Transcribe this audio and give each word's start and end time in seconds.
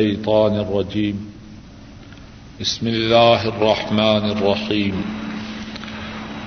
الشيطان 0.00 0.52
الرجيم. 0.52 1.30
بسم 2.60 2.86
الله 2.86 3.48
الرحمن 3.48 4.30
الرحيم. 4.30 5.00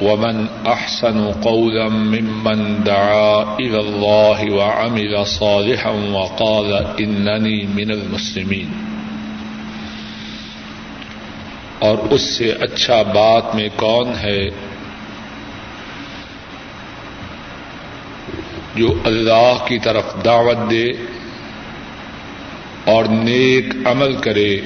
ومن 0.01 0.45
أحسن 0.67 1.31
قولا 1.31 1.87
ممن 1.89 2.83
دعا 2.83 3.55
إلى 3.59 3.79
الله 3.79 4.53
وعمل 4.53 5.25
صالحا 5.25 5.89
وقال 5.89 6.73
إنني 6.99 7.65
من 7.65 7.91
المسلمين. 7.91 8.67
اور 11.79 11.97
اس 12.09 12.21
سے 12.21 12.51
اچھا 12.51 13.01
بات 13.01 13.55
میں 13.55 13.69
کون 13.75 14.07
ہے؟ 14.23 14.49
جو 18.75 18.93
اللہ 19.05 19.65
کی 19.67 19.79
طرف 19.79 20.25
دعوت 20.25 20.71
دے 20.71 21.12
اور 22.85 23.05
نیک 23.05 23.65
عمل 23.85 24.15
کرے 24.15 24.59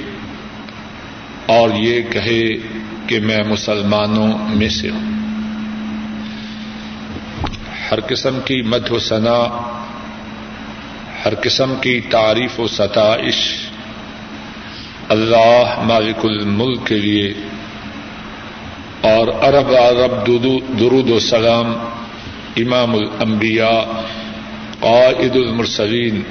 اور 1.45 1.69
یہ 1.75 2.01
کہے 2.01 2.55
کہ 3.07 3.19
میں 3.19 3.43
مسلمانوں 3.43 4.37
میں 4.49 4.69
سے 4.69 4.89
ہوں۔ 4.89 5.05
ہر 7.91 7.99
قسم 8.07 8.39
کی 8.45 8.61
مدھ 8.61 8.91
و 8.91 8.99
ثنا، 8.99 9.39
ہر 11.25 11.33
قسم 11.41 11.73
کی 11.81 11.99
تعریف 12.01 12.59
و 12.59 12.67
ستائش 12.67 13.37
اللہ 15.09 15.81
مالک 15.83 16.25
الملک 16.25 16.87
کے 16.87 16.95
لیے 16.95 17.33
اور 19.01 19.27
عرب 19.27 19.71
عرب 19.71 20.27
درود 20.79 21.09
و 21.09 21.19
سلام 21.19 21.73
امام 22.57 22.95
الانبیاء، 22.95 23.81
قائد 24.79 25.35
المرسلین 25.35 26.21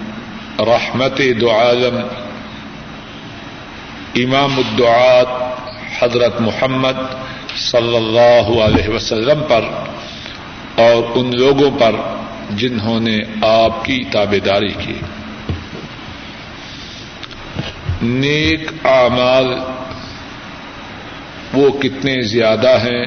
رحمت 0.59 1.21
دو 1.41 1.51
عالم، 1.51 1.99
امام 4.15 4.59
الدعات 4.59 5.27
حضرت 6.03 6.41
محمد 6.41 7.15
صلی 7.57 7.97
اللہ 7.97 8.61
علیہ 8.61 8.89
وسلم 8.89 9.43
پر 9.49 9.65
اور 10.77 11.03
ان 11.15 11.37
لوگوں 11.37 11.71
پر 11.79 11.93
جنہوں 12.51 13.01
نے 13.01 13.19
آپ 13.43 13.85
کی 13.85 14.05
تابے 14.13 14.39
داری 14.39 14.73
کی۔ 14.79 14.95
نیک 18.03 18.87
اعمال 18.87 19.59
وہ 21.55 21.71
کتنے 21.71 22.21
زیادہ 22.23 22.71
ہیں 22.71 23.05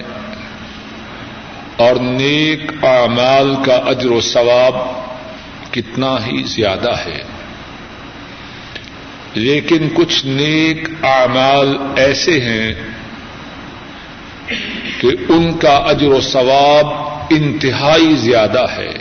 اور 1.77 1.95
نیک 1.95 2.71
اعمال 2.83 3.55
کا 3.65 3.75
اجر 3.75 4.11
و 4.11 4.21
ثواب 4.21 4.75
کتنا 5.73 6.15
ہی 6.25 6.43
زیادہ 6.43 6.91
ہے۔ 7.05 7.38
لیکن 9.33 9.89
کچھ 9.93 10.25
نیک 10.25 10.87
اعمال 11.03 11.77
ایسے 11.95 12.41
ہیں 12.41 12.73
کہ 15.01 15.07
ان 15.29 15.57
کا 15.57 15.75
اجر 15.75 16.07
و 16.07 16.21
ثواب 16.21 16.87
انتہائی 17.29 18.15
زیادہ 18.15 18.65
ہے۔ 18.77 18.93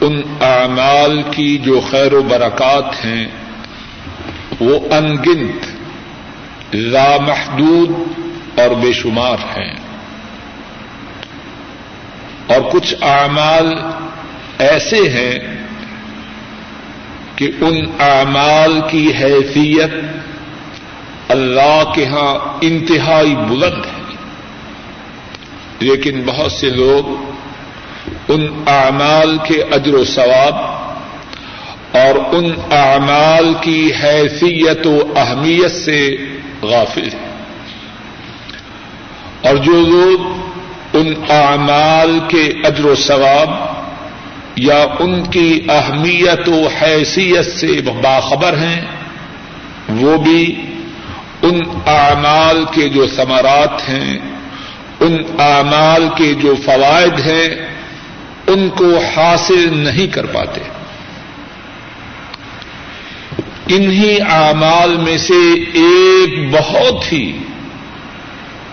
ان 0.00 0.22
اعمال 0.40 1.22
کی 1.30 1.58
جو 1.58 1.80
خیر 1.90 2.12
و 2.12 2.22
برکات 2.22 3.04
ہیں، 3.04 3.26
وہ 4.60 4.94
انگنت، 4.94 5.66
لامحدود 6.74 7.90
اور 8.58 8.70
بے 8.70 8.92
شمار 8.92 9.58
ہیں۔ 9.58 9.74
اور 12.46 12.60
کچھ 12.72 12.94
اعمال 13.02 13.74
ایسے 14.58 14.96
ہیں 14.96 15.59
کہ 17.40 17.50
ان 17.60 17.76
اعمال 17.98 18.80
کی 18.90 19.12
حیثیت 19.20 19.90
اللہ 21.28 21.92
کے 21.94 22.06
ہاں 22.06 22.58
انتہائی 22.60 23.34
بلند 23.34 23.86
ہے۔ 23.86 24.14
لیکن 25.80 26.22
بہت 26.26 26.52
سے 26.52 26.70
لوگ 26.70 27.32
ان 28.28 28.62
اعمال 28.66 29.36
کے 29.44 29.62
اجر 29.62 29.94
و 29.94 30.04
ثواب 30.04 30.54
اور 31.96 32.34
ان 32.34 32.52
اعمال 32.70 33.54
کی 33.60 33.92
حیثیت 34.02 34.86
و 34.86 35.12
اہمیت 35.16 35.72
سے 35.72 36.16
غافل 36.62 37.08
ہیں۔ 37.12 37.32
اور 39.42 39.56
جو 39.56 39.72
لوگ 39.72 40.20
ان 40.92 41.14
اعمال 41.28 42.18
کے 42.28 42.52
اجر 42.64 42.84
و 42.84 42.94
ثواب 42.94 43.79
یا 44.60 44.86
ان 45.00 45.22
کی 45.22 45.66
اہمیت 45.68 46.48
و 46.48 46.68
حیثیت 46.82 47.46
سے 47.46 47.80
باخبر 48.02 48.52
ہیں، 48.52 48.80
وہ 49.88 50.18
بھی 50.18 50.56
ان 51.42 51.60
اعمال 51.86 52.64
کے 52.74 52.88
جو 52.88 53.06
ثمرات 53.16 53.88
ہیں، 53.88 54.18
ان 55.00 55.16
اعمال 55.38 56.08
کے 56.16 56.34
جو 56.34 56.54
فوائد 56.64 57.20
ہیں، 57.20 57.48
ان 58.46 58.68
کو 58.68 58.98
حاصل 59.16 59.78
نہیں 59.78 60.06
کر 60.06 60.26
پاتے۔ 60.26 60.60
انہی 63.68 64.20
اعمال 64.20 64.96
میں 64.96 65.18
سے 65.18 65.52
ایک 65.72 66.50
بہت 66.50 67.12
ہی 67.12 67.38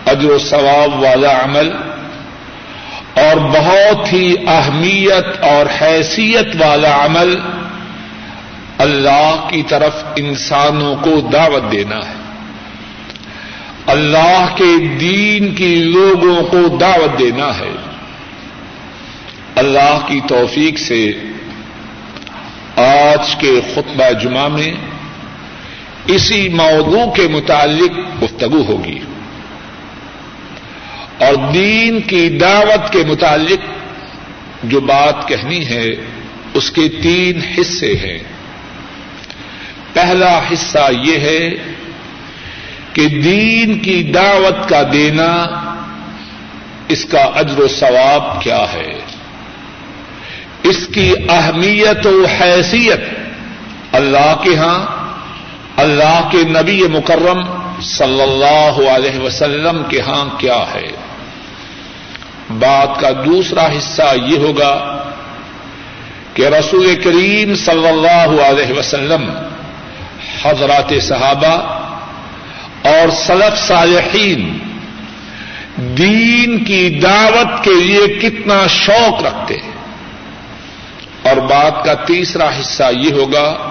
اجر 0.06 0.30
و 0.30 0.38
ثواب 0.38 1.02
والا 1.02 1.44
عمل 1.44 1.70
اور 3.18 3.36
بہت 3.36 4.12
ہی 4.12 4.34
اہمیت 4.46 5.44
اور 5.44 5.66
حیثیت 5.80 6.56
والا 6.58 7.04
عمل 7.04 7.40
اللہ 8.78 9.48
کی 9.50 9.62
طرف 9.62 10.04
انسانوں 10.16 10.96
کو 10.96 11.20
دعوت 11.20 11.72
دینا 11.72 11.96
ہے۔ 11.96 12.18
اللہ 13.86 14.46
کے 14.54 14.86
دین 14.86 15.54
کی 15.54 15.74
لوگوں 15.74 16.42
کو 16.42 16.76
دعوت 16.76 17.18
دینا 17.18 17.58
ہے۔ 17.58 17.74
اللہ 19.54 19.98
کی 20.06 20.20
توفیق 20.28 20.78
سے 20.78 21.12
آج 22.76 23.36
کے 23.36 23.60
خطبہ 23.74 24.12
جمعہ 24.20 24.48
میں 24.48 24.72
اسی 26.06 26.48
موضوع 26.48 27.12
کے 27.12 27.28
متعلق 27.28 28.22
گفتگو 28.24 28.62
ہوگی۔ 28.68 28.98
اور 31.18 31.52
دین 31.52 32.00
کی 32.00 32.28
دعوت 32.28 32.92
کے 32.92 33.02
متعلق 33.08 33.58
جو 34.62 34.80
بات 34.80 35.28
کہنی 35.28 35.66
ہے، 35.66 35.86
اس 36.54 36.70
کے 36.70 36.88
تین 37.02 37.40
حصے 37.58 37.92
ہیں۔ 37.94 38.18
پہلا 39.92 40.38
حصہ 40.38 40.90
یہ 41.02 41.18
ہے 41.18 41.50
کہ 42.92 43.08
دین 43.08 43.78
کی 43.78 44.02
دعوت 44.02 44.68
کا 44.68 44.82
دینا 44.92 45.46
اس 46.88 47.04
کا 47.04 47.20
اجر 47.20 47.58
و 47.58 47.68
ثواب 47.68 48.42
کیا 48.42 48.64
ہے۔ 48.72 48.92
اس 50.62 50.88
کی 50.94 51.14
اہمیت 51.28 52.06
و 52.06 52.24
حیثیت 52.40 53.00
اللہ 53.92 54.36
کے 54.44 54.56
ہاں 54.56 54.86
اللہ 55.76 56.28
کے 56.32 56.38
نبی 56.44 56.82
مکرم 56.82 57.40
صلی 57.82 58.22
اللہ 58.22 58.90
علیہ 58.90 59.18
وسلم 59.18 59.82
کے 59.88 60.00
ہاں 60.00 60.28
کیا 60.38 60.64
ہے۔ 60.74 61.07
بات 62.50 63.00
کا 63.00 63.10
دوسرا 63.26 63.66
حصہ 63.66 64.14
یہ 64.26 64.38
ہوگا 64.38 65.02
کہ 66.34 66.46
رسول 66.46 67.00
کریم 67.04 67.54
صلی 67.54 67.88
اللہ 67.88 68.42
علیہ 68.42 68.78
وسلم، 68.78 69.30
حضرات 70.42 70.92
صحابہ 71.02 71.78
اور 72.82 73.10
سلف 73.26 73.58
صالحین، 73.58 74.58
دین 75.76 76.64
کی 76.64 77.00
دعوت 77.02 77.64
کے 77.64 77.74
لیے 77.74 78.06
کتنا 78.06 78.66
شوق 78.66 79.22
رکھتے 79.22 79.54
ہیں۔ 79.54 79.78
اور 81.22 81.36
بات 81.36 81.84
کا 81.84 81.94
تیسرا 81.94 82.48
حصہ 82.60 82.82
یہ 82.92 83.12
ہوگا 83.12 83.70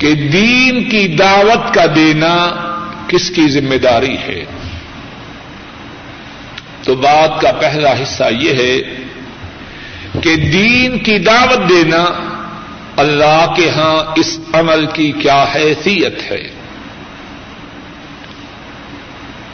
کہ 0.00 0.14
دین 0.14 0.84
کی 0.84 1.08
دعوت 1.08 1.74
کا 1.74 1.84
دینا 1.94 2.48
کس 3.08 3.30
کی 3.30 3.48
ذمہ 3.48 3.74
داری 3.74 4.16
ہے؟ 4.16 4.44
تو 6.82 6.94
بات 6.94 7.40
کا 7.40 7.52
پہلا 7.52 7.92
حصہ 7.92 8.24
یہ 8.40 8.52
ہے 8.52 8.82
کہ 10.20 10.36
دین 10.36 10.98
کی 10.98 11.18
دعوت 11.18 11.68
دینا 11.68 12.04
اللہ 12.96 13.54
کے 13.56 13.70
ہاں 13.70 14.12
اس 14.16 14.38
عمل 14.52 14.86
کی 14.86 15.12
کیا 15.12 15.44
حیثیت 15.54 16.32
ہے۔ 16.32 16.48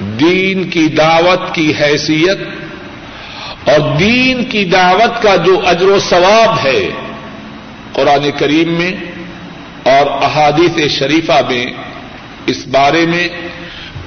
دین 0.01 0.71
کی 0.71 0.89
دعوت 0.89 1.55
کی 1.55 1.73
حیثیت 1.81 2.39
اور 3.69 3.97
دین 3.99 4.45
کی 4.45 4.65
دعوت 4.65 5.23
کا 5.23 5.37
جو 5.37 5.61
اجر 5.67 5.87
و 5.87 5.99
ثواب 6.01 6.67
ہے 6.67 6.91
قرآن 7.93 8.31
کریم 8.39 8.73
میں 8.73 8.93
اور 9.83 10.23
احادیث 10.23 10.93
شریفہ 10.93 11.41
میں 11.49 11.67
اس 12.47 12.67
بارے 12.67 13.07
میں 13.07 13.29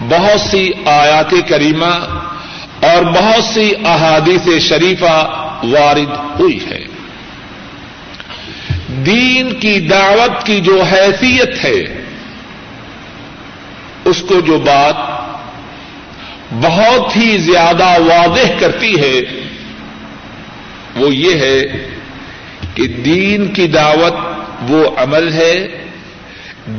بہت 0.10 0.42
سی 0.42 0.72
آیات 0.86 1.34
کریمہ 1.50 2.18
اور 2.82 3.04
بہت 3.04 3.44
سی 3.44 3.74
احادیث 3.86 4.64
شریفہ 4.64 5.16
وارد 5.64 6.40
ہوئی 6.40 6.60
ہے۔ 6.72 6.86
دین 9.06 9.60
کی 9.60 9.80
دعوت 9.80 10.46
کی 10.46 10.62
جو 10.62 10.82
حیثیت 10.82 11.66
ہے، 11.66 12.04
اس 14.06 14.22
کو 14.22 14.40
جو 14.40 14.60
بات 14.60 14.96
بہت 16.52 17.18
ہی 17.18 17.38
زیادہ 17.38 17.88
واضح 18.00 18.60
کرتی 18.60 19.02
ہے، 19.02 19.22
وہ 20.96 21.16
یہ 21.16 21.36
ہے 21.36 21.88
کہ 22.76 22.88
دین 22.88 23.48
کی 23.48 23.68
دعوت 23.68 24.14
وہ 24.72 24.90
عمل 24.98 25.34
ہے 25.34 25.86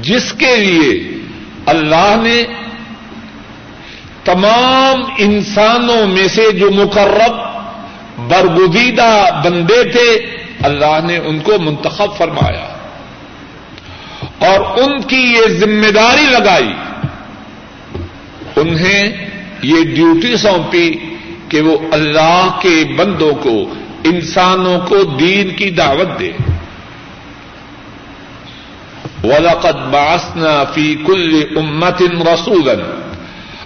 جس 0.02 0.32
کے 0.32 0.56
لیے 0.56 1.18
اللہ 1.66 2.14
نے 2.22 2.44
تمام 4.24 5.12
انسانوں 5.18 6.06
میں 6.06 6.28
سے 6.28 6.52
جو 6.52 6.70
مقرب، 6.70 7.34
برگزیدہ 8.28 9.40
بندے 9.44 9.84
تھے، 9.84 10.26
اللہ 10.62 10.98
نے 11.04 11.16
ان 11.16 11.38
کو 11.38 11.52
منتخب 11.58 12.16
فرمایا۔ 12.16 12.76
اور 14.38 14.78
ان 14.78 15.02
کی 15.02 15.16
یہ 15.16 15.48
ذمہ 15.48 15.90
داری 15.90 16.26
لگائی۔ 16.26 16.72
انہیں 18.56 19.30
یہ 19.62 19.84
ڈیوٹی 19.94 20.36
سونپی 20.36 21.16
کہ 21.48 21.60
وہ 21.60 21.78
اللہ 21.92 22.58
کے 22.62 22.84
بندوں 22.96 23.34
کو، 23.34 23.74
انسانوں 24.04 24.80
کو 24.86 25.02
دین 25.02 25.50
کی 25.50 25.70
دعوت 25.70 26.20
دے۔ 26.20 26.32
وَلَقَدْ 29.24 29.86
بَعَثْنَا 29.90 30.64
فِي 30.64 30.94
كُلِّ 30.94 31.54
أُمَّةٍ 31.54 32.22
رَسُولًا 32.32 33.11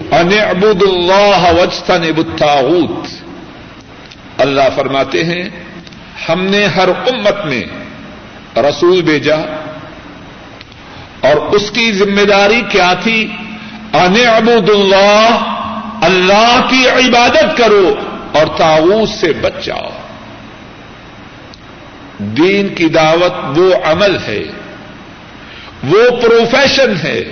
أَنِ 0.01 0.39
اعْبُدُوا 0.39 0.89
اللَّهَ 0.89 1.55
وَاجْتَنِبُوا 1.55 3.03
اللہ 4.39 4.61
فرماتے 4.75 5.25
ہیں، 5.25 5.49
ہم 6.29 6.45
نے 6.45 6.65
ہر 6.65 6.89
امت 6.89 7.47
میں 7.47 7.65
رسول 8.57 9.03
بھیجا 9.03 9.37
اور 11.21 11.37
اس 11.37 11.71
کی 11.71 11.93
ذمہ 11.93 12.23
داری 12.23 12.63
کیا 12.69 12.95
تھی؟ 13.03 13.29
ان 13.93 14.17
عبود 14.17 14.71
اللہ 14.71 15.39
اللہ 16.03 16.61
کی 16.71 16.89
عبادت 16.89 17.57
کرو 17.57 17.95
اور 18.33 18.47
تاؤس 18.47 19.11
سے 19.11 19.33
بچ 19.33 19.65
جاؤ۔ 19.65 19.91
دین 22.19 22.69
کی 22.75 22.89
دعوت 22.89 23.59
وہ 23.59 23.75
عمل 23.85 24.17
ہے، 24.29 24.43
وہ 25.85 26.17
پروفیشن 26.23 26.95
ہے، 27.05 27.23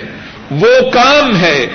وہ 0.51 0.91
کام 0.91 1.35
ہے 1.35 1.67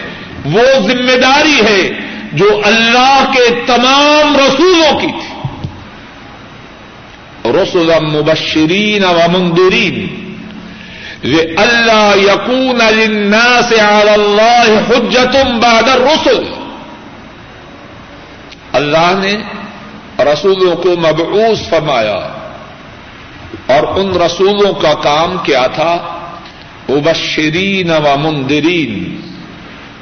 وہ 0.44 0.88
ذمہ 0.88 1.16
داری 1.22 1.60
ہے 1.60 1.90
جو 2.32 2.60
اللہ 2.64 3.32
کے 3.34 3.54
تمام 3.66 4.36
رسولوں 4.36 5.00
کی 5.00 5.06
تھی۔ 5.06 5.40
رسول 7.50 7.90
مبشرین 8.02 9.04
و 9.04 9.20
منظرین 9.32 10.20
اللہ 11.58 12.12
یقون 12.16 12.78
للناس 12.78 13.72
على 13.72 14.10
اللہ 14.10 14.80
حجت 14.88 15.36
بعد 15.62 15.88
الرسل۔ 15.88 16.44
اللہ 18.72 19.12
نے 19.22 19.36
رسولوں 20.24 20.76
کو 20.76 20.88
مبعوث 20.88 21.68
فرمایا 21.68 22.28
اور 23.66 24.00
ان 24.00 24.22
رسولوں 24.22 24.72
کا 24.72 24.94
کام 24.94 25.36
کیا 25.44 25.66
تھا۔ 25.66 26.18
مبشرین 26.88 27.90
و 27.90 28.16
منذرین۔ 28.18 29.29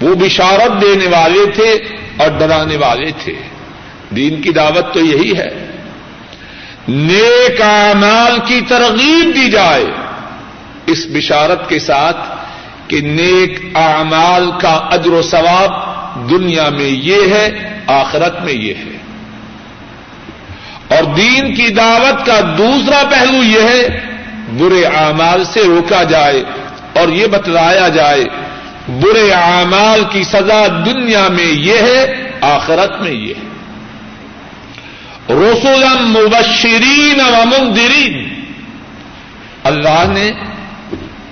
وہ 0.01 0.15
بشارت 0.15 0.83
دینے 0.83 1.07
والے 1.07 1.51
تھے 1.51 1.73
اور 2.17 2.29
ڈرانے 2.39 2.77
والے 2.77 3.11
تھے۔ 3.25 3.33
دین 4.17 4.43
کی 4.43 4.51
دعوت 4.51 4.95
تو 4.95 5.01
یہی 5.01 5.39
ہے۔ 5.39 5.67
نیک 6.89 7.63
اعمال 7.63 8.39
کی 8.45 8.61
ترغیب 8.69 9.35
دی 9.35 9.51
جائے۔ 9.51 9.85
اس 10.87 11.07
بشارت 11.09 11.69
کے 11.69 11.79
ساتھ 11.79 12.17
کہ 12.89 13.01
نیک 13.01 13.77
اعمال 13.77 14.51
کا 14.61 14.89
اجر 14.91 15.11
و 15.11 15.23
ثواب 15.23 15.71
دنیا 16.31 16.69
میں 16.69 16.89
یہ 16.89 17.35
ہے، 17.35 17.79
آخرت 17.87 18.43
میں 18.43 18.53
یہ 18.53 18.75
ہے۔ 18.75 18.99
اور 20.97 21.03
دین 21.05 21.55
کی 21.55 21.69
دعوت 21.69 22.27
کا 22.27 22.41
دوسرا 22.59 23.03
پہلو 23.11 23.45
یہ 23.45 23.61
ہے، 23.61 24.01
برے 24.59 24.85
اعمال 24.85 25.45
سے 25.45 25.61
روکا 25.61 26.03
جائے 26.03 26.43
اور 26.93 27.09
یہ 27.09 27.27
بتلایا 27.27 27.89
جائے 27.89 28.25
برے 28.89 29.33
اعمال 29.33 30.05
کی 30.13 30.23
سزا 30.23 30.67
دنیا 30.87 31.29
میں 31.29 31.53
یہ 31.53 31.79
ہے، 31.79 32.31
آخرت 32.41 33.03
میں 33.03 33.11
یہ 33.11 33.35
ہے۔ 33.35 33.49
رسول 35.35 35.85
مبشرین 36.01 37.21
و 37.21 37.45
منذرین۔ 37.45 38.29
اللہ 39.65 40.05
نے 40.09 40.33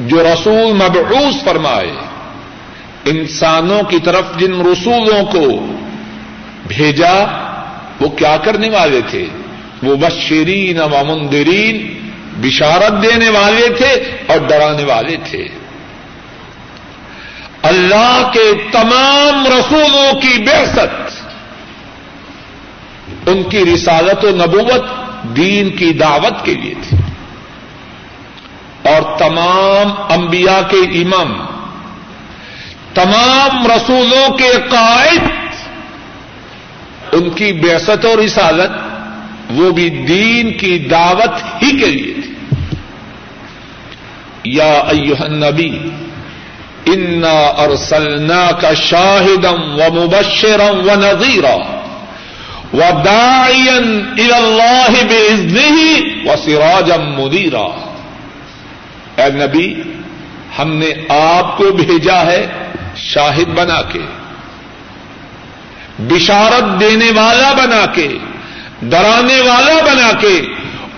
جو 0.00 0.22
رسول 0.22 0.72
مبعوث 0.72 1.44
فرمائے، 1.44 1.90
انسانوں 3.04 3.82
کی 3.82 3.98
طرف 4.04 4.24
جن 4.38 4.60
رسولوں 4.60 5.24
کو 5.24 5.72
بھیجا، 6.68 7.14
وہ 8.00 8.08
کیا 8.08 8.36
کرنے 8.36 8.68
والے 8.70 9.00
تھے؟ 9.10 9.26
وہ 9.82 9.96
بشرین 9.96 10.80
و 10.80 11.04
منذرین، 11.06 11.98
بشارت 12.36 13.02
دینے 13.02 13.28
والے 13.28 13.68
تھے 13.68 14.16
اور 14.26 14.38
ڈرانے 14.38 14.84
والے 14.84 15.16
تھے۔ 15.30 15.48
اللہ 17.66 18.30
کے 18.32 18.52
تمام 18.72 19.46
رسولوں 19.46 20.20
کی 20.20 20.42
بحثت 20.42 21.26
ان 23.28 23.42
کی 23.42 23.64
رسالت 23.74 24.24
و 24.24 24.30
نبوت 24.30 24.84
دین 25.36 25.70
کی 25.70 25.92
دعوت 25.92 26.44
کے 26.44 26.54
لیے 26.54 26.74
تھی۔ 26.88 26.96
اور 28.90 29.18
تمام 29.18 30.12
انبیاء 30.12 30.60
کے 30.68 30.76
امام، 30.76 31.46
تمام 32.94 33.66
رسولوں 33.66 34.36
کے 34.36 34.52
قائد، 34.68 35.22
ان 37.12 37.30
کی 37.30 37.52
بیست 37.52 38.04
و 38.04 38.24
رسالت 38.26 38.70
وہ 39.50 39.70
بھی 39.70 39.90
دین 39.90 40.58
کی 40.58 40.78
دعوت 40.78 41.62
ہی 41.62 41.70
کے 41.78 41.86
لیے 41.86 42.14
تھی۔ 42.14 42.32
یا 44.44 44.72
ایوہ 44.72 45.22
النبی 45.22 45.78
انا 46.86 47.38
ارسلنا 47.58 48.44
کا 48.60 48.72
شاہدم 48.80 49.62
و 49.78 49.90
مبشرم 49.94 50.88
و 50.88 50.94
نذیرہ 50.96 51.56
اللہ 54.34 54.94
بے 55.08 55.22
و 56.26 56.36
سراجم 56.44 57.04
مدیرا 57.16 57.66
اے 59.16 59.28
نبی، 59.34 59.68
ہم 60.58 60.68
نے 60.76 60.92
آپ 61.08 61.56
کو 61.58 61.70
بھیجا 61.76 62.20
ہے 62.26 62.40
شاہد 63.02 63.48
بنا 63.56 63.80
کے، 63.92 64.04
بشارت 66.08 66.80
دینے 66.80 67.10
والا 67.16 67.52
بنا 67.58 67.84
کے، 67.94 68.08
ڈرانے 68.82 69.40
والا 69.40 69.78
بنا 69.86 70.10
کے 70.20 70.36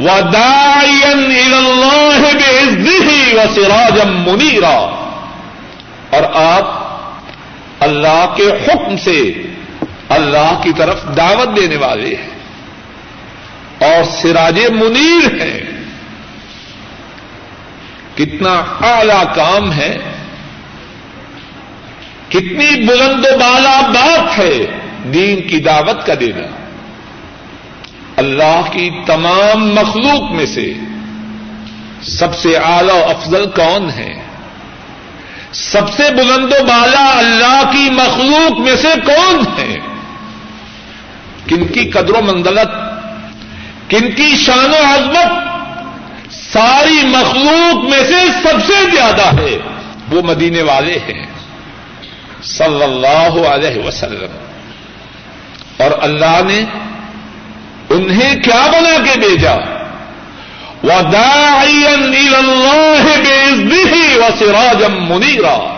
وداعین 0.00 1.54
اللہ 1.54 2.22
بے 2.34 3.20
و 3.34 3.44
سراجم 3.54 4.16
منیرا 4.26 4.78
اور 6.10 6.22
آپ 6.34 6.88
اللہ 7.80 8.34
کے 8.36 8.50
حکم 8.50 8.96
سے 8.96 9.32
اللہ 10.08 10.60
کی 10.62 10.72
طرف 10.76 11.00
دعوت 11.16 11.56
دینے 11.56 11.76
والے 11.76 12.14
ہیں 12.14 12.38
اور 13.80 14.04
سراج 14.04 14.60
منیر 14.70 15.42
ہیں۔ 15.42 15.60
کتنا 18.14 18.64
اعلی 18.80 19.22
کام 19.34 19.72
ہے۔ 19.72 19.96
کتنی 22.28 22.86
بلند 22.86 23.24
و 23.24 23.38
بالا 23.38 23.80
بات 23.80 24.38
ہے 24.38 24.58
دین 25.14 25.48
کی 25.48 25.60
دعوت 25.60 26.06
کا 26.06 26.14
دینا۔ 26.20 26.46
اللہ 28.16 28.60
کی 28.72 28.90
تمام 29.06 29.74
مخلوق 29.74 30.32
میں 30.32 30.46
سے 30.46 30.74
سب 32.02 32.36
سے 32.36 32.56
اعلی 32.56 32.92
و 32.92 33.04
افضل 33.04 33.46
کون 33.56 33.90
ہے 33.90 34.27
سب 35.52 35.90
سے 35.96 36.02
بلند 36.10 36.52
و 36.60 36.64
بالا 36.64 37.18
اللہ 37.18 37.70
کی 37.72 37.90
مخلوق 37.90 38.60
میں 38.60 38.76
سے 38.76 38.88
کون 39.06 39.44
ہے؟ 39.58 39.76
کن 41.48 41.66
کی 41.66 41.90
قدر 41.90 42.10
و 42.10 42.22
منزلت؟ 42.22 42.68
کن 43.90 44.10
کی 44.10 44.36
شان 44.36 44.70
و 44.70 44.94
عظمت؟ 44.94 45.48
ساری 46.32 47.06
مخلوق 47.06 47.88
میں 47.88 48.04
سے 48.06 48.26
سب 48.42 48.66
سے 48.66 48.90
زیادہ 48.96 49.40
ہے۔ 49.40 49.58
وہ 50.12 50.22
مدینے 50.22 50.62
والے 50.62 50.98
ہیں۔ 50.98 51.26
صلی 52.42 52.82
اللہ 52.82 53.46
علیہ 53.48 53.82
وسلم۔ 53.82 54.44
اور 55.76 55.90
اللہ 56.00 56.40
نے 56.44 56.64
انہیں 57.90 58.42
کیا 58.42 58.66
بنا 58.66 59.04
کے 59.04 59.18
بھیجا؟ 59.18 59.54
وہ 60.82 60.92
اللہ 60.92 61.64
بے 63.74 64.16
و 64.16 64.24
سراجم 64.38 65.12
منیرا 65.12 65.74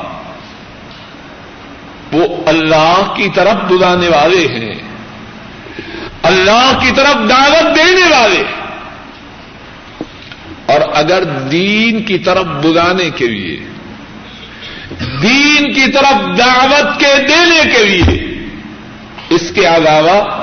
وہ 2.12 2.37
اللہ 2.47 3.12
کی 3.16 3.28
طرف 3.35 3.71
بلانے 3.71 4.09
والے 4.09 4.47
ہیں۔ 4.47 4.75
اللہ 6.23 6.73
کی 6.80 6.90
طرف 6.97 7.14
دعوت 7.28 7.76
دینے 7.76 8.16
والے۔ 8.16 8.42
اور 10.66 10.80
اگر 10.95 11.25
دین 11.25 12.02
کی 12.02 12.19
طرف 12.19 12.45
بلانے 12.45 13.11
کے 13.11 13.26
لیے، 13.26 13.61
دین 15.23 15.73
کی 15.73 15.92
طرف 15.92 16.38
دعوت 16.38 17.00
کے 17.00 17.14
دینے 17.28 17.75
کے 17.76 17.85
لیے، 17.85 18.35
اس 19.30 19.52
کے 19.54 19.66
علاوہ 19.66 20.39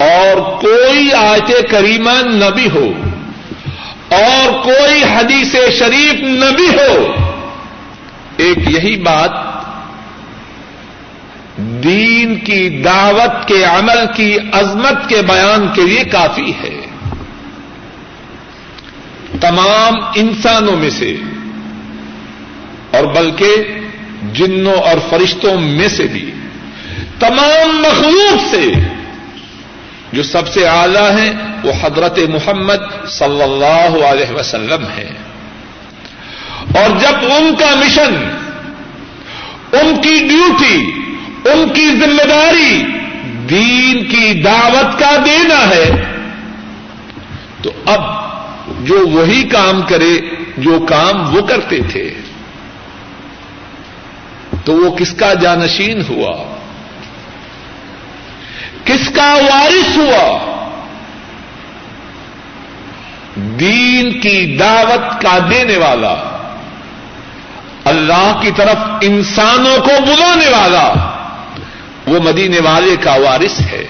اور 0.00 0.60
کوئی 0.60 1.12
آیت 1.12 1.70
کریمہ 1.70 2.12
نہ 2.24 2.50
بھی 2.50 2.68
ہو 2.70 2.86
اور 4.10 4.52
کوئی 4.62 5.02
حدیث 5.04 5.54
شریف 5.78 6.22
نہ 6.22 6.50
بھی 6.56 6.68
ہو 6.68 7.14
ایک 8.36 8.58
یہی 8.70 8.96
بات 8.96 9.30
دین 11.58 12.34
کی 12.36 12.68
دعوت 12.84 13.48
کے 13.48 13.64
عمل 13.64 13.98
کی 14.14 14.36
عظمت 14.52 15.08
کے 15.08 15.22
بیان 15.22 15.66
کے 15.74 15.82
لیے 15.82 16.04
کافی 16.04 16.52
ہے 16.62 16.76
تمام 19.40 19.94
انسانوں 20.14 20.76
میں 20.76 20.90
سے 20.90 21.16
اور 22.90 23.04
بلکہ 23.04 23.52
جنوں 24.32 24.76
اور 24.82 24.98
فرشتوں 25.10 25.60
میں 25.60 25.88
سے 25.88 26.06
بھی 26.06 26.30
تمام 27.18 27.76
مخلوق 27.76 28.50
سے 28.50 28.64
جو 30.12 30.22
سب 30.22 30.48
سے 30.48 30.66
اعلی 30.68 31.20
ہیں، 31.20 31.32
وہ 31.64 31.72
حضرت 31.82 32.18
محمد 32.18 33.08
صلی 33.08 33.42
اللہ 33.42 34.06
علیہ 34.06 34.32
وسلم 34.32 34.84
ہے 34.96 35.10
اور 36.74 36.90
جب 36.98 37.32
ان 37.32 37.54
کا 37.58 37.74
مشن، 37.74 38.14
ان 39.72 40.00
کی 40.02 40.18
ڈیوٹی، 40.28 40.92
ان 41.50 41.68
کی 41.74 41.86
ذمہ 41.90 42.24
داری 42.28 42.82
دین 43.48 44.04
کی 44.04 44.32
دعوت 44.42 44.98
کا 44.98 45.16
دینا 45.26 45.68
ہے، 45.68 45.90
تو 47.62 47.70
اب 47.86 48.00
جو 48.80 49.06
وہی 49.08 49.42
کام 49.42 49.82
کرے، 49.82 50.18
جو 50.56 50.78
کام 50.80 51.36
وہ 51.36 51.42
کرتے 51.42 51.80
تھے، 51.92 52.14
تو 54.64 54.72
وہ 54.72 54.96
کس 54.96 55.12
کا 55.12 55.34
جانشین 55.34 56.02
ہوا؟ 56.08 56.59
کس 58.90 59.10
کا 59.16 59.34
وارث 59.34 59.96
ہوا؟ 59.96 60.38
دین 63.36 64.20
کی 64.20 64.56
دعوت 64.60 65.22
کا 65.22 65.38
دینے 65.50 65.76
والا، 65.76 66.14
اللہ 67.84 68.38
کی 68.42 68.50
طرف 68.56 68.76
انسانوں 69.00 69.78
کو 69.78 69.90
بلانے 70.06 70.48
والا، 70.48 70.92
وہ 72.06 72.18
مدینے 72.22 72.60
والے 72.60 72.96
کا 72.96 73.12
وارث 73.12 73.60
ہے۔ 73.60 73.84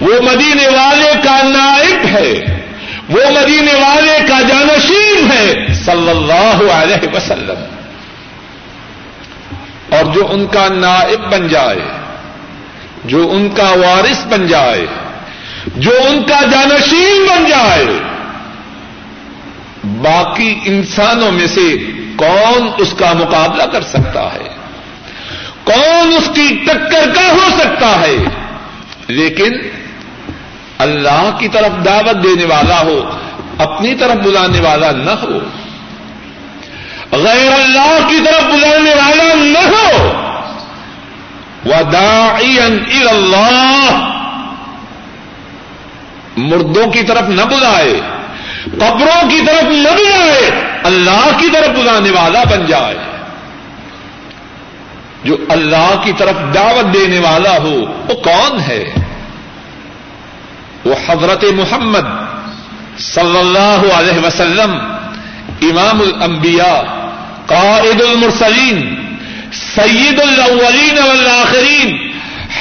وہ 0.00 0.20
مدینے 0.20 0.68
والے 0.68 1.12
کا 1.24 1.42
نائب 1.42 2.06
ہے۔ 2.06 2.60
وہ 3.08 3.30
مدینے 3.30 3.74
والے 3.74 4.18
کا 4.28 4.40
جانشین 4.40 5.30
ہے۔ 5.32 5.74
صلی 5.74 6.10
اللہ 6.10 6.72
علیہ 6.72 7.16
وسلم۔ 7.16 7.64
اور 9.90 10.04
جو 10.04 10.26
ان 10.30 10.46
کا 10.46 10.68
نائب 10.68 11.32
بن 11.32 11.48
جائے 11.48 12.07
جو 13.04 13.28
ان 13.30 13.48
کا 13.56 13.70
وارث 13.70 14.26
بن 14.26 14.46
جائے، 14.46 14.86
جو 15.76 15.90
ان 16.04 16.22
کا 16.22 16.40
جانشین 16.42 17.26
بن 17.28 17.44
جائے۔ 17.50 17.86
باقی 19.84 20.58
انسانوں 20.64 21.32
میں 21.32 21.46
سے 21.46 21.76
کون 22.16 22.70
اس 22.78 22.94
کا 22.98 23.12
مقابلہ 23.12 23.62
کر 23.62 23.82
سکتا 23.82 24.22
ہے؟ 24.22 24.48
کون 25.64 26.12
اس 26.16 26.30
کی 26.34 26.58
ٹکر 26.66 27.10
کا 27.14 27.32
ہو 27.32 27.48
سکتا 27.58 28.00
ہے؟ 28.00 28.16
لیکن 29.06 29.52
اللہ 30.78 31.30
کی 31.38 31.48
طرف 31.48 31.84
دعوت 31.84 32.24
دینے 32.24 32.44
والا 32.44 32.80
ہو، 32.80 33.10
اپنی 33.58 33.94
طرف 33.94 34.16
بلانے 34.16 34.60
والا 34.60 34.90
نہ 34.90 35.10
ہو۔ 35.10 35.38
غیر 37.12 37.52
اللہ 37.52 37.98
کی 38.08 38.16
طرف 38.24 38.42
بلانے 38.42 38.94
والا 38.94 39.34
نہ 39.34 39.58
ہو۔ 39.58 40.27
وداعیا 41.66 42.64
اللہ۔ 43.10 44.14
مردوں 46.36 46.90
کی 46.90 47.02
طرف 47.02 47.28
نہ 47.28 47.42
بلائے، 47.42 48.00
قبروں 48.64 49.30
کی 49.30 49.40
طرف 49.46 49.62
نہ 49.62 49.88
بلائے، 49.88 50.50
اللہ 50.84 51.30
کی 51.38 51.46
طرف 51.52 51.68
بلانے 51.68 52.10
والا 52.10 52.44
بن 52.44 52.66
جائے۔ 52.66 52.96
جو 55.24 55.36
اللہ 55.48 56.00
کی 56.04 56.12
طرف 56.18 56.54
دعوت 56.54 56.94
دینے 56.94 57.18
والا 57.18 57.58
ہو، 57.58 57.74
وہ 58.08 58.14
کون 58.14 58.60
ہے؟ 58.68 58.94
وہ 60.84 60.94
حضرت 61.08 61.44
محمد 61.44 62.06
صلی 62.98 63.38
اللہ 63.38 63.92
علیہ 63.94 64.26
وسلم، 64.26 64.78
امام 65.62 66.00
الانبیاء، 66.00 66.80
قائد 67.46 68.00
المرسلین۔ 68.00 69.07
سید 69.52 70.20
الاولین 70.20 70.98
والآخرین، 70.98 72.12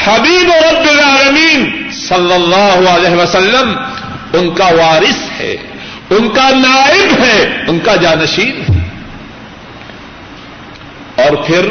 حبیب 0.03 0.51
رب 0.51 0.89
العالمین 0.89 1.89
صلی 1.91 2.34
اللہ 2.34 2.89
علیہ 2.89 3.15
وسلم، 3.15 3.75
ان 4.34 4.53
کا 4.53 4.65
وارث 4.65 5.39
ہے، 5.39 5.58
ان 6.10 6.29
کا 6.29 6.50
نائب 6.50 7.24
ہے، 7.24 7.65
ان 7.67 7.79
کا 7.79 7.96
جانشین 7.96 8.62
ہے۔ 8.70 8.89
اور 11.24 11.36
پھر 11.36 11.70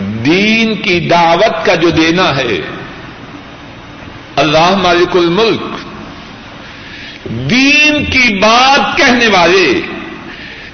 دین 0.00 0.82
کی 0.82 1.00
دعوت 1.00 1.66
کا 1.66 1.74
جو 1.74 1.90
دینا 1.90 2.36
ہے، 2.36 2.60
اللہ 4.36 4.76
مالک 4.82 5.16
الملک، 5.16 5.62
دین 7.24 8.04
کی 8.04 8.38
بات 8.38 8.96
کہنے 8.96 9.26
والے، 9.26 9.80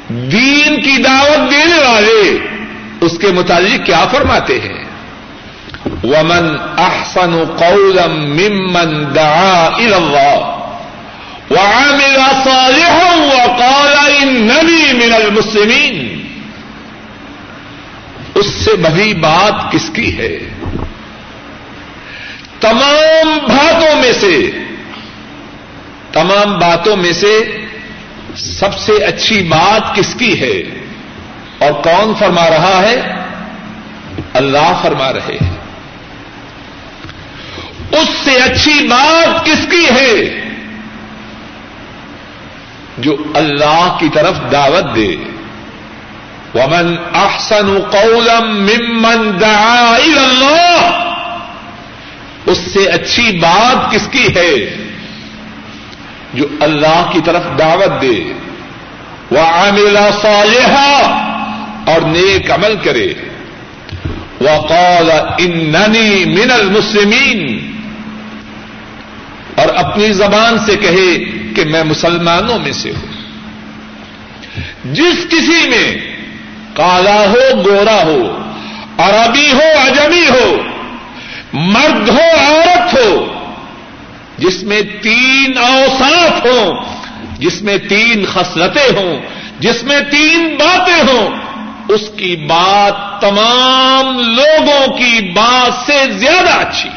دین 0.09 0.83
کی 0.83 1.03
دعوت 1.03 1.51
دینے 1.51 1.89
والے 1.89 2.39
اس 3.01 3.19
کے 3.19 3.27
متعلق 3.27 3.87
کیا 3.87 4.07
فرماتے 4.11 4.61
ہیں؟ 4.61 4.85
ومن 6.05 6.57
احسن 6.79 7.45
قولا 7.59 8.07
ممن 8.07 9.15
دعا 9.15 9.69
الى 9.79 9.97
الله 9.97 10.57
وعمل 11.51 12.19
صالحا 12.45 13.15
وقال 13.15 13.95
انني 14.23 14.93
من 14.93 15.13
المسلمين 15.13 16.17
اس 18.35 18.47
سے 18.47 18.77
بڑی 18.77 19.15
بات 19.15 19.73
کس 19.73 19.91
کی 19.93 20.19
ہے؟ 20.19 20.39
تمام 22.61 23.39
باتوں 23.49 23.97
میں 24.03 24.13
سے، 24.13 24.51
تمام 26.13 26.59
باتوں 26.59 26.97
میں 26.97 27.13
سے 27.13 27.57
سب 28.37 28.79
سے 28.79 28.93
اچھی 28.93 29.43
بات 29.43 29.97
کس 29.97 30.15
کی 30.19 30.41
ہے؟ 30.41 30.80
اور 31.61 31.73
کون 31.73 32.15
فرما 32.19 32.51
رہا 32.51 32.83
ہے؟ 32.83 33.15
اللہ 34.35 34.81
فرما 34.83 35.13
رہے 35.13 35.39
ہیں۔ 35.43 35.57
اس 37.93 38.09
سے 38.25 38.37
اچھی 38.37 38.89
بات 38.89 39.45
کس 39.45 39.67
کی 39.71 39.87
ہے؟ 39.87 40.41
جو 42.99 43.17
اللہ 43.35 43.97
کی 43.99 44.09
طرف 44.15 44.35
دعوت 44.53 44.97
دے۔ 44.97 45.17
ومن 46.55 46.97
احسن 47.15 47.79
قولا 47.91 48.41
ممن 48.41 49.41
دعا 49.41 49.97
الى 49.97 50.25
اللہ 50.25 51.15
اس 52.47 52.59
سے 52.59 52.87
اچھی 52.87 53.39
بات 53.39 53.93
کس 53.93 54.09
کی 54.11 54.27
ہے؟ 54.37 54.77
جو 56.35 56.45
اللہ 56.61 57.11
کی 57.13 57.21
طرف 57.25 57.43
دعوت 57.59 58.03
دے۔ 58.03 58.33
وہ 59.31 59.39
عامل 59.39 59.99
صالحا۔ 60.23 61.30
اور 61.93 62.01
نیک 62.01 62.51
عمل 62.51 62.75
کرے۔ 62.83 63.15
وقال 64.41 65.11
اننی 65.39 66.25
من 66.25 66.51
المسلمین 66.51 67.71
اور 69.55 69.69
اپنی 69.69 70.13
زبان 70.13 70.59
سے 70.59 70.77
کہے 70.77 71.25
کہ 71.57 71.65
میں 71.65 71.85
مسلمانوں 71.85 72.59
میں 72.59 72.73
سے 72.73 72.91
ہوں۔ 72.91 73.11
جس 74.85 75.27
کسی 75.31 75.69
میں 75.69 75.97
کالا 76.77 77.25
ہو، 77.29 77.63
گورا 77.67 78.03
ہو، 78.03 78.43
عربی 78.99 79.53
ہو 79.53 79.81
اجمی 79.87 80.29
ہو، 80.29 80.63
مرد 81.53 82.09
ہو، 82.09 82.47
عورت 82.47 82.95
ہو، 82.95 83.35
جس 84.39 84.63
میں 84.63 84.81
تین 85.03 85.59
اوساف 85.59 86.47
ہوں، 86.47 86.85
جس 87.39 87.63
میں 87.63 87.79
تین 87.79 88.25
خصلتیں 88.27 88.97
ہوں، 88.97 89.21
جس 89.61 89.85
میں 89.85 90.01
تین 90.11 90.57
باتیں 90.59 91.03
ہوں 91.09 91.50
اس 91.89 92.11
کی 92.17 92.37
بات 92.37 93.21
تمام 93.21 94.19
لوگوں 94.19 94.99
کی 94.99 95.33
بات 95.33 95.87
سے 95.87 96.13
زیادہ 96.13 96.51
اچھی۔ 96.51 96.91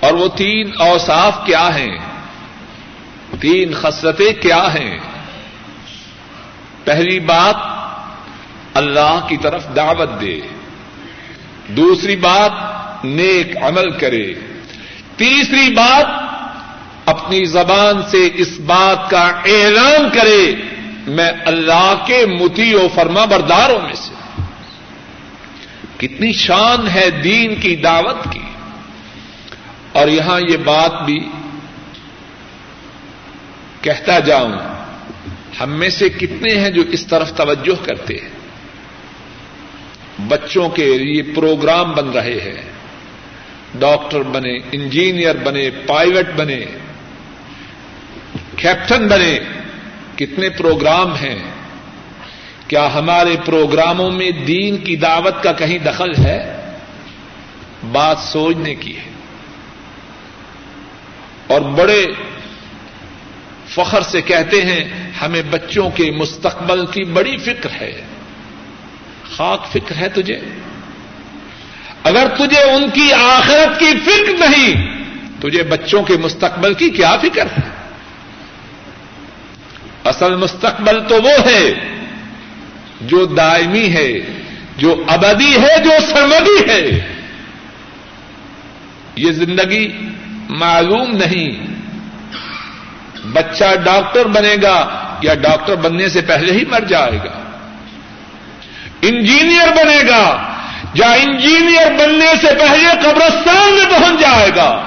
اور 0.00 0.12
وہ 0.12 0.28
تین 0.28 0.70
اوساف 0.78 1.46
کیا 1.46 1.74
ہیں؟ 1.74 1.98
تین 3.40 3.74
خصلتیں 3.74 4.32
کیا 4.42 4.74
ہیں؟ 4.74 4.98
پہلی 6.84 7.20
بات، 7.20 7.56
اللہ 8.74 9.26
کی 9.28 9.36
طرف 9.36 9.64
دعوت 9.76 10.20
دے۔ 10.20 10.40
دوسری 11.68 12.16
بات، 12.16 12.52
نیک 13.04 13.56
عمل 13.62 13.90
کرے۔ 13.90 14.34
تیسری 15.16 15.74
بات، 15.74 16.06
اپنی 17.08 17.44
زبان 17.44 18.02
سے 18.10 18.28
اس 18.34 18.60
بات 18.66 19.10
کا 19.10 19.32
اعلان 19.44 20.10
کرے۔ 20.12 20.54
میں 21.06 21.32
اللہ 21.44 22.04
کے 22.06 22.26
متی 22.26 22.74
و 22.74 22.88
فرما 22.94 23.24
برداروں 23.24 23.80
میں 23.80 23.94
سے 23.94 24.14
کتنی 25.96 26.32
شان 26.32 26.88
ہے 26.88 27.10
دین 27.10 27.54
کی 27.60 27.76
دعوت 27.76 28.32
کی 28.32 28.40
اور 29.92 30.08
یہاں 30.08 30.40
یہ 30.48 30.56
بات 30.56 31.02
بھی 31.02 31.18
کہتا 33.80 34.18
جاؤں 34.18 34.52
ہم 35.60 35.70
میں 35.70 35.90
سے 35.90 36.08
کتنے 36.08 36.54
ہیں 36.54 36.70
جو 36.70 36.82
اس 36.88 37.06
طرف 37.06 37.32
توجہ 37.32 37.84
کرتے 37.84 38.14
ہیں 38.14 38.30
بچوں 40.28 40.68
کے 40.68 40.98
لیے 40.98 41.22
پروگرام 41.22 41.92
بن 41.92 42.10
رہے 42.10 42.40
ہیں 42.40 42.62
ڈاکٹر 43.78 44.22
بنے، 44.22 44.58
انجینئر 44.72 45.34
بنے 45.34 45.70
پائلٹ 45.86 46.26
بنے، 46.36 46.64
کیپٹن 48.56 49.08
بنے 49.08 49.38
کتنے 50.26 50.48
پروگرام 50.48 51.14
ہیں، 51.14 51.38
کیا 52.68 52.94
ہمارے 52.94 53.36
پروگراموں 53.44 54.10
میں 54.10 54.30
دین 54.30 54.76
کی 54.76 54.96
دعوت 54.96 55.42
کا 55.42 55.52
کہیں 55.52 55.78
دخل 55.78 56.14
ہے؟ 56.14 56.56
بات 57.92 58.18
سوچنے 58.18 58.74
کی 58.74 58.96
ہے۔ 58.96 59.10
اور 61.46 61.60
بڑے 61.60 62.06
فخر 63.68 64.02
سے 64.02 64.22
کہتے 64.22 64.62
ہیں، 64.62 65.10
ہمیں 65.22 65.42
بچوں 65.50 65.90
کے 65.90 66.10
مستقبل 66.10 66.86
کی 66.86 67.04
بڑی 67.04 67.36
فکر 67.36 67.70
ہے۔ 67.80 68.02
خاک 69.36 69.72
فکر 69.72 69.96
ہے 69.96 70.08
تجھے؟ 70.08 70.40
اگر 72.02 72.26
تجھے 72.36 72.60
ان 72.60 72.90
کی 72.90 73.12
آخرت 73.12 73.78
کی 73.78 73.92
فکر 74.04 74.48
نہیں، 74.48 75.02
تجھے 75.40 75.62
بچوں 75.62 76.02
کے 76.02 76.16
مستقبل 76.16 76.74
کی 76.74 76.90
کیا 76.90 77.16
فکر 77.16 77.46
ہے؟ 77.46 77.81
اصل 80.04 80.36
مستقبل 80.36 81.08
تو 81.08 81.22
وہ 81.22 81.46
ہے 81.46 81.74
جو 83.00 83.26
دائمی 83.26 83.92
ہے، 83.94 84.12
جو 84.76 85.04
ابدی 85.08 85.56
ہے، 85.56 85.84
جو 85.84 85.90
سرمدی 86.10 86.70
ہے۔ 86.70 87.14
یہ 89.16 89.32
زندگی 89.32 89.92
معلوم 90.50 91.10
نہیں۔ 91.10 91.72
بچہ 93.24 93.64
ڈاکٹر 93.84 94.26
بنے 94.26 94.56
گا 94.62 95.04
یا 95.22 95.34
ڈاکٹر 95.34 95.74
بننے 95.74 96.08
سے 96.08 96.20
پہلے 96.20 96.52
ہی 96.52 96.64
مر 96.70 96.80
جائے 96.80 97.18
گا۔ 97.24 97.42
انجینئر 99.02 99.68
بنے 99.68 100.02
گا 100.08 100.52
یا 100.94 101.12
انجینئر 101.12 101.92
بننے 101.92 102.32
سے 102.40 102.46
پہلے 102.58 102.88
قبرستان 103.02 103.72
میں 103.72 103.98
پہنچ 103.98 104.20
جائے 104.20 104.50
گا۔ 104.56 104.84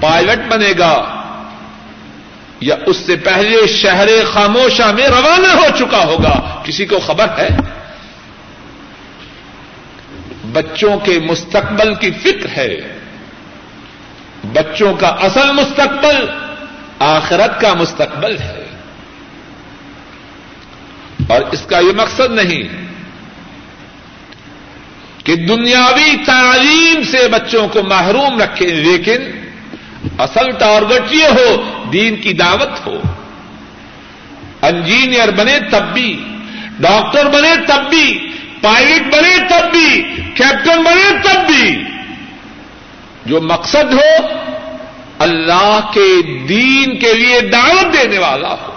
پائلٹ 0.00 0.52
بنے 0.52 0.72
گا۔ 0.78 1.23
یا 2.60 2.76
اس 2.86 2.96
سے 2.96 3.16
پہلے 3.16 3.66
شہر 3.66 4.08
خاموشہ 4.32 4.82
میں 4.82 5.08
روانہ 5.08 5.46
ہو 5.46 5.66
چکا 5.78 6.04
ہوگا؟ 6.04 6.62
کسی 6.64 6.86
کو 6.86 6.98
خبر 6.98 7.26
ہے؟ 7.38 7.48
بچوں 10.52 10.98
کے 10.98 11.18
مستقبل 11.24 11.94
کی 11.94 12.10
فکر 12.10 12.48
ہے۔ 12.56 12.98
بچوں 14.44 14.94
کا 14.94 15.08
اصل 15.08 15.52
مستقبل 15.52 16.26
آخرت 16.98 17.60
کا 17.60 17.74
مستقبل 17.74 18.38
ہے۔ 18.38 18.64
اور 21.28 21.40
اس 21.52 21.62
کا 21.62 21.78
یہ 21.78 21.92
مقصد 21.96 22.30
نہیں 22.30 22.84
کہ 25.24 25.36
دنیاوی 25.36 26.16
تعلیم 26.26 27.02
سے 27.02 27.28
بچوں 27.28 27.68
کو 27.68 27.82
محروم 27.82 28.42
رکھے 28.42 28.66
لیکن 28.66 29.43
اصل 30.18 30.50
ٹارگٹ 30.50 31.12
یہ 31.12 31.26
ہو، 31.26 31.62
دین 31.92 32.16
کی 32.16 32.32
دعوت 32.32 32.86
ہو۔ 32.86 33.00
انجینئر 34.62 35.30
بنے 35.30 35.58
تب 35.70 35.82
بھی، 35.92 36.24
ڈاکٹر 36.80 37.26
بنے 37.26 37.56
تب 37.66 37.90
بھی، 37.90 38.32
پائلٹ 38.62 39.14
بنے 39.14 39.36
تب 39.48 39.70
بھی، 39.72 40.02
کیپٹن 40.34 40.82
بنے 40.82 41.18
تب 41.22 41.40
بھی۔ 41.46 41.84
جو 43.26 43.40
مقصد 43.40 43.92
ہو، 43.92 44.26
اللہ 45.18 45.80
کے 45.92 46.22
دین 46.22 46.98
کے 46.98 47.12
لیے 47.12 47.40
دعوت 47.40 47.92
دینے 47.92 48.18
والا 48.18 48.48
ہو۔ 48.48 48.70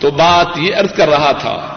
تو 0.00 0.10
بات 0.10 0.46
یہ 0.56 0.76
ارد 0.76 0.96
کر 0.96 1.08
رہا 1.08 1.32
تھا 1.32 1.75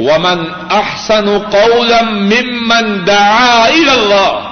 ومن 0.00 0.44
احسن 0.70 1.38
قولا 1.38 2.02
ممن 2.02 3.06
دعا 3.06 3.68
الى 3.68 3.90
الله 3.90 4.48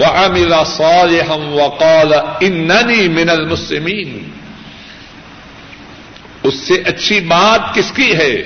وعمل 0.00 0.54
صالحا 0.66 1.34
وقال 1.34 2.14
انني 2.40 3.08
من 3.08 3.30
المسلمين. 3.30 4.28
اس 6.42 6.54
سے 6.54 6.74
اچھی 6.74 7.20
بات 7.20 7.74
کس 7.74 7.92
کی 7.94 8.16
ہے؟ 8.16 8.42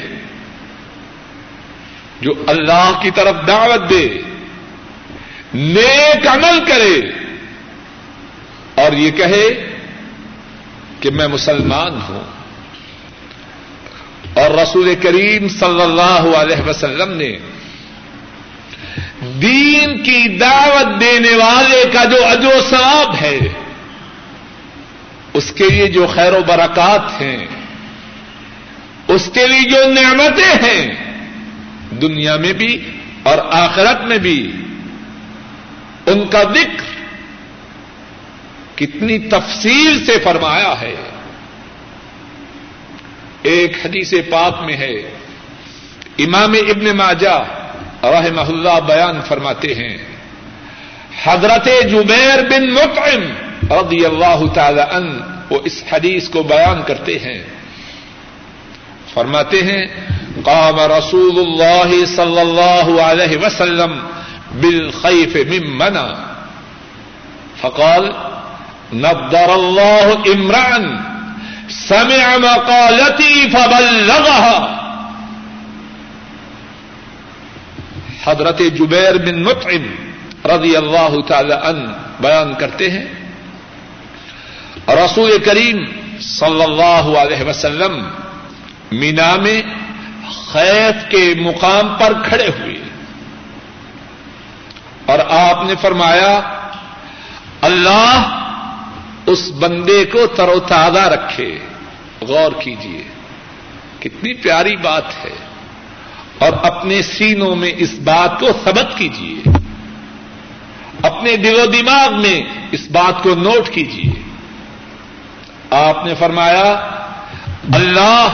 جو 2.20 2.32
اللہ 2.46 2.92
کی 3.02 3.10
طرف 3.10 3.34
دعوت 3.46 3.90
دے، 3.90 4.08
نیک 5.54 6.26
عمل 6.26 6.64
کرے۔ 6.66 7.00
اور 8.74 8.92
یہ 8.92 9.10
کہے 9.10 9.76
کہ 11.00 11.10
میں 11.10 11.28
مسلمان 11.28 11.98
ہوں۔ 12.08 12.41
اور 14.52 14.60
رسول 14.60 14.94
کریم 14.94 15.48
صلی 15.48 15.82
اللہ 15.82 16.36
علیہ 16.36 16.68
وسلم 16.68 17.12
نے 17.12 17.38
دین 19.42 20.02
کی 20.02 20.28
دعوت 20.28 21.00
دینے 21.00 21.34
والے 21.36 21.84
کا 21.92 22.04
جو 22.04 22.26
اجو 22.26 22.50
ثواب 22.70 23.14
ہے، 23.20 23.38
اس 25.34 25.52
کے 25.52 25.68
لیے 25.68 25.86
جو 25.86 26.06
خیر 26.06 26.32
و 26.32 26.40
برکات 26.46 27.20
ہیں، 27.20 27.46
اس 29.08 29.30
کے 29.34 29.46
لیے 29.46 29.70
جو 29.70 29.76
نعمتیں 29.92 30.68
ہیں، 30.68 30.94
دنیا 31.90 32.36
میں 32.36 32.52
بھی 32.52 32.90
اور 33.22 33.38
آخرت 33.50 34.04
میں 34.04 34.18
بھی، 34.18 34.52
ان 36.06 36.26
کا 36.30 36.42
ذکر 36.42 36.90
کتنی 38.74 39.18
تفصیل 39.18 40.06
سے 40.06 40.18
فرمایا 40.18 40.74
ہے۔ 40.80 40.94
ایک 43.42 43.86
حدیث 43.86 44.14
پاک 44.30 44.62
میں 44.64 44.76
ہے۔ 44.76 44.92
امام 46.18 46.52
ابن 46.52 46.96
ماجہ 46.96 47.44
رحمہ 48.02 48.40
اللہ 48.40 48.80
بیان 48.86 49.20
فرماتے 49.28 49.74
ہیں۔ 49.74 49.96
حضرت 51.24 51.64
جبیر 51.64 52.42
بن 52.50 52.70
مطعم 52.70 53.20
رضی 53.70 54.06
اللہ 54.06 54.52
تعالی 54.54 54.80
ان 54.80 55.20
وہ 55.50 55.58
اس 55.64 55.84
حدیث 55.92 56.28
کو 56.28 56.42
بیان 56.42 56.82
کرتے 56.86 57.18
ہیں۔ 57.18 57.42
فرماتے 59.14 59.62
ہیں، 59.62 59.86
قام 60.44 60.80
رسول 60.80 61.38
اللہ 61.38 62.04
صلی 62.04 62.40
اللہ 62.40 63.00
علیہ 63.02 63.46
وسلم 63.46 64.06
بالخیف 64.60 65.36
ممنا 65.36 66.08
فقال، 67.60 68.10
نبدر 68.92 69.48
اللہ 69.48 70.08
عمران 70.26 71.11
سمع 71.72 72.36
مقالتی 72.36 73.50
فبلغها. 73.50 74.78
حضرت 78.26 78.58
جبیر 78.58 79.18
بن 79.18 79.42
مطعم 79.42 80.12
رضی 80.44 80.76
اللہ 80.76 81.20
تعالی 81.28 81.52
ان 81.52 81.92
بیان 82.20 82.54
کرتے 82.54 82.90
ہیں، 82.90 83.04
رسول 84.88 85.38
کریم 85.44 85.84
صلی 86.20 86.62
اللہ 86.62 87.18
علیہ 87.18 87.48
وسلم 87.48 88.08
مینا 88.92 89.36
میں 89.36 89.62
خیف 90.52 91.10
کے 91.10 91.34
مقام 91.40 91.96
پر 91.98 92.12
کھڑے 92.28 92.46
ہوئے۔ 92.46 92.76
اور 95.06 95.18
آپ 95.30 95.64
نے 95.64 95.74
فرمایا، 95.80 96.40
اللہ 97.60 98.38
اس 99.26 99.50
بندے 99.50 100.04
کو 100.04 100.26
تر 100.26 100.48
و 100.48 100.60
تازہ 100.60 100.98
رکھے 100.98 101.58
غور 102.20 102.52
کیجیے 102.60 103.02
کتنی 104.00 104.34
پیاری 104.34 104.76
بات 104.76 105.24
ہے۔ 105.24 105.36
اور 106.38 106.52
اپنے 106.62 107.02
سینوں 107.02 107.56
میں 107.56 107.72
اس 107.76 107.94
بات 108.04 108.40
کو 108.40 108.48
سبق 108.64 108.96
کیجیے 108.96 109.50
اپنے 111.02 111.36
دل 111.36 111.60
و 111.60 111.66
دماغ 111.66 112.20
میں 112.20 112.42
اس 112.72 112.88
بات 112.90 113.22
کو 113.22 113.34
نوٹ 113.34 113.68
کیجیے 113.68 114.12
آپ 115.70 116.06
نے 116.06 116.14
فرمایا، 116.18 116.72
اللہ 117.74 118.28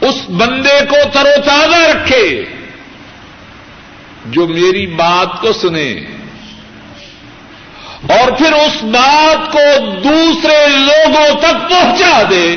اس 0.00 0.30
بندے 0.30 0.86
کو 0.88 0.96
تر 1.12 1.24
و 1.24 1.42
تازہ 1.44 1.76
رکھے 1.76 2.44
جو 4.24 4.48
میری 4.48 4.86
بات 4.86 5.40
کو 5.40 5.52
سنے۔ 5.52 6.00
اور 8.08 8.30
پھر 8.30 8.52
اس 8.52 8.82
بات 8.82 9.52
کو 9.52 9.90
دوسرے 10.04 10.68
لوگوں 10.68 11.40
تک 11.40 11.70
پہنچا 11.70 12.22
دے۔ 12.30 12.56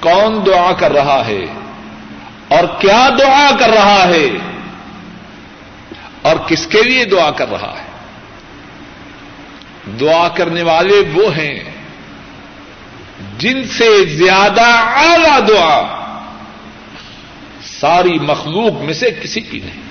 کون 0.00 0.46
دعا 0.46 0.72
کر 0.72 0.92
رہا 0.92 1.26
ہے؟ 1.26 1.46
اور 2.48 2.80
کیا 2.80 3.08
دعا 3.18 3.50
کر 3.58 3.68
رہا 3.68 4.08
ہے؟ 4.08 4.28
اور 6.22 6.36
کس 6.36 6.66
کے 6.66 6.82
لیے 6.82 7.04
دعا 7.04 7.30
کر 7.30 7.50
رہا 7.50 7.74
ہے؟ 7.78 7.90
دعا 10.00 10.28
کرنے 10.28 10.62
والے 10.62 11.02
وہ 11.14 11.36
ہیں 11.36 11.60
جن 13.38 13.68
سے 13.68 14.04
زیادہ 14.04 14.66
اعلی 14.94 15.40
دعا 15.48 15.82
ساری 17.80 18.18
مخلوق 18.18 18.82
میں 18.82 18.94
سے 18.94 19.10
کسی 19.22 19.40
کی 19.40 19.60
نہیں۔ 19.60 19.89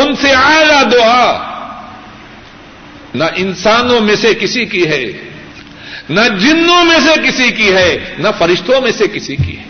ان 0.00 0.16
سے 0.16 0.32
اعلی 0.32 0.84
دعا۔ 0.92 1.52
نہ 3.14 3.24
انسانوں 3.36 4.00
میں 4.00 4.16
سے 4.16 4.34
کسی 4.34 4.66
کی 4.66 4.86
ہے، 4.88 5.30
نہ 6.08 6.20
جنوں 6.20 6.84
میں 6.84 7.00
سے 7.00 7.28
کسی 7.28 7.50
کی 7.50 7.74
ہے، 7.74 8.14
نہ 8.18 8.28
فرشتوں 8.38 8.80
میں 8.80 8.92
سے 8.92 9.08
کسی 9.08 9.36
کی 9.36 9.58
ہے۔ 9.58 9.64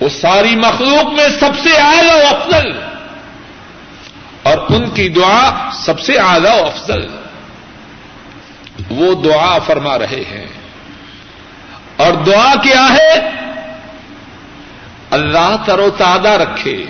وہ 0.00 0.08
ساری 0.08 0.56
مخلوق 0.56 1.12
میں 1.12 1.28
سب 1.40 1.50
سے 1.62 1.76
اعلی 1.76 2.08
و 2.08 2.36
افضل۔ 2.36 2.72
اور 4.42 4.58
ان 4.68 4.90
کی 4.90 5.08
دعا 5.08 5.70
سب 5.72 6.00
سے 6.00 6.18
اعلی 6.18 6.60
و 6.60 6.66
افضل۔ 6.66 7.06
وہ 8.90 9.22
دعا 9.22 9.58
فرما 9.58 9.98
رہے 9.98 10.22
ہیں۔ 10.30 10.46
اور 11.96 12.12
دعا 12.12 12.54
کیا 12.54 12.88
ہے؟ 12.92 13.30
اللہ 15.10 15.56
تر 15.66 15.78
و 15.78 15.90
تازہ 15.90 16.28
رکھے۔ 16.28 16.84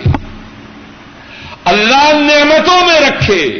اللہ 1.67 2.13
نعمتوں 2.13 2.87
میں 2.87 2.99
رکھے، 2.99 3.59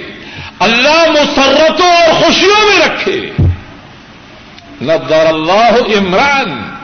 اللہ 0.60 1.12
مسرتوں 1.12 1.92
اور 1.92 2.14
خوشیوں 2.14 2.68
میں 2.68 2.88
رکھے۔ 2.88 3.32
نظر 4.82 5.26
اللہ 5.26 5.98
عمران 5.98 6.76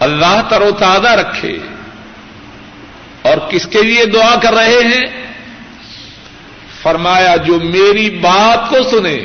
اللہ 0.00 0.42
تر 0.48 0.60
و 0.60 0.70
تازہ 0.70 1.08
رکھے۔ 1.08 1.58
اور 3.22 3.36
کس 3.50 3.66
کے 3.66 3.82
لیے 3.82 4.06
دعا 4.06 4.34
کر 4.42 4.54
رہے 4.54 4.78
ہیں؟ 4.78 5.26
فرمایا، 6.82 7.36
جو 7.36 7.60
میری 7.60 8.10
بات 8.10 8.70
کو 8.70 8.76
سنے 8.90 9.18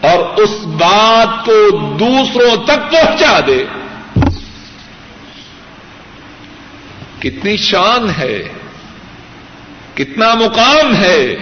اور 0.00 0.18
اس 0.36 0.50
بات 0.64 1.46
کو 1.46 1.78
دوسروں 1.94 2.64
تک 2.64 2.92
پہنچا 2.92 3.40
دے۔ 3.46 3.64
کتنی 7.18 7.56
شان 7.56 8.10
ہے۔ 8.18 8.48
کتنا 9.96 10.34
مقام 10.34 10.96
ہے 10.96 11.36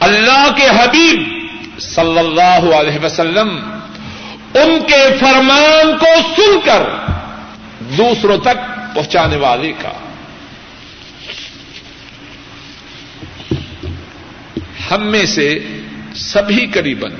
اللہ 0.00 0.48
کے 0.56 0.68
حبیب 0.68 1.22
صلی 1.80 2.18
اللہ 2.18 2.74
علیہ 2.74 3.04
وسلم 3.04 3.48
ان 4.54 4.78
کے 4.86 5.16
فرمان 5.20 5.98
کو 5.98 6.06
سن 6.36 6.58
کر 6.64 6.82
دوسروں 7.80 8.38
تک 8.38 8.94
پہنچانے 8.94 9.36
والے 9.36 9.72
کا۔ 9.72 9.92
ہم 14.90 15.06
میں 15.06 15.26
سے 15.26 15.58
سبھی 16.14 16.66
قریباً 16.66 17.12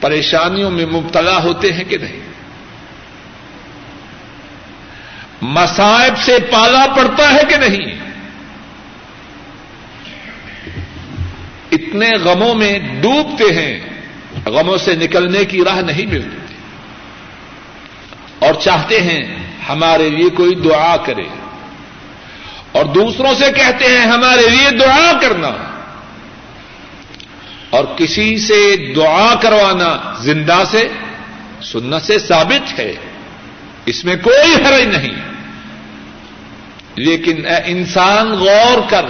پریشانیوں 0.00 0.70
میں 0.70 0.86
مبتلا 0.86 1.42
ہوتے 1.42 1.72
ہیں 1.72 1.84
کہ 1.84 1.98
نہیں؟ 1.98 2.33
مسائب 5.46 6.18
سے 6.18 6.36
پالا 6.50 6.86
پڑتا 6.96 7.34
ہے 7.34 7.40
کہ 7.48 7.56
نہیں؟ 7.56 8.10
اتنے 11.72 12.10
غموں 12.10 12.54
میں 12.54 12.78
ڈوبتے 12.78 13.54
ہیں، 13.54 13.80
غموں 14.46 14.76
سے 14.76 14.94
نکلنے 14.94 15.44
کی 15.44 15.64
راہ 15.64 15.80
نہیں 15.80 16.06
ملتی۔ 16.06 16.54
اور 18.38 18.54
چاہتے 18.54 19.00
ہیں 19.00 19.36
ہمارے 19.68 20.10
لیے 20.10 20.28
کوئی 20.28 20.54
دعا 20.54 20.96
کرے۔ 20.96 21.24
اور 22.72 22.84
دوسروں 22.84 23.34
سے 23.34 23.52
کہتے 23.52 23.84
ہیں 23.84 24.06
ہمارے 24.06 24.48
لیے 24.48 24.70
دعا 24.70 25.12
کرنا۔ 25.20 25.50
اور 27.70 27.84
کسی 27.96 28.38
سے 28.38 28.92
دعا 28.96 29.34
کروانا 29.34 30.14
زندہ 30.20 30.62
سے 30.70 30.88
سننا 31.62 32.00
سے 32.00 32.18
ثابت 32.18 32.78
ہے۔ 32.78 32.92
اس 33.86 34.04
میں 34.04 34.16
کوئی 34.16 34.54
حرج 34.54 34.96
نہیں۔ 34.96 35.33
لیکن 36.96 37.46
اے 37.46 37.56
انسان 37.64 38.28
غور 38.28 38.90
کر، 38.90 39.04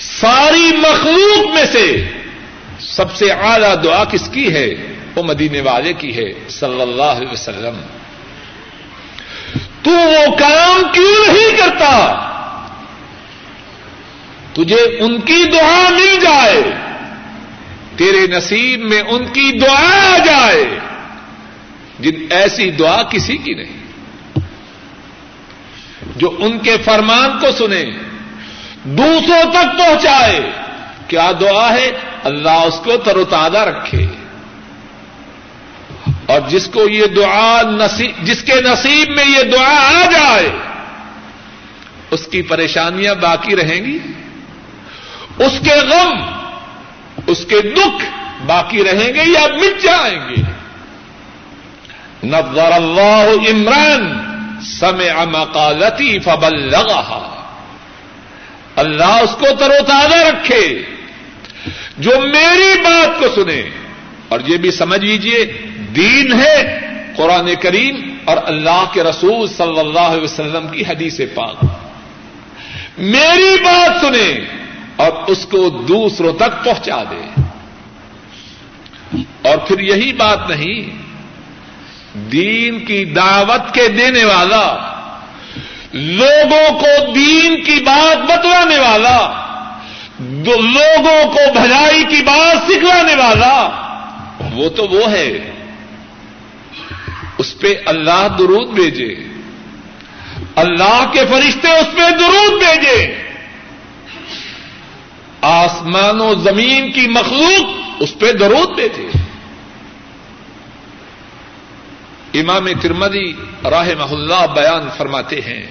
ساری 0.00 0.72
مخلوق 0.76 1.54
میں 1.54 1.64
سے 1.72 2.04
سب 2.80 3.14
سے 3.14 3.32
اعلی 3.32 3.66
دعا 3.84 4.04
کس 4.04 4.28
کی 4.32 4.54
ہے؟ 4.54 4.74
وہ 5.14 5.22
مدینے 5.22 5.60
والے 5.60 5.92
کی 5.92 6.16
ہے، 6.16 6.32
صلی 6.48 6.80
اللہ 6.80 7.02
علیہ 7.02 7.32
وسلم۔ 7.32 7.80
تو 9.82 9.90
وہ 9.90 10.36
کام 10.36 10.82
کیوں 10.92 11.32
نہیں 11.32 11.56
کرتا؟ 11.56 12.22
تجھے 14.52 14.98
ان 15.00 15.20
کی 15.20 15.44
دعا 15.52 15.88
مل 15.90 16.18
جائے، 16.20 16.62
تیرے 17.96 18.26
نصیب 18.26 18.80
میں 18.80 19.02
ان 19.02 19.24
کی 19.24 19.58
دعا 19.58 20.14
آ 20.14 20.18
جائے۔ 20.24 20.64
جن 22.00 22.26
ایسی 22.30 22.70
دعا 22.70 23.02
کسی 23.02 23.36
کی 23.36 23.54
نہیں۔ 23.54 23.75
جو 26.16 26.36
ان 26.38 26.58
کے 26.58 26.76
فرمان 26.84 27.38
کو 27.40 27.46
سنے 27.52 27.84
دوسروں 28.84 29.52
تک 29.52 29.78
پہنچائے، 29.78 30.50
کیا 31.08 31.32
دعا 31.40 31.72
ہے؟ 31.72 31.90
اللہ 32.24 32.50
اس 32.50 32.80
کو 32.84 32.96
تر 32.96 33.16
و 33.16 33.24
تازہ 33.24 33.58
رکھے۔ 33.58 34.06
اور 36.26 36.40
جس 36.48 36.66
کو 36.66 36.88
یہ 36.88 37.06
دعا 37.06 37.62
نصیب، 37.62 38.10
جس 38.22 38.42
کے 38.42 38.54
نصیب 38.54 39.10
میں 39.16 39.24
یہ 39.24 39.42
دعا 39.42 39.88
آ 39.88 40.10
جائے، 40.10 40.48
اس 42.10 42.26
کی 42.26 42.42
پریشانیاں 42.42 43.14
باقی 43.14 43.56
رہیں 43.56 43.84
گی۔ 43.84 43.98
اس 45.38 45.52
کے 45.64 45.74
غم، 45.74 46.18
اس 47.26 47.46
کے 47.48 47.60
دکھ 47.62 48.04
باقی 48.46 48.84
رہیں 48.84 49.14
گے 49.14 49.22
یا 49.26 49.46
مٹ 49.56 49.82
جائیں 49.82 50.28
گے۔ 50.28 50.42
نظر 52.26 52.72
اللہ 52.72 53.50
عمران 53.50 54.26
سمع 54.80 55.24
مقالتی 55.24 56.18
فبل 56.18 56.70
لگا 56.70 57.32
اللہ 58.76 59.22
اس 59.22 59.36
کو 59.40 59.46
تر 59.58 59.70
و 59.70 59.84
تازہ 59.86 60.16
رکھے، 60.16 60.82
جو 61.98 62.10
میری 62.20 62.80
بات 62.82 63.20
کو 63.20 63.42
سنے۔ 63.42 63.62
اور 64.28 64.40
یہ 64.46 64.56
بھی 64.56 64.70
سمجھ 64.70 65.00
لیجیے 65.00 65.44
دین 65.96 66.40
ہے 66.40 66.80
قرآن 67.16 67.54
کریم 67.62 68.16
اور 68.24 68.36
اللہ 68.44 68.84
کے 68.92 69.02
رسول 69.02 69.48
صلی 69.48 69.78
اللہ 69.78 70.00
علیہ 70.00 70.22
وسلم 70.22 70.68
کی 70.68 70.82
حدیث 70.88 71.20
پاک۔ 71.34 71.56
میری 72.98 73.56
بات 73.64 74.00
سنے 74.00 74.40
اور 74.96 75.12
اس 75.26 75.46
کو 75.50 75.68
دوسروں 75.68 76.32
تک 76.32 76.64
پہنچا 76.64 77.02
دے۔ 77.02 77.40
اور 79.48 79.58
پھر 79.58 79.78
یہی 79.78 80.12
بات 80.12 80.50
نہیں 80.50 81.05
دین 82.16 82.84
کی 82.84 83.04
دعوت 83.04 83.74
کے 83.74 83.88
دینے 83.88 84.24
والا، 84.24 84.76
لوگوں 85.92 86.80
کو 86.80 87.12
دین 87.12 87.64
کی 87.64 87.82
بات 87.86 88.30
بتلانے 88.30 88.78
والا 88.78 89.42
لوگوں 90.58 91.32
کو 91.32 91.52
بھلائی 91.52 92.04
کی 92.04 92.22
بات 92.22 92.70
سکھلانے 92.70 93.14
والا، 93.14 93.68
وہ 94.52 94.68
تو 94.68 94.84
وہ 94.84 95.10
ہے۔ 95.10 95.50
اس 97.38 97.58
پہ 97.60 97.74
اللہ 97.86 98.28
درود 98.38 98.68
بھیجے۔ 98.68 99.14
اللہ 100.56 101.04
کے 101.12 101.20
فرشتے 101.30 101.68
اس 101.70 101.86
پہ 101.92 102.10
درود 102.18 102.62
بھیجے۔ 102.62 103.14
آسمان 105.40 106.20
و 106.20 106.34
زمین 106.34 106.92
کی 106.92 107.08
مخلوق 107.08 107.92
اس 108.00 108.18
پہ 108.18 108.32
درود 108.32 108.74
بھیجے۔ 108.74 109.15
امام 112.40 112.68
ترمدی 112.80 113.32
راہ 113.70 113.88
محلہ 113.98 114.46
بیان 114.54 114.88
فرماتے 114.96 115.40
ہیں۔ 115.40 115.66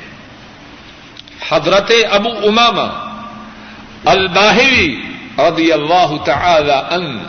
حضرت 1.49 1.91
ابو 2.11 2.29
اماما 2.29 2.87
الباہوی 4.05 5.01
رضی 5.37 5.71
اللہ 5.71 6.11
تعالی 6.25 6.71
ان 6.71 7.23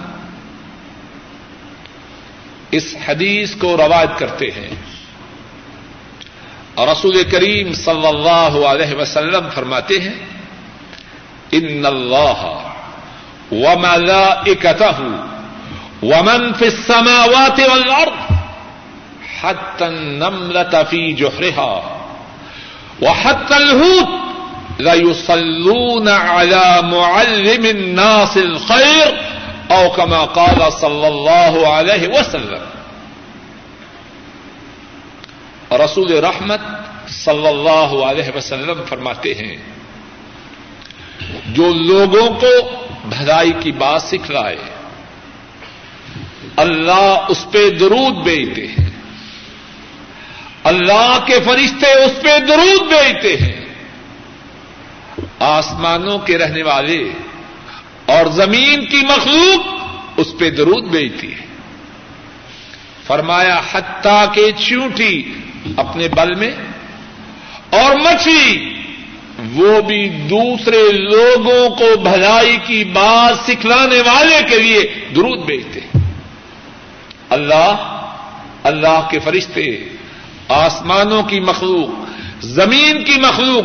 اس 2.71 2.97
حدیث 3.09 3.55
کو 3.57 3.77
روایت 3.77 4.19
کرتے 4.19 4.51
ہیں۔ 4.51 4.71
رسول 6.79 7.23
کریم 7.31 7.73
صلی 7.73 8.07
اللہ 8.07 8.67
علیہ 8.67 8.95
وسلم 8.95 9.49
فرماتے 9.55 10.01
ہیں، 10.01 10.15
ان 11.53 11.87
اللہ 11.87 12.71
وملائکتہ 13.53 15.01
ومن 16.03 16.53
فی 16.59 16.65
السماوات 16.65 17.61
والارض 17.61 18.36
حتى 19.47 19.87
النملة 19.87 20.83
في 20.83 21.13
جحرها. 21.13 21.83
وحتى 23.03 23.57
الهوت 23.57 24.09
ليصلون 24.79 26.09
على 26.09 26.83
معلم 26.83 27.65
الناس 27.67 28.37
الخير 28.37 29.21
او 29.71 29.91
كما 29.91 30.25
قال 30.25 30.73
صلى 30.73 31.09
الله 31.09 31.69
عليه 31.69 32.09
وسلم. 32.09 32.65
رسول 35.73 36.25
رحمت 36.25 36.61
صلی 37.09 37.47
اللہ 37.47 37.95
علیہ 38.05 38.37
وسلم 38.37 38.83
فرماتے 38.89 39.35
ہیں، 39.35 39.57
جو 41.53 41.73
لوگوں 41.75 42.29
کو 42.41 42.53
بھلائی 43.05 43.53
کی 43.61 43.73
بات 43.73 44.03
سکھلائے، 44.03 44.57
اللہ 46.57 47.27
اس 47.29 47.47
پہ 47.51 47.71
درود 47.71 48.15
بیچتے 48.25 48.67
ہیں 48.67 48.86
اللہ 50.67 51.19
کے 51.27 51.35
فرشتے 51.45 51.93
اس 51.93 52.23
پہ 52.23 52.39
درود 52.39 52.89
بیچتے 52.89 53.37
ہیں۔ 53.37 53.67
آسمانوں 55.41 56.19
کے 56.19 56.39
رہنے 56.39 56.63
والے 56.63 57.03
اور 58.07 58.27
زمین 58.27 58.85
کی 58.85 59.03
مخلوق 59.09 59.67
اس 60.17 60.27
پہ 60.39 60.51
درود 60.51 60.85
بیچتی 60.85 61.33
ہے 61.33 61.45
فرمایا، 63.07 63.61
حتیٰ 63.73 64.25
کے 64.35 64.53
چونٹی 64.53 65.35
اپنے 65.77 66.09
بل 66.09 66.35
میں 66.35 66.51
اور 67.71 67.95
مچھلی، 67.97 68.75
وہ 69.53 69.81
بھی 69.81 70.09
دوسرے 70.09 70.93
لوگوں 70.93 71.69
کو 71.71 71.97
بھلائی 71.97 72.57
کی 72.65 72.85
بات 72.85 73.47
سکھلانے 73.47 74.01
والے 74.01 74.39
کے 74.49 74.59
لیے 74.59 74.81
درود 75.17 75.39
بیچتے 75.39 75.81
اللہ 77.31 78.03
اللہ 78.63 79.09
کے 79.11 79.19
فرشتے 79.19 79.96
آسمانوں 80.49 81.23
کی 81.23 81.41
مخلوق، 81.41 81.89
زمین 82.41 83.05
کی 83.05 83.21
مخلوق، 83.21 83.65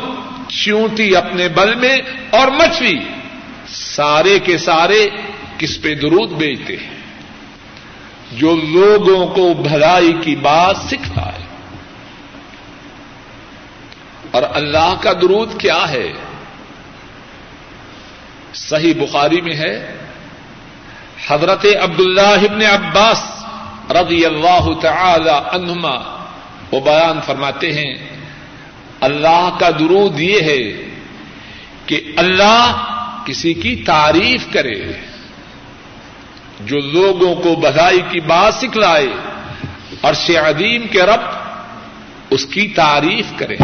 چونٹی 0.50 1.16
اپنے 1.16 1.48
بل 1.48 1.76
میں 1.76 1.98
اور 2.30 2.48
مچھلی 2.48 3.00
سارے 3.68 4.40
کے 4.40 4.58
سارے 4.58 5.10
کس 5.58 5.82
پہ 5.82 5.96
درود 5.96 6.32
بیچتے 6.32 6.76
ہیں؟ 6.76 7.02
جو 8.32 8.56
لوگوں 8.56 9.28
کو 9.28 9.54
بھلائی 9.54 10.14
کی 10.22 10.36
بات 10.36 10.78
سکھلائے 10.78 11.46
اور 14.32 14.44
اللہ 14.54 14.94
کا 15.02 15.14
درود 15.14 15.60
کیا 15.60 15.90
ہے؟ 15.90 16.14
صحیح 18.54 18.94
بخاری 19.00 19.42
میں 19.42 19.56
ہے، 19.56 19.96
حضرت 21.28 21.66
عبد 21.82 22.00
اللہ 22.00 22.52
ابن 22.52 22.62
عباس 22.62 23.24
رضی 23.92 24.26
اللہ 24.26 24.74
تعالی 24.82 25.30
عنہما 25.30 26.21
وہ 26.72 26.80
بیان 26.80 27.20
فرماتے 27.26 27.74
ہیں، 27.74 27.96
اللہ 29.00 29.58
کا 29.60 29.70
درود 29.70 30.20
یہ 30.20 30.42
ہے 30.42 30.90
کہ 31.86 32.12
اللہ 32.18 32.88
کسی 33.26 33.54
کی 33.54 33.76
تعریف 33.76 34.54
کرے، 34.54 34.92
جو 36.60 36.80
لوگوں 36.80 37.36
کو 37.36 37.56
بدائی 37.56 38.02
کی 38.10 38.20
بات 38.20 38.54
سکھلائے 38.54 39.08
اور 40.02 40.14
عظیم 40.36 40.88
کے 40.88 41.02
رب 41.02 41.22
اس 42.30 42.46
کی 42.46 42.68
تعریف 42.68 43.26
کرے۔ 43.36 43.56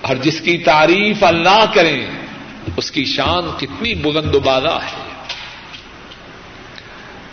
اور 0.00 0.16
جس 0.16 0.40
کی 0.40 0.58
تعریف 0.58 1.24
اللہ 1.24 1.64
کریں، 1.74 2.06
اس 2.76 2.90
کی 2.90 3.04
شان 3.04 3.42
کتنی 3.58 3.94
بلند 3.94 4.34
و 4.34 4.40
بالا 4.40 4.76
ہے۔ 4.76 5.24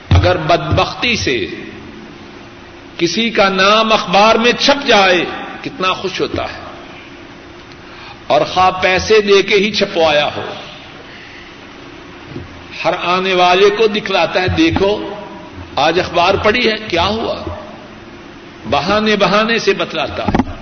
اگر 0.09 0.37
بدبختی 0.37 1.15
سے 1.15 1.45
کسی 3.01 3.29
کا 3.29 3.49
نام 3.49 3.93
اخبار 3.93 4.35
میں 4.35 4.51
چھپ 4.59 4.87
جائے، 4.87 5.25
کتنا 5.61 5.93
خوش 5.93 6.21
ہوتا 6.21 6.43
ہے۔ 6.43 6.59
اور 8.27 8.41
خواب 8.41 8.81
پیسے 8.81 9.21
دے 9.21 9.41
کے 9.41 9.55
ہی 9.55 9.71
چھپوایا 9.71 10.29
ہو۔ 10.35 10.41
ہر 12.85 12.93
آنے 13.03 13.33
والے 13.33 13.69
کو 13.69 13.87
دکھلاتا 13.87 14.41
ہے، 14.41 14.47
دیکھو، 14.47 15.13
آج 15.75 15.99
اخبار 15.99 16.33
پڑی 16.33 16.67
ہے، 16.67 16.75
کیا 16.87 17.05
ہوا؟ 17.05 17.35
بہانے 18.69 19.15
بہانے 19.15 19.59
سے 19.59 19.73
بتلاتا 19.73 20.23
ہے۔ 20.23 20.53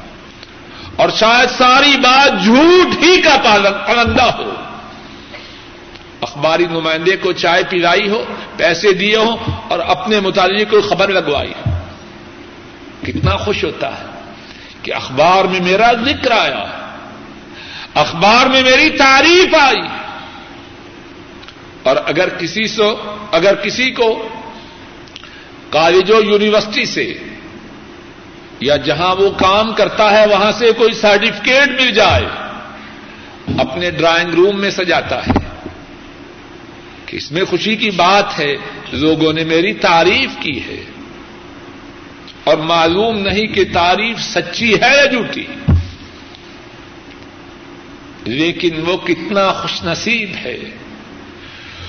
اور 0.95 1.09
شاید 1.09 1.49
ساری 1.57 1.97
بات 1.97 2.43
جھوٹ 2.43 3.03
ہی 3.03 3.21
کا 3.21 3.37
پلندہ 3.87 4.23
ہو۔ 4.23 4.53
اخباری 6.21 6.65
نمائندے 6.65 7.17
کو 7.17 7.31
چائے 7.31 7.63
پلائی 7.69 8.09
ہو، 8.09 8.23
پیسے 8.57 8.93
دیے 8.93 9.15
ہوں 9.15 9.37
اور 9.69 9.79
اپنے 9.79 10.19
متعلق 10.19 10.71
کو 10.71 10.81
خبر 10.81 11.07
لگوائی 11.07 11.51
ہو۔ 11.51 11.68
کتنا 13.03 13.37
خوش 13.37 13.63
ہوتا 13.63 13.99
ہے 13.99 14.05
کہ 14.83 14.93
اخبار 14.93 15.45
میں 15.45 15.59
میرا 15.59 15.93
ذکر 15.93 16.31
آیا 16.31 16.65
اخبار 17.93 18.45
میں 18.45 18.63
میری 18.63 18.89
تعریف 18.89 19.55
آئی 19.55 19.87
اور 21.83 21.95
اگر 22.05 22.29
کسی 22.29 22.67
سے 22.67 22.83
اگر 23.31 23.55
کسی 23.55 23.91
کو 23.91 24.29
کالجوں 25.69 26.21
یونیورسٹی 26.21 26.85
سے 26.85 27.17
یا 28.59 28.75
جہاں 28.75 29.15
وہ 29.15 29.29
کام 29.29 29.73
کرتا 29.73 30.11
ہے 30.11 30.27
وہاں 30.27 30.51
سے 30.51 30.71
کوئی 30.77 30.93
سرٹیفکیٹ 30.93 31.81
مل 31.81 31.91
جائے، 31.91 32.25
اپنے 33.59 33.91
ڈرائنگ 33.91 34.33
روم 34.33 34.59
میں 34.59 34.69
سجاتا 34.69 35.27
ہے۔ 35.27 35.31
کہ 37.05 37.17
اس 37.17 37.31
میں 37.31 37.45
خوشی 37.45 37.75
کی 37.75 37.91
بات 37.91 38.39
ہے، 38.39 38.55
لوگوں 38.91 39.33
نے 39.33 39.43
میری 39.43 39.73
تعریف 39.73 40.29
کی 40.39 40.63
ہے۔ 40.63 40.83
اور 42.49 42.57
معلوم 42.57 43.19
نہیں 43.19 43.47
کہ 43.47 43.63
تعریف 43.73 44.19
سچی 44.19 44.73
ہے 44.73 44.97
یا 44.97 45.05
جھوٹی۔ 45.05 45.45
لیکن 48.23 48.69
وہ 48.85 48.97
کتنا 48.97 49.53
خوش 49.53 49.83
نصیب 49.83 50.29
ہے۔ 50.35 50.57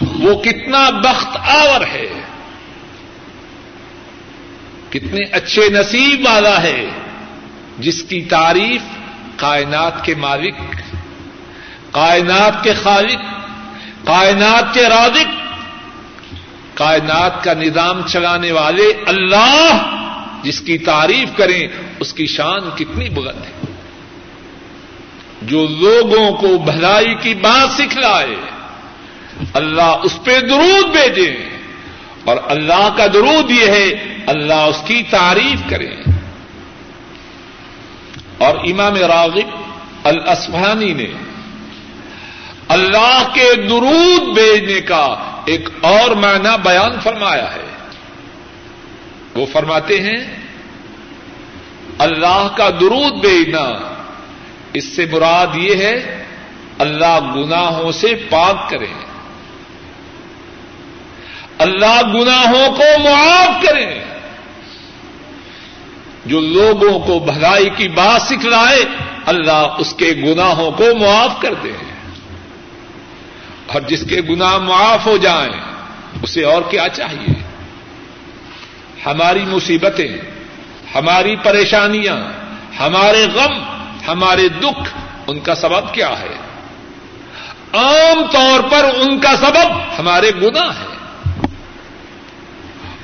وہ 0.01 0.43
کتنا 0.43 0.91
بخت 0.91 1.37
آور 1.37 1.81
ہے۔ 1.81 2.09
کتنے 4.91 5.25
اچھے 5.33 5.69
نصیب 5.69 6.27
والا 6.27 6.63
ہے۔ 6.63 6.87
جس 7.79 8.03
کی 8.03 8.21
تعریف 8.21 8.83
کائنات 9.37 10.05
کے 10.05 10.15
مالک، 10.15 10.55
کائنات 11.91 12.65
کے 12.65 12.75
خالق، 12.75 13.21
کائنات 14.07 14.75
کے 14.75 14.83
رازق، 14.83 15.57
کائنات 16.75 17.45
کا 17.45 17.53
نظام 17.53 18.01
چلانے 18.07 18.53
والے 18.53 18.93
اللہ 19.07 19.97
جس 20.43 20.61
کی 20.61 20.79
تعریف 20.79 21.39
کریں، 21.39 21.69
اس 22.01 22.15
کی 22.15 22.27
شان 22.27 22.71
کتنی 22.77 23.09
بلند 23.09 23.45
ہے۔ 23.45 23.75
جو 25.43 25.67
لوگوں 25.67 26.33
کو 26.33 26.59
بھلائی 26.59 27.15
کی 27.15 27.35
بات 27.35 27.73
سکھلائے، 27.73 28.35
اللہ 29.55 29.97
اس 30.03 30.19
پہ 30.25 30.41
درود 30.41 30.97
بھیجے۔ 30.97 31.37
اور 32.25 32.37
اللہ 32.45 32.95
کا 32.97 33.07
درود 33.07 33.51
یہ 33.51 33.67
ہے، 33.67 33.91
اللہ 34.27 34.55
اس 34.55 34.83
کی 34.87 35.03
تعریف 35.11 35.71
کرے 35.71 35.91
اور 38.39 38.57
امام 38.57 38.95
راغب 38.95 39.61
الاسفانی 40.05 40.93
نے 40.93 41.07
اللہ 42.69 43.29
کے 43.35 43.55
درود 43.55 44.39
بھیجنے 44.39 44.81
کا 44.81 45.17
ایک 45.45 45.69
اور 45.81 46.11
معنی 46.11 46.49
بیان 46.63 46.91
فرمایا 47.03 47.55
ہے۔ 47.55 47.70
وہ 49.35 49.47
فرماتے 49.53 50.01
ہیں، 50.01 50.37
اللہ 51.99 52.49
کا 52.57 52.71
درود 52.71 53.13
بھیجنا۔ 53.13 53.95
اس 54.73 54.85
سے 54.85 55.07
مراد 55.13 55.47
یہ 55.55 55.75
ہے، 55.75 56.25
اللہ 56.79 57.21
گناہوں 57.37 57.93
سے 57.93 58.15
پاک 58.31 58.71
کریں۔ 58.71 58.95
اللہ 61.59 62.01
گناہوں 62.15 62.77
کو 62.77 62.99
معاف 62.99 63.63
کریں۔ 63.63 64.01
جو 66.27 66.41
لوگوں 66.41 67.01
کو 67.01 67.19
بھلائی 67.19 67.71
کی 67.77 67.89
بات 67.89 68.23
سکھلائے، 68.23 68.85
اللہ 69.27 69.77
اس 69.79 69.95
کے 69.97 70.15
گناہوں 70.27 70.71
کو 70.71 70.85
معاف 70.95 71.43
کر 71.43 71.55
دے۔ 71.55 71.73
اور 73.67 73.81
جس 73.81 74.05
کے 74.09 74.21
گناہ 74.31 74.59
معاف 74.59 75.07
ہو 75.07 75.17
جائیں، 75.17 75.61
اسے 76.23 76.45
اور 76.45 76.63
کیا 76.71 76.89
چاہیے؟ 76.89 77.50
ہماری 79.07 79.45
مصیبتیں، 79.49 80.17
ہماری 80.95 81.37
پریشانیاں، 81.37 82.17
ہمارے 82.81 83.27
غم، 83.35 83.63
ہمارے 84.09 84.49
دکھ، 84.49 84.95
ان 85.27 85.41
کا 85.41 85.55
سبب 85.55 85.95
کیا 85.95 86.09
ہے؟ 86.09 86.37
عام 87.73 88.23
طور 88.33 88.61
پر 88.71 88.85
ان 88.97 89.21
کا 89.21 89.37
سبب 89.37 89.99
ہمارے 89.99 90.31
گناہ 90.43 90.71
ہے 90.81 90.91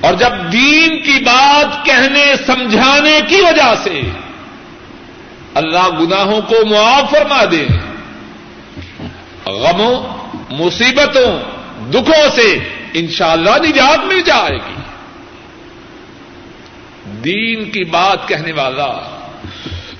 اور 0.00 0.14
جب 0.14 0.52
دین 0.52 1.02
کی 1.02 1.24
بات 1.24 1.84
کہنے، 1.84 2.34
سمجھانے 2.46 3.20
کی 3.28 3.40
وجہ 3.40 3.74
سے 3.82 4.00
اللہ 5.54 5.88
گناہوں 6.00 6.40
کو 6.40 6.66
معاف 6.66 7.10
فرما 7.10 7.44
دے، 7.44 7.66
غموں، 9.46 10.02
مصیبتوں، 10.50 11.38
دکھوں 11.92 12.36
سے 12.36 12.58
انشاءاللہ 12.94 13.50
اللہ 13.50 13.68
نجات 13.68 14.04
مل 14.04 14.20
جائے 14.20 14.56
گی۔ 14.56 14.80
دین 17.06 17.70
کی 17.70 17.84
بات 17.84 18.28
کہنے 18.28 18.52
والا، 18.52 18.92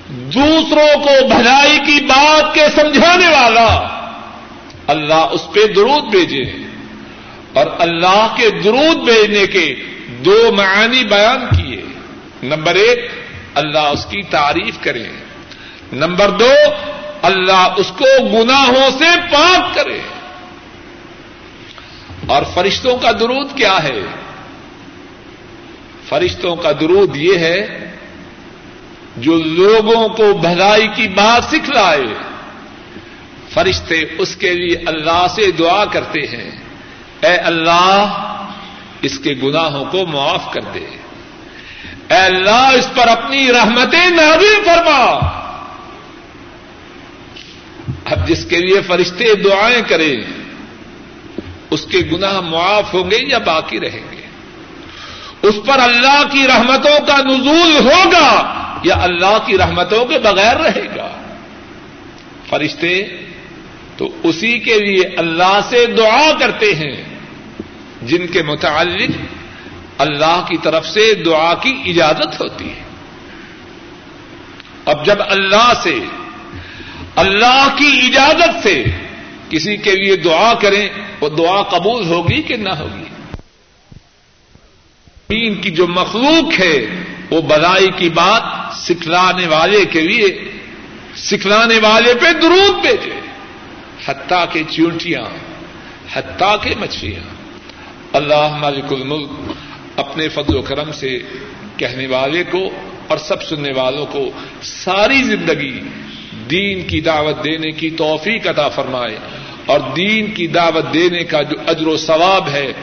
دوسروں 0.09 1.03
کو 1.03 1.27
بھلائی 1.27 1.79
کی 1.79 2.05
بات 2.05 2.53
کے 2.53 2.63
سمجھانے 2.75 3.27
والا، 3.27 3.81
اللہ 4.87 5.27
اس 5.31 5.47
پہ 5.53 5.67
درود 5.67 6.03
بھیجے۔ 6.03 6.43
اور 7.53 7.65
اللہ 7.79 8.35
کے 8.37 8.49
درود 8.49 8.97
بھیجنے 8.97 9.47
کے 9.47 9.75
دو 10.07 10.51
معانی 10.57 11.03
بیان 11.03 11.45
کیے۔ 11.57 11.81
نمبر 12.43 12.75
ایک، 12.75 13.11
اللہ 13.55 13.79
اس 13.79 14.05
کی 14.05 14.21
تعریف 14.21 14.77
کرے۔ 14.81 15.03
نمبر 15.93 16.29
دو، 16.29 16.53
اللہ 17.21 17.73
اس 17.77 17.91
کو 17.97 18.27
گناہوں 18.27 18.89
سے 18.99 19.19
پاک 19.31 19.75
کرے۔ 19.75 19.99
اور 22.27 22.43
فرشتوں 22.53 22.97
کا 22.97 23.11
درود 23.11 23.55
کیا 23.55 23.83
ہے؟ 23.83 23.99
فرشتوں 26.09 26.55
کا 26.55 26.71
درود 26.71 27.15
یہ 27.15 27.37
ہے، 27.37 27.91
جو 29.17 29.37
لوگوں 29.37 30.09
کو 30.09 30.33
بھلائی 30.33 30.87
کی 30.95 31.07
بات 31.07 31.43
سکھلائے 31.43 32.03
فرشتے 33.49 34.03
اس 34.17 34.35
کے 34.35 34.53
لیے 34.53 34.77
اللہ 34.85 35.27
سے 35.35 35.51
دعا 35.51 35.85
کرتے 35.85 36.19
ہیں۔ 36.19 36.51
اے 37.21 37.35
اللہ، 37.35 38.23
اس 39.01 39.19
کے 39.19 39.35
گناہوں 39.43 39.85
کو 39.91 40.05
معاف 40.05 40.53
کر 40.53 40.61
دے۔ 40.73 40.85
اے 42.09 42.17
اللہ، 42.17 42.69
اس 42.73 42.89
پر 42.95 43.07
اپنی 43.07 43.51
رحمتیں 43.51 44.09
نازل 44.09 44.63
فرما۔ 44.65 45.31
اب 48.05 48.27
جس 48.27 48.45
کے 48.45 48.57
لیے 48.57 48.81
فرشتے 48.81 49.35
دعائیں 49.35 49.81
کریں، 49.87 50.15
اس 51.69 51.85
کے 51.85 51.97
گناہ 52.11 52.39
معاف 52.41 52.93
ہوں 52.93 53.11
گے 53.11 53.17
یا 53.21 53.37
باقی 53.37 53.79
رہیں 53.79 54.11
گے؟ 54.11 54.16
اس 55.41 55.55
پر 55.65 55.79
اللہ 55.79 56.23
کی 56.31 56.47
رحمتوں 56.47 57.05
کا 57.05 57.17
نزول 57.17 57.87
ہوگا 57.87 58.53
یا 58.83 58.95
اللہ 59.01 59.37
کی 59.45 59.57
رحمتوں 59.57 60.05
کے 60.05 60.19
بغیر 60.19 60.57
رہے 60.57 60.85
گا؟ 60.95 61.09
فرشتے 62.49 63.03
تو 63.97 64.09
اسی 64.23 64.59
کے 64.59 64.79
لیے 64.79 65.03
اللہ 65.17 65.59
سے 65.69 65.85
دعا 65.85 66.31
کرتے 66.39 66.75
ہیں، 66.75 67.03
جن 68.01 68.27
کے 68.27 68.43
متعلق 68.43 69.11
اللہ 69.97 70.45
کی 70.47 70.57
طرف 70.57 70.87
سے 70.87 71.13
دعا 71.13 71.53
کی 71.53 71.81
اجازت 71.85 72.41
ہوتی 72.41 72.69
ہے۔ 72.69 72.83
اب 74.85 75.05
جب 75.05 75.15
اللہ 75.29 75.73
سے، 75.83 75.99
اللہ 77.15 77.67
کی 77.77 78.01
اجازت 78.03 78.63
سے 78.63 78.83
کسی 79.49 79.77
کے 79.77 79.95
لیے 79.95 80.15
دعا 80.15 80.53
کریں، 80.53 80.89
وہ 81.21 81.29
دعا 81.29 81.63
قبول 81.63 82.07
ہوگی 82.07 82.41
کہ 82.41 82.55
نہ 82.55 82.69
ہوگی؟ 82.69 83.06
دین 85.29 85.55
کی 85.55 85.69
جو 85.69 85.87
مخلوق 85.87 86.59
ہے، 86.59 86.85
وہ 87.29 87.41
بدائی 87.41 87.87
کی 87.95 88.09
بات 88.09 88.41
سکھلانے 88.75 89.47
والے 89.47 89.85
کے 89.85 90.01
لیے، 90.01 90.51
سکھلانے 91.15 91.79
والے 91.83 92.13
پہ 92.13 92.33
درود 92.41 92.81
بھیجے۔ 92.81 93.19
حتیٰ 94.05 94.45
کے 94.51 94.63
چونٹیاں 94.69 95.21
حتیٰ 96.13 96.61
کے 96.61 96.69
مچھلیاں۔ 96.79 97.23
اللہ 98.13 98.57
مالک 98.59 98.93
الملک 98.93 99.29
اپنے 99.95 100.29
فضل 100.29 100.55
و 100.55 100.61
کرم 100.61 100.91
سے 100.91 101.19
کہنے 101.77 102.07
والے 102.07 102.43
کو 102.43 102.69
اور 103.07 103.17
سب 103.17 103.43
سننے 103.43 103.71
والوں 103.73 104.05
کو 104.05 104.31
ساری 104.61 105.23
زندگی 105.23 105.81
دین 106.49 106.87
کی 106.87 107.01
دعوت 107.01 107.43
دینے 107.43 107.71
کی 107.71 107.89
توفیق 107.89 108.47
عطا 108.47 108.69
فرمائے۔ 108.69 109.17
اور 109.65 109.79
دین 109.79 110.31
کی 110.31 110.47
دعوت 110.47 110.93
دینے 110.93 111.23
کا 111.23 111.41
جو 111.41 111.57
اجر 111.67 111.87
و 111.87 111.97
ثواب 111.97 112.49
ہے، 112.49 112.73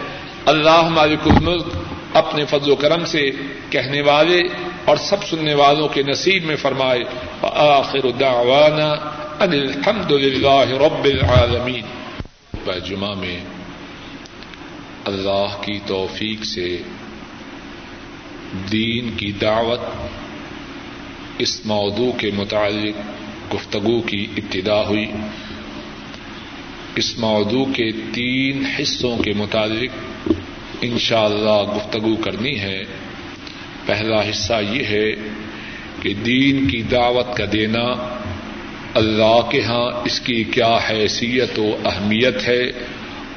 اللہ 0.47 0.89
مالک 0.89 1.29
الملک 1.29 1.65
اپنے 2.15 2.45
فضل 2.45 2.71
و 2.71 2.77
کرم 2.77 3.05
سے 3.05 3.31
کہنے 3.71 4.01
والے 4.01 4.41
اور 4.85 4.97
سب 4.97 5.25
سننے 5.25 5.55
والوں 5.55 5.89
کے 5.89 6.03
نصیب 6.03 6.45
میں 6.45 6.57
فرمائے 6.57 7.01
آخر 7.43 8.11
دعوانا 8.21 8.91
ان 9.41 9.53
الحمد 9.53 10.11
للہ 10.11 10.65
رب 10.69 11.05
العالمین۔ 11.05 11.83
جمعہ 12.85 13.15
میں 13.15 13.41
اللہ 15.05 15.57
کی 15.61 15.79
توفیق 15.87 16.45
سے 16.45 16.79
دین 18.73 19.11
کی 19.17 19.33
دعوت، 19.33 19.81
اس 21.39 21.67
موضوع 21.67 22.13
کے 22.13 22.31
متعلق 22.35 22.97
گفتگو 23.55 24.01
کی 24.01 24.27
ابتدا 24.37 24.81
ہوئی۔ 24.81 25.07
اس 26.97 27.19
موضوع 27.19 27.65
کے 27.65 27.91
تین 28.13 28.67
حصوں 28.67 29.19
کے 29.19 29.33
متعلق 29.33 30.14
ان 30.85 30.99
شاء 30.99 31.25
اللہ 31.25 31.63
گفتگو 31.77 32.17
کرنی 32.17 32.61
ہے۔ 32.61 32.83
پہلا 33.87 34.21
حصہ 34.21 34.53
یہ 34.71 34.85
ہے 34.85 35.13
کہ 36.03 36.15
دین 36.15 36.69
کی 36.69 36.83
دعوت 36.83 37.37
کا 37.37 37.45
دینا 37.53 38.15
اللہ 38.95 39.41
کے 39.51 39.61
ہاں 39.63 39.91
اس 40.05 40.21
کی 40.21 40.45
کیا 40.45 40.79
حیثیت 40.91 41.59
و 41.59 41.77
اہمیت 41.85 42.49
ہے 42.49 42.63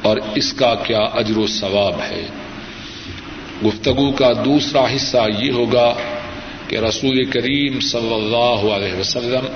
اور 0.01 0.17
اس 0.35 0.53
کا 0.53 0.75
کیا 0.75 0.99
اجر 0.99 1.37
و 1.37 1.47
ثواب 1.47 2.01
ہے۔ 2.01 2.27
گفتگو 3.65 4.11
کا 4.11 4.31
دوسرا 4.45 4.85
حصہ 4.95 5.17
یہ 5.39 5.51
ہوگا 5.51 5.93
کہ 6.67 6.75
رسول 6.75 7.25
کریم 7.25 7.79
صلی 7.79 8.13
اللہ 8.13 8.73
علیہ 8.73 8.99
وسلم، 8.99 9.47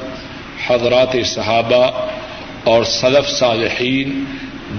حضرات 0.68 1.16
صحابہ 1.26 2.08
اور 2.64 2.84
صلف 2.84 3.30
صالحین 3.30 4.26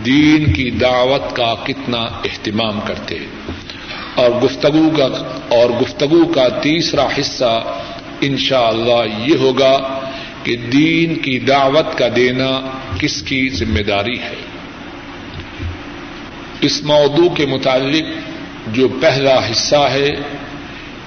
دین 0.07 0.53
کی 0.53 0.71
دعوت 0.71 1.37
کا 1.37 1.55
کتنا 1.65 1.99
اہتمام 1.99 2.81
کرتے 2.87 3.19
اور 4.15 4.31
گفتگو 4.31 4.91
کا 4.97 5.05
اور 5.49 5.71
گفتگو 5.71 6.25
کا 6.25 6.49
تیسرا 6.49 7.07
حصہ 7.19 7.75
ان 8.21 8.37
شاء 8.37 8.69
اللہ 8.69 9.31
یہ 9.31 9.37
ہوگا 9.37 10.01
کہ 10.43 10.57
دین 10.57 11.15
کی 11.15 11.39
دعوت 11.39 11.99
کا 11.99 12.09
دینا 12.17 12.61
کس 12.99 13.23
کی 13.23 13.49
ذمہ 13.49 13.81
داری 13.81 14.19
ہے۔ 14.19 14.35
اس 16.61 16.83
موضوع 16.83 17.29
کے 17.29 17.47
متعلق 17.47 18.05
جو 18.77 18.89
پہلا 18.89 19.39
حصہ 19.51 19.89
ہے 19.93 20.11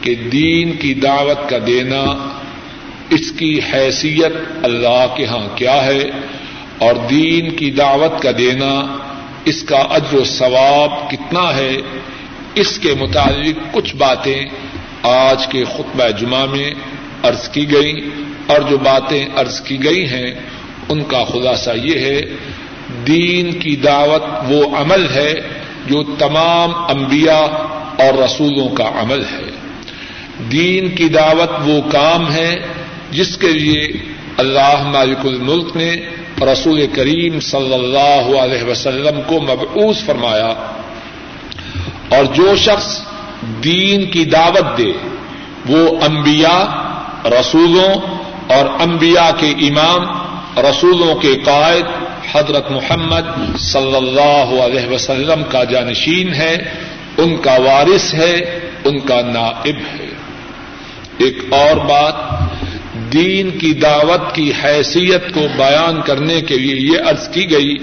کہ 0.02 0.16
دین 0.16 0.72
کی 0.72 0.94
دعوت 0.94 1.50
کا 1.50 1.58
دینا، 1.68 2.04
اس 3.10 3.32
کی 3.32 3.60
حیثیت 3.74 4.66
اللہ 4.66 5.06
کے 5.18 5.26
ہاں 5.26 5.58
کیا 5.58 5.86
ہے 5.86 6.10
اور 6.80 6.96
دین 7.10 7.56
کی 7.56 7.72
دعوت 7.72 8.22
کا 8.22 8.32
دینا 8.38 8.98
اس 9.46 9.64
کا 9.64 9.78
اجر 9.78 10.18
و 10.18 10.24
ثواب 10.24 11.12
کتنا 11.12 11.56
ہے، 11.56 11.78
اس 12.56 12.80
کے 12.80 12.94
متعلق 13.00 13.74
کچھ 13.74 13.96
باتیں 13.96 14.46
آج 15.04 15.48
کے 15.48 15.64
خطبہ 15.64 16.10
جمعہ 16.10 16.46
میں 16.46 16.72
عرض 17.24 17.50
کی 17.50 17.72
گئی 17.72 18.10
اور 18.48 18.62
جو 18.62 18.78
باتیں 18.78 19.26
عرض 19.36 19.62
کی 19.62 19.84
گئی 19.84 20.08
ہیں، 20.08 20.34
ان 20.90 21.04
کا 21.04 21.24
خلاصہ 21.24 21.70
یہ 21.84 22.00
ہے، 22.00 22.22
دین 23.08 23.60
کی 23.60 23.76
دعوت 23.76 24.24
وہ 24.50 24.78
عمل 24.78 25.08
ہے 25.16 25.34
جو 25.86 26.04
تمام 26.04 26.74
انبیاء 26.74 27.46
اور 27.98 28.24
رسولوں 28.24 28.70
کا 28.70 28.90
عمل 28.96 29.24
ہے۔ 29.24 29.52
دین 30.52 30.96
کی 30.96 31.10
دعوت 31.10 31.50
وہ 31.66 31.82
کام 31.92 32.32
ہے 32.32 32.60
جس 33.12 33.38
کے 33.38 33.48
لیے 33.48 33.88
اللہ 34.38 34.84
مالک 34.86 35.26
الملک 35.26 35.78
نے 35.78 35.96
رسول 36.42 36.88
کریم 36.88 37.40
صلی 37.40 37.74
اللہ 37.74 38.40
علیہ 38.40 38.64
وسلم 38.64 39.22
کو 39.28 39.40
مبعوث 39.42 40.04
فرمایا 40.06 40.54
اور 42.10 42.26
جو 42.26 42.56
شخص 42.56 43.02
دین 43.64 44.06
کی 44.06 44.26
دعوت 44.26 44.78
دے، 44.78 44.92
وہ 45.66 45.98
انبیاء، 46.06 46.64
رسولوں 47.30 48.18
اور 48.56 48.66
انبیاء 48.80 49.30
کے 49.38 49.50
امام، 49.50 50.02
رسولوں 50.60 51.16
کے 51.16 51.36
قائد 51.44 51.86
حضرت 52.36 52.72
محمد 52.72 53.58
صلی 53.58 53.96
اللہ 53.96 54.64
علیہ 54.64 54.88
وسلم 54.94 55.44
کا 55.50 55.64
جانشین 55.64 56.34
ہے، 56.34 56.56
ان 57.18 57.38
کا 57.38 57.54
وارث 57.54 58.14
ہے، 58.14 58.70
ان 58.84 59.00
کا 59.00 59.22
نائب 59.22 59.76
ہے۔ 59.76 60.08
ایک 61.18 61.38
اور 61.50 61.76
بات 61.76 62.16
دین 62.96 63.52
کی 63.52 63.74
دعوت 63.74 64.36
کی 64.36 64.52
حیثیت 64.64 65.34
کو 65.34 65.48
بیان 65.58 66.02
کرنے 66.02 66.42
کے 66.42 66.58
لیے 66.58 66.76
یہ 66.76 67.10
عرض 67.10 67.30
کی 67.30 67.52
گئی 67.52 67.76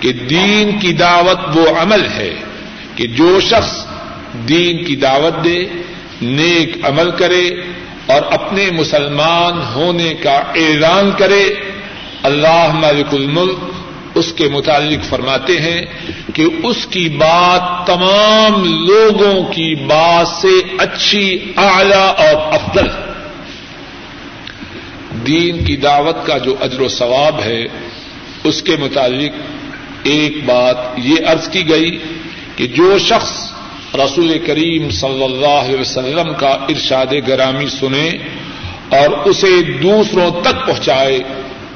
کہ 0.00 0.12
دین 0.12 0.78
کی 0.78 0.92
دعوت 0.92 1.56
وہ 1.56 1.66
عمل 1.82 2.06
ہے 2.16 2.34
کہ 2.94 3.06
جو 3.06 3.40
شخص 3.40 3.86
دین 4.48 4.84
کی 4.84 4.96
دعوت 4.96 5.44
دے، 5.44 5.64
نیک 6.22 6.76
عمل 6.82 7.10
کرے 7.10 7.48
اور 8.06 8.22
اپنے 8.30 8.70
مسلمان 8.70 9.74
ہونے 9.74 10.14
کا 10.14 10.36
اعلان 10.36 11.10
کرے، 11.18 11.54
اللہ 12.22 12.70
مالک 12.74 13.14
الملک 13.14 13.58
اس 14.14 14.32
کے 14.32 14.48
متعلق 14.48 15.04
فرماتے 15.04 15.60
ہیں 15.60 15.84
کہ 16.34 16.44
اس 16.62 16.86
کی 16.86 17.08
بات 17.08 17.86
تمام 17.86 18.64
لوگوں 18.64 19.42
کی 19.52 19.74
بات 19.74 20.28
سے 20.28 20.60
اچھی، 20.78 21.52
اعلی 21.56 22.12
اور 22.16 22.52
افضل 22.52 22.86
ہے۔ 22.86 23.07
دین 25.28 25.64
کی 25.64 25.76
دعوت 25.76 26.26
کا 26.26 26.38
جو 26.38 26.54
اجر 26.60 26.80
و 26.80 26.88
ثواب 26.88 27.40
ہے، 27.44 27.62
اس 28.44 28.62
کے 28.62 28.76
متعلق 28.80 30.06
ایک 30.06 30.44
بات 30.44 30.76
یہ 31.04 31.26
عرض 31.26 31.48
کی 31.48 31.68
گئی 31.68 31.98
کہ 32.56 32.66
جو 32.66 32.98
شخص 32.98 33.32
رسول 33.94 34.38
کریم 34.46 34.90
صلی 34.90 35.24
اللہ 35.24 35.60
علیہ 35.64 35.80
وسلم 35.80 36.32
کا 36.34 36.50
ارشاد 36.68 37.12
گرامی 37.28 37.68
سنے 37.68 38.08
اور 38.90 39.08
اسے 39.24 39.62
دوسروں 39.82 40.30
تک 40.42 40.66
پہنچائے، 40.66 41.18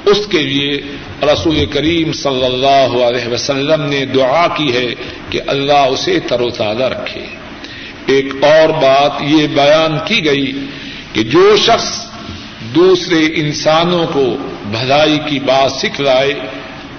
اس 0.04 0.26
کے 0.26 0.38
لیے 0.38 0.80
رسول 1.22 1.64
کریم 1.66 2.12
صلی 2.12 2.44
اللہ 2.44 2.94
علیہ 3.08 3.28
وسلم 3.28 3.82
نے 3.82 4.04
دعا 4.04 4.46
کی 4.56 4.72
ہے 4.72 4.86
کہ 5.30 5.40
اللہ 5.46 5.82
اسے 5.90 6.18
تر 6.20 6.40
و 6.40 6.50
تازہ 6.50 6.84
رکھے۔ 6.84 7.24
ایک 8.06 8.32
اور 8.44 8.68
بات 8.82 9.22
یہ 9.22 9.46
بیان 9.46 9.98
کی 10.04 10.24
گئی 10.24 10.52
کہ 11.12 11.22
جو 11.22 11.44
شخص 11.56 11.90
دوسرے 12.74 13.26
انسانوں 13.34 14.06
کو 14.12 14.36
بھلائی 14.66 15.18
کی 15.28 15.38
بات 15.38 15.72
سکھ 15.72 16.00
لائے، 16.00 16.34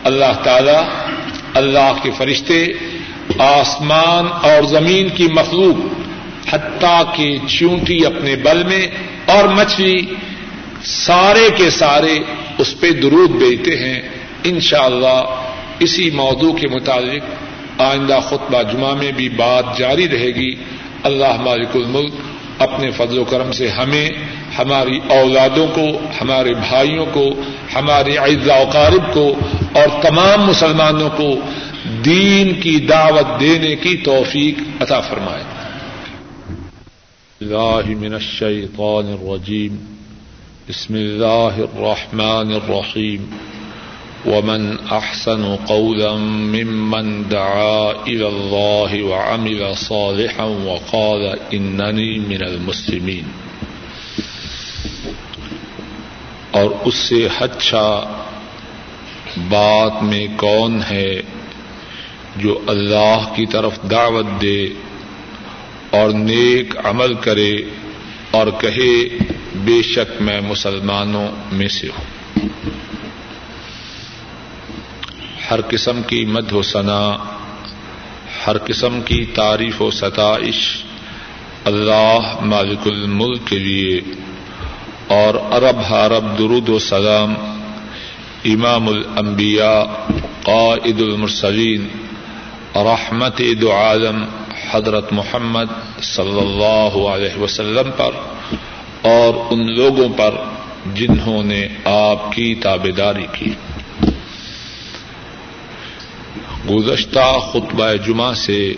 اللہ 0.03 0.33
تعالی، 0.43 0.77
اللہ 1.53 1.93
کے 2.03 2.11
فرشتے، 2.17 2.65
آسمان 3.39 4.27
اور 4.41 4.63
زمین 4.63 5.09
کی 5.09 5.27
مخلوق، 5.27 5.75
حتیٰ 6.53 7.03
کے 7.15 7.37
چونٹی 7.47 8.05
اپنے 8.05 8.35
بل 8.35 8.63
میں 8.63 8.87
اور 9.25 9.43
مچھلی 9.43 10.01
سارے 10.83 11.49
کے 11.55 11.69
سارے 11.69 12.19
اس 12.57 12.79
پہ 12.79 12.91
درود 12.91 13.29
بیچتے 13.29 13.77
ہیں۔ 13.77 14.01
انشاءاللہ 14.43 15.45
اسی 15.79 16.09
موضوع 16.09 16.53
کے 16.53 16.67
مطابق 16.67 17.43
آئندہ 17.81 18.19
خطبہ 18.25 18.61
جمعہ 18.63 18.93
میں 18.95 19.11
بھی 19.11 19.29
بات 19.29 19.77
جاری 19.77 20.09
رہے 20.09 20.31
گی۔ 20.35 20.55
اللہ 21.03 21.41
مالک 21.41 21.69
الملک 21.73 22.13
اپنے 22.59 22.91
فضل 22.91 23.17
و 23.17 23.23
کرم 23.23 23.51
سے 23.51 23.67
ہمیں 23.67 24.09
ہماری 24.57 24.99
اولادوں 25.09 25.67
کو، 25.67 25.87
ہمارے 26.21 26.53
بھائیوں 26.53 27.05
کو 27.13 27.29
ہمارے 27.75 28.17
اعزا 28.17 28.53
اقارب 28.53 29.13
کو 29.13 29.35
اور 29.73 30.01
تمام 30.01 30.41
مسلمانوں 30.41 31.09
کو 31.17 31.35
دین 32.05 32.61
کی 32.61 32.79
دعوت 32.79 33.39
دینے 33.39 33.75
کی 33.75 33.97
توفیق 33.97 34.81
عطا 34.81 34.99
فرمائے۔ 34.99 35.43
اللہ 37.41 37.99
من 37.99 38.13
الشیطان 38.13 39.15
الرجیم۔ 39.21 39.75
بسم 40.69 40.93
اللہ 40.93 41.57
الرحمن 41.57 42.53
الرحیم۔ 42.53 43.25
ومن 44.25 44.75
احسن 44.91 45.55
قولا 45.67 46.13
ممن 46.15 47.23
دعا 47.31 47.91
الى 48.07 48.25
الله 48.25 49.09
وعمل 49.09 49.63
صالحا 49.75 50.43
وقال 50.43 51.35
انني 51.51 52.17
من 52.17 52.43
المسلمين 52.43 53.23
اور 56.53 56.71
اس 56.85 56.95
سے 56.95 57.27
اچھا 57.39 57.85
بات 59.49 60.03
میں 60.03 60.27
کون 60.37 60.81
ہے 60.89 61.21
جو 62.35 62.61
اللہ 62.67 63.33
کی 63.35 63.45
طرف 63.45 63.79
دعوت 63.91 64.25
دے 64.41 64.65
اور 65.89 66.09
نیک 66.09 66.73
عمل 66.83 67.13
کرے 67.13 67.55
اور 68.31 68.47
کہے 68.59 69.17
بے 69.55 69.81
شک 69.81 70.21
میں 70.21 70.41
مسلمانوں 70.41 71.27
میں 71.51 71.67
سے 71.67 71.87
ہوں۔ 71.87 72.49
ہر 75.51 75.59
قسم 75.61 76.01
کی 76.01 76.25
مد 76.25 76.51
و 76.51 76.61
ثنا، 76.61 77.17
ہر 78.47 78.57
قسم 78.57 79.01
کی 79.01 79.25
تعریف 79.25 79.81
و 79.81 79.91
ستائش 79.91 80.83
اللہ 81.65 82.39
مالک 82.41 82.87
الملک 82.87 83.47
کے 83.47 83.59
لیے 83.59 84.01
اور 85.07 85.33
عرب 85.35 85.79
حرب 85.79 86.37
درود 86.37 86.69
و 86.69 86.79
سلام 86.79 87.33
امام 88.45 88.87
الانبیاء، 88.87 89.83
قائد 90.43 91.01
المرسلین، 91.01 91.87
رحمت 92.75 93.41
دو 93.61 93.71
عالم، 93.71 94.25
حضرت 94.71 95.13
محمد 95.13 95.65
صلی 96.01 96.39
اللہ 96.39 97.07
علیہ 97.07 97.41
وسلم 97.41 97.91
پر 97.97 98.11
اور 99.01 99.33
ان 99.49 99.75
لوگوں 99.75 100.09
پر 100.09 100.35
جنہوں 100.93 101.43
نے 101.43 101.67
آپ 101.85 102.31
کی 102.31 102.55
تابے 102.55 102.91
داری 102.91 103.25
کی۔ 103.33 103.53
گزشتہ 106.69 107.39
خطبہ 107.51 107.93
جمعہ 108.05 108.33
سے 108.33 108.73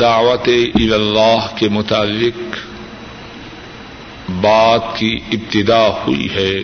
دعوت 0.00 0.48
اللہ 0.74 1.46
کے 1.56 1.68
متعلق 1.68 2.56
بات 4.28 4.98
کی 4.98 5.18
ابتدا 5.32 5.88
ہوئی 5.88 6.28
ہے۔ 6.34 6.62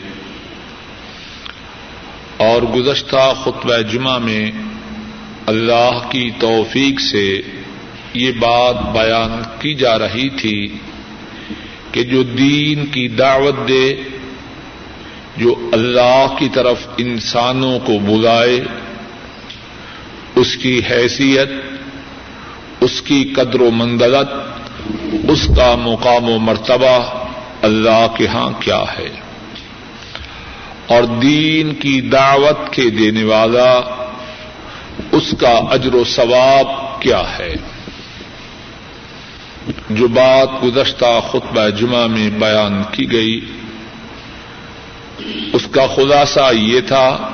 اور 2.37 2.63
گزشتہ 2.63 3.33
خطبہ 3.43 3.79
جمعہ 3.93 4.19
میں 4.19 4.51
اللہ 5.47 6.09
کی 6.11 6.31
توفیق 6.39 7.01
سے 7.01 7.41
یہ 8.15 8.33
بات 8.33 8.93
بیان 8.93 9.43
کی 9.61 9.75
جا 9.75 9.99
رہی 9.99 10.29
تھی 10.29 10.79
کہ 11.93 12.03
جو 12.03 12.23
دین 12.23 12.87
کی 12.87 13.09
دعوت 13.09 13.69
دے، 13.69 13.97
جو 15.37 15.71
اللہ 15.73 16.27
کی 16.39 16.49
طرف 16.55 16.89
انسانوں 16.99 17.79
کو 17.79 17.99
بلائے، 17.99 18.61
اس 20.35 20.57
کی 20.57 20.81
حیثیت، 20.91 21.49
اس 22.81 23.03
کی 23.03 23.33
قدر 23.37 23.61
و 23.61 23.71
مندلت 23.71 24.29
اس 25.29 25.47
کا 25.57 25.75
مقام 25.75 26.31
و 26.31 26.39
مرتبہ 26.39 27.18
اللہ 27.63 28.07
کے 28.17 28.27
ہاں 28.27 28.51
کیا 28.61 28.85
ہے؟ 28.99 29.09
اور 30.87 31.03
دین 31.03 31.75
کی 31.75 32.01
دعوت 32.01 32.73
کے 32.73 32.91
دینے 32.91 33.25
والا 33.25 33.81
اس 35.13 35.35
کا 35.41 35.49
اجر 35.49 35.95
و 35.95 36.05
ثواب 36.05 37.01
کیا 37.01 37.23
ہے؟ 37.39 37.55
جو 39.91 40.09
بات 40.09 40.49
گزشتہ 40.65 41.21
خطبہ 41.31 41.69
جمعہ 41.69 42.07
میں 42.07 42.31
بیان 42.31 42.83
کی 42.93 43.13
گئی، 43.13 43.41
اس 45.53 45.67
کا 45.71 45.87
خلاصہ 45.87 46.51
یہ 46.55 46.81
تھا 46.81 47.29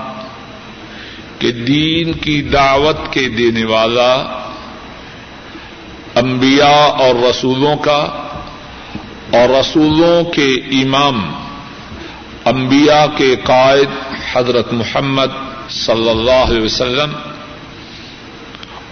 کہ 1.39 1.53
دین 1.53 2.13
کی 2.13 2.43
دعوت 2.43 3.13
کے 3.13 3.29
دینے 3.29 3.65
والا 3.65 4.13
انبیاء 6.15 6.89
اور 6.99 7.15
رسولوں 7.15 7.77
کا 7.77 8.24
اور 9.35 9.49
رسولوں 9.49 10.25
کے 10.25 10.55
امام، 10.83 11.33
انبیاء 12.45 13.07
کے 13.17 13.37
قائد 13.45 13.89
حضرت 14.33 14.73
محمد 14.73 15.27
صلی 15.71 16.11
اللہ 16.11 16.45
علیہ 16.51 16.63
وسلم، 16.63 17.13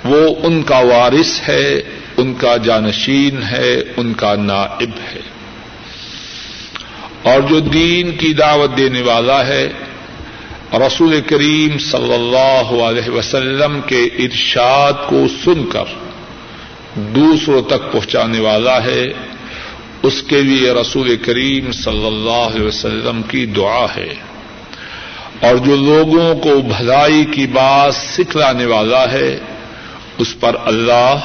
وہ 0.05 0.35
ان 0.43 0.63
کا 0.63 0.79
وارث 0.79 1.49
ہے، 1.49 1.83
ان 2.17 2.35
کا 2.35 2.57
جانشین 2.57 3.43
ہے، 3.43 3.83
ان 3.97 4.15
کا 4.15 4.35
نائب 4.35 4.91
ہے۔ 5.13 5.21
اور 7.23 7.41
جو 7.41 7.61
دین 7.61 8.17
کی 8.17 8.35
دعوت 8.35 8.79
دینے 8.79 9.03
والا 9.03 9.47
ہے، 9.47 9.69
رسول 10.73 11.21
کریم 11.21 11.79
صلی 11.79 12.15
اللہ 12.15 12.83
علیہ 12.83 13.11
وسلم 13.11 13.81
کے 13.87 14.05
ارشاد 14.05 14.93
کو 15.07 15.25
سن 15.45 15.65
کر 15.67 15.85
دوسروں 16.97 17.63
تک 17.63 17.93
پہنچانے 17.93 18.41
والا 18.41 18.85
ہے۔ 18.85 19.13
اس 20.03 20.23
کے 20.23 20.43
لیے 20.43 20.73
رسول 20.73 21.17
کریم 21.17 21.73
صلی 21.73 22.07
اللہ 22.07 22.57
علیہ 22.57 22.67
وسلم 22.67 23.23
کی 23.23 23.47
دعا 23.47 23.87
ہے۔ 23.97 24.15
اور 25.41 25.57
جو 25.57 25.77
لوگوں 25.77 26.35
کو 26.35 26.61
بھلائی 26.61 27.25
کی 27.25 27.47
بات 27.47 27.95
سکھلانے 27.95 28.65
والا 28.65 29.13
ہے، 29.13 29.39
اس 30.19 30.41
پر 30.41 30.57
اللہ 30.65 31.17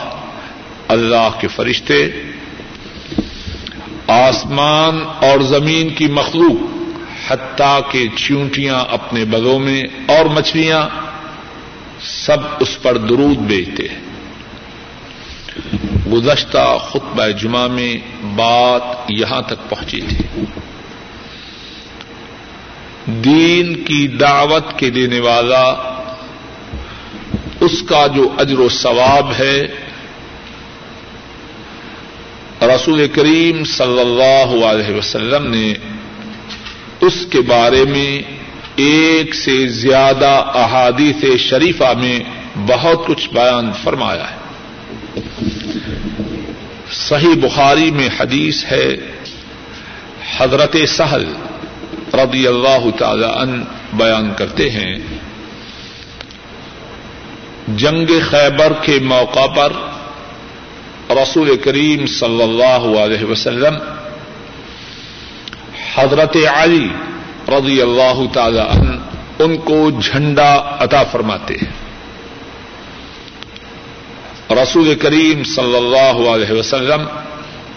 اللہ 0.88 1.30
کے 1.40 1.48
فرشتے، 1.48 2.10
آسمان 4.08 5.04
اور 5.26 5.40
زمین 5.40 5.90
کی 5.90 6.08
مخلوق، 6.08 6.78
حتیٰ 7.32 7.80
کے 7.92 8.08
چونٹیاں 8.16 8.86
اپنے 8.90 9.26
بلوں 9.26 9.60
میں 9.60 9.84
اور 10.08 10.26
مچھلیاں، 10.26 10.90
سب 12.02 12.38
اس 12.60 12.82
پر 12.82 12.98
درود 12.98 13.38
بیچتے 13.38 13.88
ہیں۔ 13.88 14.07
گزشتہ 16.14 16.78
خطبہ 16.90 17.28
جمعہ 17.28 17.68
میں 17.68 17.98
بات 18.36 18.82
یہاں 19.10 19.42
تک 19.42 19.70
پہنچی 19.70 20.02
تھی۔ 20.02 20.44
دین 23.06 23.84
کی 23.84 24.08
دعوت 24.08 24.80
کے 24.80 24.90
دینے 24.90 25.20
والا 25.20 25.64
اس 27.60 27.82
کا 27.90 28.08
جو 28.08 28.30
اجر 28.38 28.60
و 28.60 28.70
ثواب 28.70 29.32
ہے، 29.40 29.68
رسول 32.62 33.08
کریم 33.08 33.64
صلی 33.64 34.00
اللہ 34.00 34.66
علیہ 34.66 34.96
وسلم 34.96 35.52
نے 35.52 35.74
اس 37.02 37.26
کے 37.32 37.42
بارے 37.42 37.84
میں 37.84 38.22
ایک 38.76 39.36
سے 39.36 39.68
زیادہ 39.68 40.52
احادیث 40.54 41.42
شریفہ 41.42 41.94
میں 41.98 42.20
بہت 42.68 43.06
کچھ 43.06 43.30
بیان 43.30 43.72
فرمایا 43.84 44.32
ہے۔ 44.32 44.37
صحیح 46.92 47.36
بخاری 47.42 47.92
میں 47.92 48.10
حدیث 48.20 48.66
ہے، 48.72 48.96
حضرت 50.38 50.76
سہل 50.88 51.26
رضی 52.14 52.48
اللہ 52.48 52.98
تعالی 53.00 53.26
ان 53.26 53.64
بیان 53.94 54.34
کرتے 54.38 54.70
ہیں، 54.70 54.98
جنگ 57.68 58.12
خیبر 58.30 58.74
کے 58.82 59.00
موقع 59.00 59.46
پر 59.46 59.74
رسول 61.10 61.58
کریم 61.58 62.06
صلی 62.06 62.44
اللہ 62.44 63.00
علیہ 63.00 63.26
وسلم 63.26 63.76
حضرت 65.96 66.38
علی 66.54 66.88
رضی 67.48 67.82
اللہ 67.82 68.22
تعالی 68.34 68.60
ان 68.60 68.98
ان 69.40 69.58
کو 69.58 69.92
جھنڈا 70.02 70.78
عطا 70.80 71.04
فرماتے 71.04 71.54
ہیں۔ 71.54 71.87
رسول 74.52 74.96
کریم 74.96 75.44
صلی 75.44 75.78
اللہ 75.78 76.30
علیہ 76.30 76.52
وسلم 76.52 77.02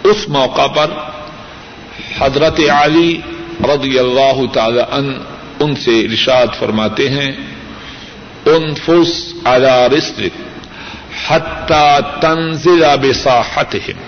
اس 0.05 0.29
موقع 0.29 0.67
پر 0.67 0.91
حضرت 2.19 2.61
علی 2.71 3.21
رضی 3.65 3.99
اللہ 3.99 4.47
تعالی 4.53 4.81
ان 4.91 5.13
ان 5.61 5.75
سے 5.75 6.01
ارشاد 6.01 6.47
فرماتے 6.59 7.11
ہیں 7.11 7.33
ان 8.47 8.75
فس 8.75 9.35
رسک 9.97 10.21
حتہ 11.27 11.99
تنزل 12.21 12.85
بساحتہم۔ 13.03 14.01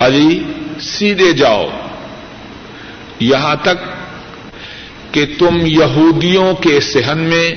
علی، 0.00 0.42
سیدھے 0.80 1.32
جاؤ۔ 1.32 1.68
یہاں 3.20 3.56
تک 3.62 3.76
کہ 5.14 5.26
تم 5.38 5.66
یہودیوں 5.66 6.54
کے 6.54 6.80
صحن 6.80 7.18
میں 7.18 7.50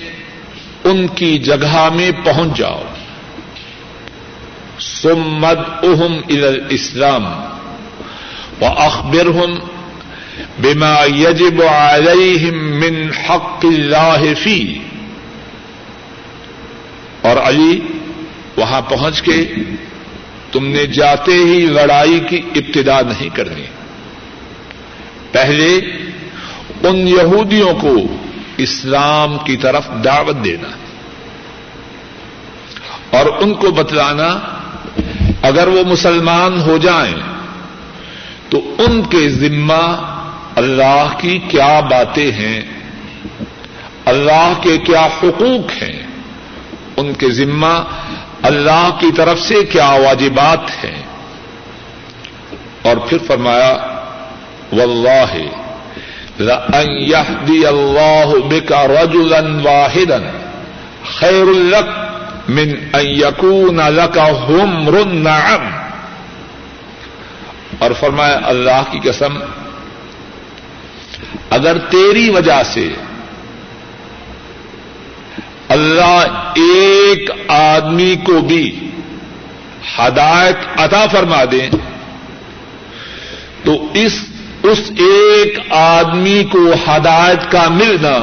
ان 0.83 1.07
کی 1.07 1.39
جگہ 1.39 1.89
میں 1.95 2.11
پہنچ 2.23 2.57
جاؤ۔ 2.57 2.83
سمد 4.81 5.83
اہم 5.83 6.19
اسلام 6.69 7.25
و 8.61 8.65
اخبر 8.65 9.25
ہم 9.25 9.59
بیما 10.59 11.05
یجب 11.15 11.61
علیہم 11.69 12.57
من 12.57 13.09
حق 13.27 13.65
اللہ 13.65 14.23
فی 14.43 14.79
اور 17.21 17.37
علی 17.37 17.79
وہاں 18.57 18.81
پہنچ 18.81 19.21
کے 19.21 19.53
تم 20.51 20.67
نے 20.67 20.85
جاتے 20.85 21.31
ہی 21.31 21.65
لڑائی 21.65 22.19
کی 22.19 22.41
ابتدا 22.55 23.01
نہیں 23.01 23.29
کرنی۔ 23.35 23.65
پہلے 25.31 25.75
ان 26.83 27.07
یہودیوں 27.07 27.73
کو 27.81 27.95
اسلام 28.57 29.37
کی 29.37 29.57
طرف 29.57 29.89
دعوت 30.03 30.35
دینا 30.45 30.67
اور 33.17 33.25
ان 33.39 33.53
کو 33.53 33.71
بتلانا 33.71 34.39
اگر 35.41 35.67
وہ 35.67 35.83
مسلمان 35.83 36.61
ہو 36.61 36.77
جائیں 36.77 37.15
تو 38.49 38.75
ان 38.77 39.01
کے 39.01 39.29
ذمہ 39.29 40.07
اللہ 40.55 41.13
کی 41.17 41.39
کیا 41.47 41.79
باتیں 41.79 42.31
ہیں؟ 42.31 42.61
اللہ 44.05 44.53
کے 44.61 44.77
کیا 44.77 45.05
حقوق 45.05 45.83
ہیں؟ 45.83 46.03
ان 46.97 47.13
کے 47.13 47.29
ذمہ 47.29 47.83
اللہ 48.43 48.89
کی 48.99 49.11
طرف 49.15 49.39
سے 49.39 49.63
کیا 49.63 49.89
واجبات 49.89 50.83
ہیں؟ 50.83 51.03
اور 52.81 52.97
پھر 52.97 53.17
فرمایا، 53.27 53.77
واللہ، 54.71 55.33
لأن 56.39 56.87
يهدي 56.89 57.67
الله 57.67 58.33
بك 58.49 58.71
رجلا 58.71 59.41
واحدا، 59.63 60.17
خير 61.19 61.45
لك 61.45 62.10
من 62.49 62.77
أن 62.95 63.05
يكون 63.05 63.81
لك 63.81 64.17
همر 64.17 65.01
النعم 65.01 65.69
اور 67.79 67.91
فرمایا، 67.99 68.39
اللہ 68.43 68.81
کی 68.91 68.99
قسم، 68.99 69.37
اگر 71.49 71.77
تیری 71.89 72.29
وجہ 72.29 72.61
سے 72.73 72.87
اللہ 75.69 76.51
ایک 76.55 77.29
آدمی 77.47 78.15
کو 78.25 78.39
بھی 78.41 78.65
ہدایت 79.97 80.79
عطا 80.79 81.05
فرما 81.11 81.43
دیں 81.51 81.69
تو 83.63 83.87
اس 83.93 84.19
اس 84.63 84.79
ایک 84.95 85.59
آدمی 85.69 86.43
کو 86.43 86.59
ہدایت 86.87 87.51
کا 87.51 87.67
ملنا 87.69 88.17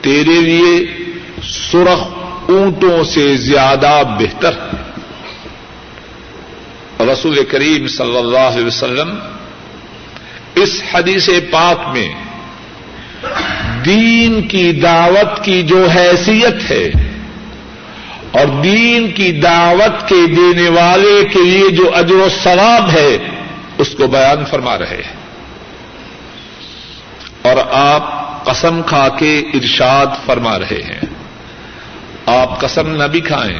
تیرے 0.00 0.40
لیے 0.40 0.74
سرخ 1.42 2.11
اونٹوں 2.52 3.04
سے 3.04 3.36
زیادہ 3.36 4.02
بہتر۔ 4.18 4.52
ہے 6.98 7.06
رسول 7.12 7.44
کریم 7.44 7.88
صلی 7.88 8.16
اللہ 8.16 8.38
علیہ 8.38 8.66
وسلم 8.66 9.18
اس 10.54 10.82
حدیث 10.94 11.28
پاک 11.50 11.88
میں 11.88 12.08
دین 13.84 14.48
کی 14.48 14.72
دعوت 14.72 15.44
کی 15.44 15.62
جو 15.62 15.86
حیثیت 15.86 16.70
ہے 16.70 16.92
اور 18.30 18.62
دین 18.62 19.10
کی 19.10 19.32
دعوت 19.32 20.08
کے 20.08 20.26
دینے 20.26 20.68
والے 20.68 21.24
کے 21.32 21.38
لیے 21.38 21.68
جو 21.68 21.90
اجر 21.94 22.14
و 22.14 22.28
ثواب 22.42 22.90
ہے، 22.90 23.18
اس 23.78 23.88
کو 23.88 24.06
بیان 24.06 24.44
فرما 24.44 24.78
رہے 24.78 25.02
ہیں۔ 25.04 25.16
اور 27.42 27.56
آپ 27.70 28.22
قسم 28.44 28.82
کھا 28.82 29.08
کے 29.08 29.38
ارشاد 29.54 30.06
فرما 30.26 30.58
رہے 30.58 30.82
ہیں۔ 30.86 31.21
آپ 32.32 32.60
قسم 32.60 33.02
نہ 33.02 33.04
بھی 33.04 33.20
کھائیں، 33.20 33.58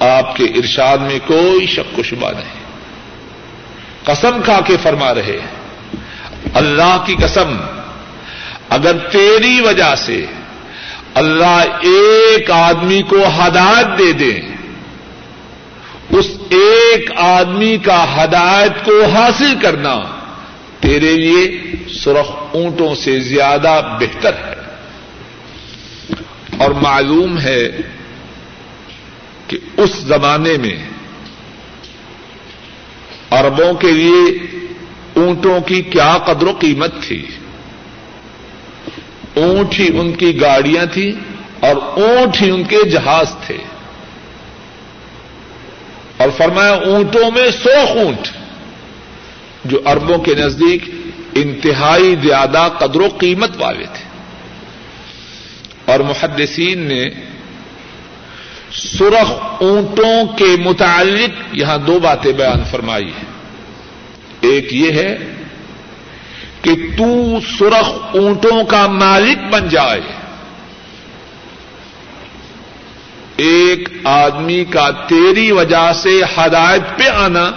آپ 0.00 0.36
کے 0.36 0.44
ارشاد 0.44 0.98
میں 0.98 1.18
کوئی 1.26 1.66
شک 1.66 1.98
و 1.98 2.02
شبہ 2.02 2.30
نہیں۔ 2.30 2.64
قسم 4.04 4.40
کھا 4.44 4.60
کے 4.66 4.76
فرما 4.82 5.14
رہے 5.14 5.38
ہیں، 5.42 5.54
اللہ 6.54 7.02
کی 7.06 7.14
قسم، 7.22 7.56
اگر 8.68 8.98
تیری 9.10 9.60
وجہ 9.60 9.94
سے 9.96 10.26
اللہ 11.14 11.62
ایک 11.80 12.50
آدمی 12.50 13.02
کو 13.02 13.16
ہدایت 13.16 13.98
دے 13.98 14.12
دیں 14.12 14.40
اس 16.10 16.26
ایک 16.50 17.10
آدمی 17.16 17.76
کا 17.78 18.00
ہدایت 18.14 18.84
کو 18.84 19.04
حاصل 19.04 19.54
کرنا 19.62 20.00
تیرے 20.80 21.12
لیے 21.16 21.72
سرخ 21.94 22.30
اونٹوں 22.54 22.94
سے 22.94 23.20
زیادہ 23.20 23.96
بہتر 24.00 24.34
ہے۔ 24.34 24.65
اور 26.58 26.70
معلوم 26.70 27.38
ہے 27.38 27.68
کہ 29.46 29.58
اس 29.76 29.90
زمانے 29.90 30.52
میں 30.52 30.88
اربوں 33.30 33.74
کے 33.74 33.92
لیے 33.92 34.38
اونٹوں 35.16 35.60
کی 35.60 35.82
کیا 35.82 36.18
قدر 36.18 36.46
و 36.46 36.52
قیمت 36.52 37.02
تھی۔ 37.02 37.26
اونٹ 39.36 39.80
ہی 39.80 39.98
ان 39.98 40.12
کی 40.12 40.40
گاڑیاں 40.40 40.86
تھیں 40.86 41.12
اور 41.60 42.02
اونٹ 42.02 42.42
ہی 42.42 42.50
ان 42.50 42.64
کے 42.64 42.88
جہاز 42.90 43.26
تھے۔ 43.46 43.58
اور 46.16 46.28
فرمایا 46.36 46.72
اونٹوں 46.72 47.30
میں 47.30 47.50
سو 47.50 47.98
اونٹ 47.98 48.28
جو 49.64 49.80
اربوں 49.86 50.18
کے 50.18 50.34
نزدیک 50.34 50.84
انتہائی 51.34 52.16
زیادہ 52.22 52.68
قدر 52.78 53.00
و 53.00 53.08
قیمت 53.18 53.50
والے 53.58 53.84
تھے۔ 53.84 54.05
اور 55.86 56.00
محدثین 56.00 56.78
نے 56.78 57.04
سرخ 58.72 59.32
اونٹوں 59.60 60.26
کے 60.36 60.56
متعلق 60.64 61.56
یہاں 61.56 61.78
دو 61.78 61.98
باتیں 61.98 62.32
بیان 62.32 62.64
فرمائی 62.64 63.04
ہیں۔ 63.04 63.36
ایک 64.40 64.74
یہ 64.74 64.92
ہے 64.92 65.18
کہ 66.62 66.74
تو 66.98 67.38
سرخ 67.58 67.88
اونٹوں 68.16 68.64
کا 68.64 68.86
مالک 68.86 69.38
بن 69.52 69.68
جائے۔ 69.68 70.00
ایک 73.36 73.88
آدمی 74.04 74.64
کا 74.64 74.90
تیری 74.90 75.52
وجہ 75.52 75.92
سے 75.94 76.20
ہدایت 76.36 76.98
پہ 76.98 77.08
آنا، 77.08 77.50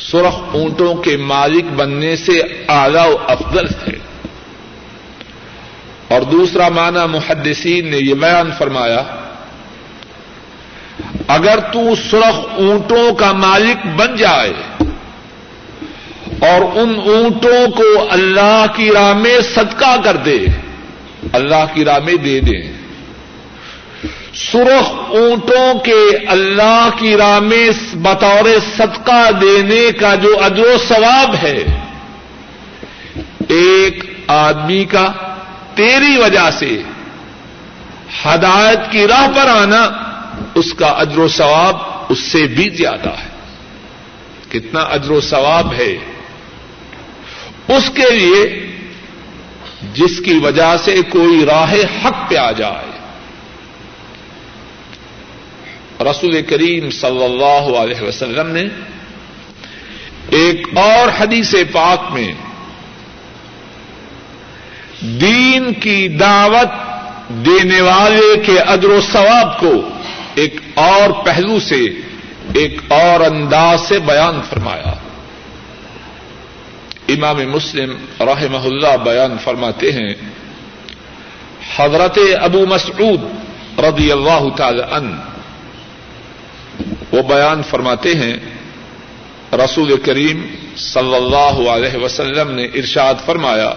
سرخ 0.00 0.34
اونٹوں 0.54 0.94
کے 0.94 1.16
مالک 1.16 1.64
بننے 1.64 2.16
سے 2.16 2.38
اعلی 2.68 3.08
و 3.08 3.16
افضل 3.28 3.66
ہے۔ 3.66 3.98
اور 6.08 6.22
دوسرا 6.22 6.68
معنی 6.68 7.04
محدثین 7.10 7.90
نے 7.90 7.98
یہ 7.98 8.14
بیان 8.14 8.50
فرمایا، 8.58 9.02
اگر 11.28 11.60
تو 11.72 11.94
سرخ 12.10 12.38
اونٹوں 12.56 13.12
کا 13.14 13.32
مالک 13.32 13.86
بن 13.96 14.16
جائے 14.16 14.52
اور 16.40 16.62
ان 16.78 16.94
اونٹوں 17.06 17.66
کو 17.76 18.06
اللہ 18.10 18.64
کی 18.76 18.90
راہ 18.90 19.12
میں 19.14 19.36
صدقہ 19.54 19.94
کر 20.04 20.16
دے، 20.24 20.38
اللہ 21.32 21.64
کی 21.74 21.84
راہ 21.84 21.98
میں 21.98 22.16
دے 22.24 22.38
دیں۔ 22.40 22.62
سرخ 24.34 24.92
اونٹوں 25.10 25.78
کے 25.84 26.00
اللہ 26.28 26.88
کی 26.98 27.16
راہ 27.16 27.38
میں 27.40 27.68
بطور 28.02 28.48
صدقہ 28.76 29.30
دینے 29.40 29.84
کا 30.00 30.14
جو 30.14 30.36
اجر 30.40 30.64
و 30.64 30.76
ثواب 30.88 31.34
ہے، 31.42 31.58
ایک 33.48 34.04
آدمی 34.28 34.84
کا 34.84 35.06
تیری 35.76 36.16
وجہ 36.16 36.50
سے 36.58 36.82
ہدایت 38.24 38.78
کی 38.90 39.06
راہ 39.06 39.28
پر 39.34 39.48
آنا 39.48 39.88
اس 40.54 40.74
کا 40.74 40.86
اجر 40.86 41.18
و 41.18 41.28
ثواب 41.28 41.76
اس 42.08 42.18
سے 42.18 42.46
بھی 42.46 42.68
زیادہ 42.68 43.08
ہے۔ 43.08 43.28
کتنا 44.48 44.80
اجر 44.80 45.10
و 45.10 45.20
ثواب 45.20 45.74
ہے۔ 45.74 45.98
اس 47.68 47.90
کے 47.94 48.10
لیے 48.10 48.66
جس 49.94 50.20
کی 50.24 50.38
وجہ 50.42 50.76
سے 50.84 51.02
کوئی 51.08 51.44
راہ 51.44 51.74
حق 52.04 52.30
پہ 52.30 52.36
آ 52.36 52.52
جائے۔ 52.52 52.96
رسول 56.00 56.42
کریم 56.42 56.90
صلی 56.90 57.24
اللہ 57.24 57.78
علیہ 57.78 58.02
وسلم 58.02 58.46
نے 58.46 58.64
ایک 60.30 60.68
اور 60.78 61.08
حدیث 61.18 61.54
پاک 61.72 62.12
میں 62.12 62.32
دین 65.20 65.74
کی 65.74 66.08
دعوت 66.08 66.68
دینے 67.28 67.80
والے 67.80 68.38
کے 68.46 68.60
ادر 68.60 68.88
و 68.88 69.00
ثواب 69.12 69.60
کو 69.60 69.72
ایک 70.34 70.60
اور 70.74 71.24
پہلو 71.24 71.60
سے، 71.60 71.80
ایک 72.54 72.80
اور 72.88 73.20
انداز 73.20 73.80
سے 73.80 73.98
بیان 73.98 74.40
فرمایا۔ 74.48 74.92
امام 77.08 77.36
مسلم 77.36 77.96
رحمہ 78.20 78.58
اللہ 78.58 78.96
بیان 78.96 79.36
فرماتے 79.44 79.92
ہیں، 79.92 80.14
حضرت 81.76 82.18
ابو 82.40 82.66
مسعود 82.66 83.20
رضی 83.78 84.12
اللہ 84.12 84.48
تعالی 84.56 84.82
ان 84.90 85.16
وہ 87.12 87.22
بیان 87.22 87.62
فرماتے 87.62 88.14
ہیں، 88.14 88.36
رسول 89.52 89.96
کریم 89.96 90.46
صلی 90.76 91.14
اللہ 91.16 91.70
علیہ 91.70 91.96
وسلم 91.96 92.50
نے 92.50 92.64
ارشاد 92.64 93.14
فرمایا 93.26 93.74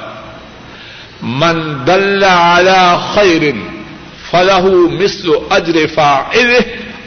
من 1.22 1.86
دل 1.88 2.24
على 2.24 2.98
خیر 3.14 3.42
فلاح 4.32 4.62
مثل 4.92 5.32
اجر 5.50 5.88
فاعله 5.94 6.60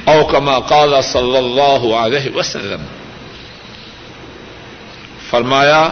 او 0.04 0.24
كما 0.24 0.58
قال 0.58 0.94
صلی 1.02 1.36
اللہ 1.36 1.94
علیہ 1.96 2.36
وسلم۔ 2.36 2.84
فرمایا، 5.30 5.88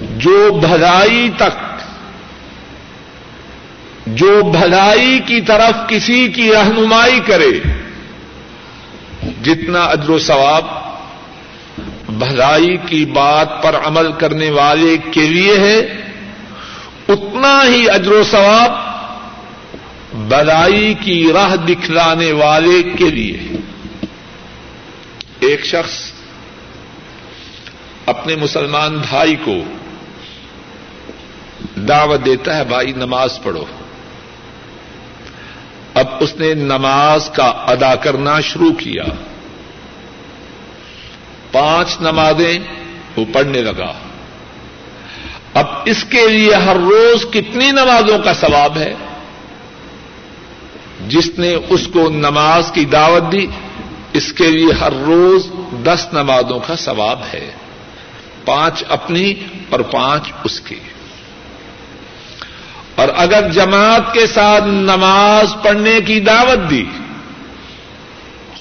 جو 0.00 0.52
بھلائی 0.52 1.30
تک، 1.36 1.82
جو 4.06 4.42
بھلائی 4.42 5.18
کی 5.26 5.40
طرف 5.40 5.88
کسی 5.88 6.28
کی 6.28 6.52
رہنمائی 6.52 7.20
کرے، 7.20 7.60
جتنا 9.42 9.84
اجر 9.84 10.10
و 10.10 10.18
ثواب 10.18 10.64
بھلائی 12.08 12.76
کی 12.86 13.04
بات 13.04 13.62
پر 13.62 13.76
عمل 13.84 14.12
کرنے 14.12 14.50
والے 14.50 14.96
کے 15.10 15.20
لیے 15.20 15.58
ہے 15.58 16.11
اتنا 17.12 17.62
ہی 17.68 17.90
اجر 17.90 18.12
و 18.12 18.24
ثواب 18.24 18.72
بھلائی 20.12 20.94
کی 20.94 21.32
راہ 21.32 21.56
دکھلانے 21.56 22.32
والے 22.32 22.82
کے 22.82 23.10
لیے 23.10 23.56
ایک 25.40 25.64
شخص 25.64 26.12
اپنے 28.06 28.36
مسلمان 28.36 28.98
بھائی 28.98 29.36
کو 29.44 29.54
دعوت 31.76 32.24
دیتا 32.24 32.56
ہے، 32.56 32.64
بھائی 32.64 32.92
نماز 32.92 33.38
پڑھو۔ 33.42 33.64
اب 35.94 36.06
اس 36.20 36.36
نے 36.36 36.54
نماز 36.54 37.30
کا 37.30 37.44
ادا 37.44 37.94
کرنا 37.94 38.40
شروع 38.40 38.72
کیا۔ 38.72 39.04
پانچ 41.52 42.00
نمازیں 42.00 42.58
وہ 43.16 43.24
پڑھنے 43.32 43.60
لگا۔ 43.60 43.92
اب 45.54 45.66
اس 45.84 46.04
کے 46.10 46.28
لیے 46.28 46.54
ہر 46.54 46.76
روز 46.76 47.26
کتنی 47.32 47.70
نمازوں 47.70 48.18
کا 48.18 48.34
ثواب 48.34 48.76
ہے؟ 48.76 48.94
جس 51.08 51.30
نے 51.38 51.56
اس 51.68 51.88
کو 51.92 52.10
نماز 52.10 52.72
کی 52.72 52.84
دعوت 52.84 53.32
دی، 53.32 53.46
اس 54.12 54.32
کے 54.32 54.50
لیے 54.50 54.72
ہر 54.72 54.92
روز 54.92 55.46
دس 55.84 56.06
نمازوں 56.12 56.60
کا 56.66 56.76
ثواب 56.76 57.20
ہے۔ 57.34 57.50
پانچ 58.44 58.84
اپنی 58.88 59.34
اور 59.70 59.80
پانچ 59.80 60.32
اس 60.44 60.60
کی۔ 60.60 60.78
اور 62.94 63.08
اگر 63.16 63.48
جماعت 63.52 64.12
کے 64.12 64.26
ساتھ 64.26 64.64
نماز 64.64 65.62
پڑھنے 65.62 66.00
کی 66.06 66.20
دعوت 66.20 66.70
دی، 66.70 66.84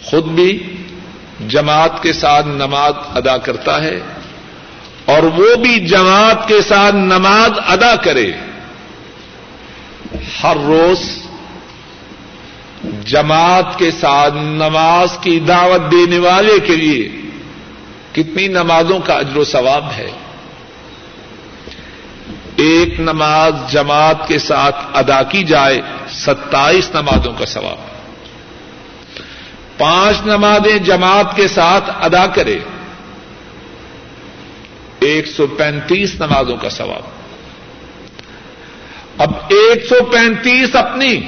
خود 0.03 0.25
بھی 0.25 0.77
جماعت 1.47 2.03
کے 2.03 2.13
ساتھ 2.13 2.47
نماز 2.47 2.93
ادا 3.15 3.37
کرتا 3.37 3.83
ہے۔ 3.83 3.99
اور 5.11 5.23
وہ 5.23 5.55
بھی 5.55 5.79
جماعت 5.79 6.47
کے 6.47 6.61
ساتھ 6.61 6.95
نماز 6.95 7.51
ادا 7.67 7.95
کرے۔ 7.95 8.31
ہر 10.43 10.57
روز 10.57 11.17
جماعت 13.05 13.79
کے 13.79 13.91
ساتھ 13.91 14.33
نماز 14.33 15.17
کی 15.21 15.39
دعوت 15.39 15.91
دینے 15.91 16.19
والے 16.19 16.59
کے 16.59 16.75
لیے 16.75 17.09
کتنی 18.11 18.47
نمازوں 18.47 18.99
کا 18.99 19.13
اجر 19.13 19.37
و 19.37 19.43
ثواب 19.43 19.91
ہے۔ 19.97 20.11
ایک 22.55 22.99
نماز 22.99 23.53
جماعت 23.69 24.27
کے 24.27 24.39
ساتھ 24.39 24.75
ادا 24.93 25.23
کی 25.23 25.43
جائے، 25.43 25.81
ستائیس 26.09 26.89
نمازوں 26.93 27.33
کا 27.33 27.45
ثواب۔ 27.45 27.77
پانچ 29.77 30.17
نمازیں 30.25 30.77
جماعت 30.77 31.35
کے 31.35 31.47
ساتھ 31.47 31.91
ادا 32.01 32.27
کرے۔ 32.27 32.59
ایک 35.01 35.27
سو 35.27 35.47
پینتیس 35.47 36.15
نمازوں 36.15 36.57
کا 36.57 36.69
ثواب۔ 36.69 37.01
اب 39.17 39.31
ایک 39.35 39.85
سو 39.85 40.03
پینتیس 40.03 40.75
اپنی 40.75 41.21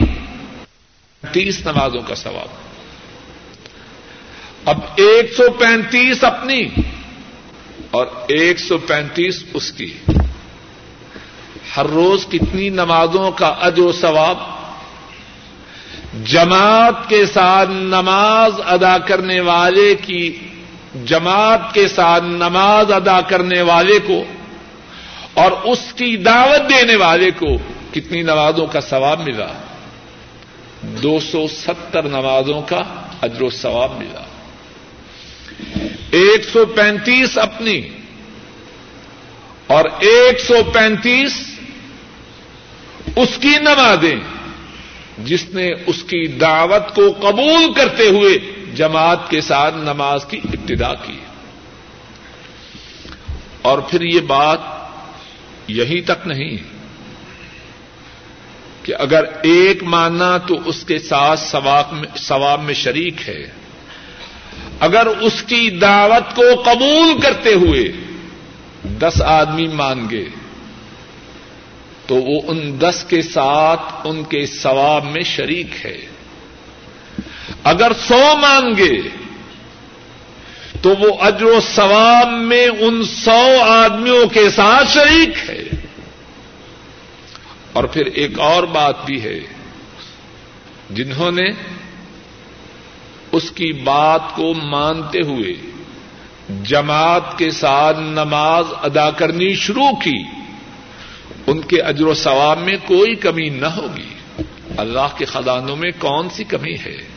تیس 1.31 1.65
نمازوں 1.65 2.01
کا 2.07 2.15
ثواب۔ 2.15 2.47
اب 4.65 4.79
ایک 4.95 5.33
سو 5.33 5.51
پینتیس 5.51 6.23
اپنی 6.23 6.65
اور 7.91 8.07
ایک 8.27 8.59
سو 8.59 8.77
پینتیس 8.77 9.43
اس 9.53 9.71
کی۔ 9.71 9.93
ہر 11.77 11.85
روز 11.85 12.25
کتنی 12.31 12.69
نمازوں 12.69 13.31
کا 13.31 13.47
اج 13.47 13.79
و 13.79 13.91
ثواب۔ 13.91 14.37
جماعت 16.23 17.09
کے 17.09 17.25
ساتھ 17.25 17.69
نماز 17.69 18.53
ادا 18.65 18.97
کرنے 18.97 19.39
والے 19.39 19.95
کی 20.01 20.37
جماعت 21.05 21.73
کے 21.73 21.87
ساتھ 21.87 22.23
نماز 22.23 22.91
ادا 22.91 23.21
کرنے 23.21 23.61
والے 23.61 23.99
کو 23.99 24.23
اور 25.33 25.51
اس 25.51 25.93
کی 25.93 26.17
دعوت 26.17 26.69
دینے 26.69 26.95
والے 26.95 27.31
کو 27.31 27.57
کتنی 27.91 28.21
نمازوں 28.21 28.67
کا 28.67 28.81
ثواب 28.81 29.19
ملا؟ 29.19 29.47
دو 30.81 31.19
سو 31.31 31.47
ستر 31.47 32.03
نمازوں 32.03 32.61
کا 32.61 32.83
اجر 33.21 33.41
و 33.41 33.49
ثواب 33.49 33.91
ملا۔ 33.97 34.23
ایک 36.11 36.43
سو 36.53 36.65
پینتیس 36.65 37.37
اپنی 37.37 37.81
اور 39.67 39.85
ایک 39.99 40.39
سو 40.39 40.53
پینتیس 40.73 41.31
اس 43.15 43.29
کی 43.41 43.55
نمازیں 43.61 44.15
جس 45.17 45.45
نے 45.49 45.71
اس 45.87 46.03
کی 46.03 46.27
دعوت 46.27 46.95
کو 46.95 47.11
قبول 47.11 47.73
کرتے 47.73 48.07
ہوئے 48.07 48.62
جماعت 48.75 49.29
کے 49.29 49.41
ساتھ 49.41 49.75
نماز 49.75 50.25
کی 50.25 50.37
ابتدا 50.37 50.93
کی۔ 50.93 51.19
اور 53.61 53.79
پھر 53.79 54.01
یہ 54.01 54.19
بات 54.19 54.59
یہیں 55.67 56.01
تک 56.01 56.27
نہیں 56.27 56.57
کہ 58.83 58.93
اگر 58.99 59.23
ایک 59.43 59.83
ماننا 59.83 60.37
تو 60.37 60.55
اس 60.65 60.83
کے 60.83 60.99
ساتھ 60.99 61.39
ثواب 62.15 62.63
میں 62.63 62.73
شریک 62.73 63.29
ہے۔ 63.29 63.51
اگر 64.79 65.05
اس 65.05 65.43
کی 65.43 65.69
دعوت 65.69 66.35
کو 66.35 66.61
قبول 66.65 67.21
کرتے 67.21 67.53
ہوئے 67.53 67.83
دس 68.99 69.21
آدمی 69.21 69.67
مان 69.67 70.07
گے 70.09 70.25
تو 72.07 72.15
وہ 72.15 72.41
ان 72.47 72.81
دس 72.81 73.05
کے 73.09 73.21
ساتھ 73.21 73.81
ان 74.03 74.23
کے 74.23 74.45
ثواب 74.45 75.05
میں 75.05 75.23
شریک 75.23 75.85
ہے۔ 75.85 75.97
اگر 77.63 77.91
سو 78.07 78.35
مانگے 78.41 79.01
تو 80.81 80.89
وہ 80.89 81.17
اجر 81.19 81.43
و 81.43 81.59
ثواب 81.75 82.31
میں 82.31 82.67
ان 82.67 83.03
سو 83.03 83.61
آدمیوں 83.61 84.27
کے 84.27 84.49
ساتھ 84.49 84.93
شریک 84.93 85.49
ہے۔ 85.49 85.63
اور 87.73 87.83
پھر 87.83 88.05
ایک 88.05 88.39
اور 88.39 88.63
بات 88.63 89.05
بھی 89.05 89.23
ہے، 89.23 89.39
جنہوں 90.89 91.31
نے 91.31 91.49
اس 93.31 93.51
کی 93.51 93.73
بات 93.73 94.21
کو 94.35 94.53
مانتے 94.53 95.19
ہوئے 95.21 95.53
جماعت 96.63 97.37
کے 97.37 97.51
ساتھ 97.51 97.99
نماز 97.99 98.65
ادا 98.83 99.11
کرنی 99.11 99.55
شروع 99.55 99.91
کی، 100.03 100.23
ان 101.47 101.61
کے 101.61 101.81
اجر 101.81 102.05
و 102.05 102.13
ثواب 102.13 102.59
میں 102.59 102.75
کوئی 102.85 103.15
کمی 103.15 103.49
نہ 103.49 103.65
ہوگی۔ 103.65 104.13
اللہ 104.77 105.07
کے 105.17 105.25
خزانوں 105.25 105.75
میں 105.75 105.91
کون 105.99 106.29
سی 106.29 106.43
کمی 106.43 106.75
ہے؟ 106.85 107.12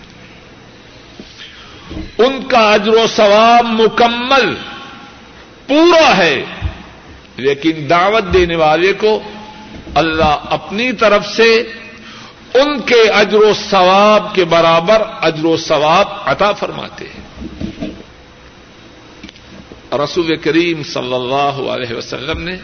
ان 2.19 2.43
کا 2.49 2.73
اجر 2.73 2.93
و 2.93 3.07
ثواب 3.17 3.67
مکمل 3.67 4.55
پورا 5.67 6.17
ہے، 6.17 6.45
لیکن 7.37 7.87
دعوت 7.91 8.35
دینے 8.35 8.57
والے 8.57 8.93
کو 8.93 9.23
اللہ 9.95 10.37
اپنی 10.51 10.93
طرف 10.93 11.27
سے 11.27 11.73
ان 12.55 12.81
کے 12.81 13.09
اجر 13.09 13.39
و 13.39 13.53
ثواب 13.71 14.35
کے 14.35 14.45
برابر 14.45 15.03
اجر 15.21 15.45
و 15.45 15.57
ثواب 15.57 16.09
عطا 16.25 16.53
فرماتے 16.53 17.05
ہیں۔ 17.05 17.27
رسول 20.05 20.37
کریم 20.37 20.83
صلی 20.83 21.15
اللہ 21.15 21.71
علیہ 21.71 21.97
وسلم 21.97 22.43
نے 22.43 22.57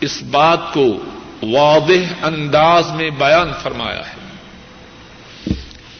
اس 0.00 0.22
بات 0.22 0.72
کو 0.72 0.98
واضح 1.42 2.12
انداز 2.22 2.90
میں 2.90 3.10
بیان 3.10 3.52
فرمایا 3.62 3.98
ہے۔ 3.98 4.19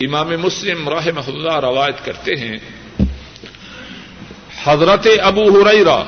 امام 0.06 0.28
مسلم 0.28 0.88
رحمہ 0.88 1.20
اللہ 1.26 1.56
روایت 1.60 2.04
کرتے 2.04 2.34
ہیں، 2.34 2.58
حضرت 4.64 5.06
ابو 5.22 5.42
ہریرا 5.42 6.02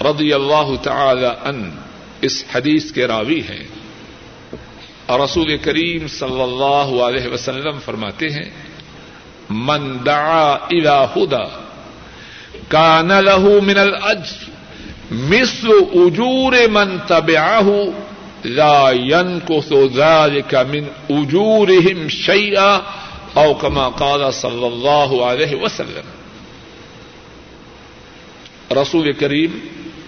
رضی 0.00 0.32
اللہ 0.32 0.70
تعالی 0.82 1.26
ان 1.44 1.70
اس 2.20 2.44
حدیث 2.54 2.92
کے 2.92 3.06
راوی 3.06 3.40
ہیں۔ 3.40 3.64
اور 5.06 5.20
رسول 5.20 5.56
کریم 5.56 6.06
صلی 6.08 6.42
اللہ 6.42 7.02
علیہ 7.02 7.28
وسلم 7.32 7.78
فرماتے 7.84 8.28
ہیں، 8.28 8.50
من 9.50 9.96
دعا 10.06 10.52
الى 10.52 10.96
ہدا، 11.16 11.44
کان 12.68 13.08
له 13.08 13.60
من 13.62 13.78
الاجر، 13.78 14.50
مثل 15.10 15.68
اجور 15.94 16.52
من 16.70 16.96
تبعه 17.06 17.84
لا 18.44 18.90
ينقص 18.90 19.72
ذلك 19.96 20.54
من 20.54 20.84
اجورهم 21.10 22.08
شيئا 22.08 22.78
او 23.34 23.54
كما 23.54 23.88
قال 23.88 24.30
صلی 24.32 24.66
اللہ 24.66 25.22
علیہ 25.24 25.56
وسلم. 25.56 26.08
رسول 28.72 29.12
کریم 29.12 29.58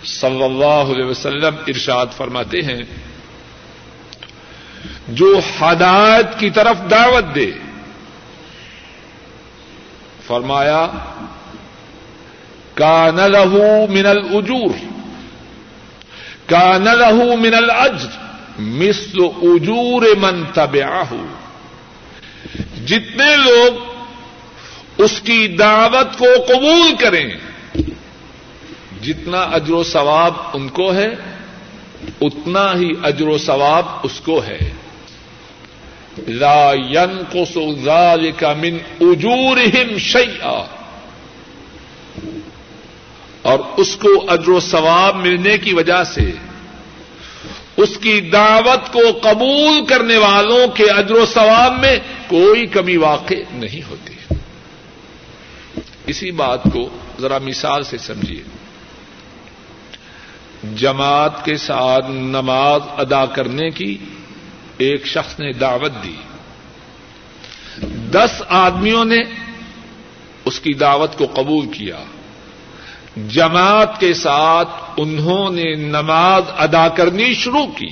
صلی 0.05 0.43
اللہ 0.43 0.93
علیہ 0.95 1.05
وسلم 1.05 1.57
ارشاد 1.67 2.07
فرماتے 2.17 2.61
ہیں، 2.61 2.83
جو 5.09 5.41
ہدایت 5.61 6.39
کی 6.39 6.51
طرف 6.51 6.77
دعوت 6.91 7.35
دے، 7.35 7.51
فرمایا 10.27 10.87
کا 12.75 13.11
لہو 13.11 13.87
من 13.91 14.07
الجور 14.07 14.75
کا 16.47 16.79
لہو 16.79 17.37
من 17.37 17.55
الجر 17.55 18.19
مثل 18.59 19.19
اجور 19.43 20.03
من 20.21 20.43
تبعہ۔ 20.55 21.13
جتنے 22.87 23.37
لوگ 23.37 23.73
اس 24.99 25.21
کی 25.21 25.49
دعوت 25.49 26.19
کو 26.19 26.27
قبول 26.49 26.95
کریں، 26.99 27.31
جتنا 29.03 29.41
اجر 29.43 29.73
و 29.73 29.85
ثواب 29.85 30.35
ان 30.53 30.69
کو 30.69 30.95
ہے، 30.95 31.15
اتنا 32.21 32.75
ہی 32.75 32.91
اجر 33.03 33.27
و 33.27 33.39
ثواب 33.39 33.87
اس 34.03 34.21
کو 34.21 34.45
ہے۔ 34.47 34.59
لا 36.29 36.73
ينقص 36.73 37.57
ذلك 37.85 38.45
من 38.45 38.79
اجورهم 39.01 39.99
شيئا 39.99 40.65
اور 43.43 43.59
اس 43.77 43.97
کو 43.97 44.25
اجر 44.29 44.49
و 44.49 44.61
ثواب 44.61 45.17
ملنے 45.17 45.59
کی 45.59 45.75
وجہ 45.75 46.05
سے 46.05 46.33
اس 47.83 47.99
کی 47.99 48.21
دعوت 48.21 48.93
کو 48.93 49.01
قبول 49.23 49.87
کرنے 49.87 50.17
والوں 50.17 50.69
کے 50.69 50.91
اجر 50.91 51.15
و 51.15 51.27
ثواب 51.27 51.81
میں 51.81 51.99
کوئی 52.29 52.67
کمی 52.67 52.97
واقع 52.97 53.35
نہیں 53.53 53.89
ہوتی۔ 53.91 54.35
اسی 56.07 56.31
بات 56.31 56.61
کو 56.73 56.89
ذرا 57.21 57.39
مثال 57.39 57.83
سے 57.83 57.99
سمجھیے۔ 57.99 58.43
جماعت 60.77 61.45
کے 61.45 61.57
ساتھ 61.57 62.11
نماز 62.11 62.81
ادا 62.99 63.27
کرنے 63.27 63.71
کی 63.71 63.99
ایک 64.79 65.07
شخص 65.07 65.41
نے 65.41 65.53
دعوت 65.53 65.93
دی۔ 66.05 66.17
دس 68.13 68.43
آدمیوں 68.49 69.05
نے 69.05 69.19
اس 70.45 70.61
کی 70.61 70.75
دعوت 70.75 71.19
کو 71.19 71.27
قبول 71.27 71.67
کیا۔ 71.67 72.05
جماعت 73.17 74.01
کے 74.01 74.15
ساتھ 74.15 74.69
انہوں 74.97 75.51
نے 75.51 75.75
نماز 75.75 76.43
ادا 76.57 76.89
کرنی 76.89 77.35
شروع 77.35 77.67
کی 77.67 77.89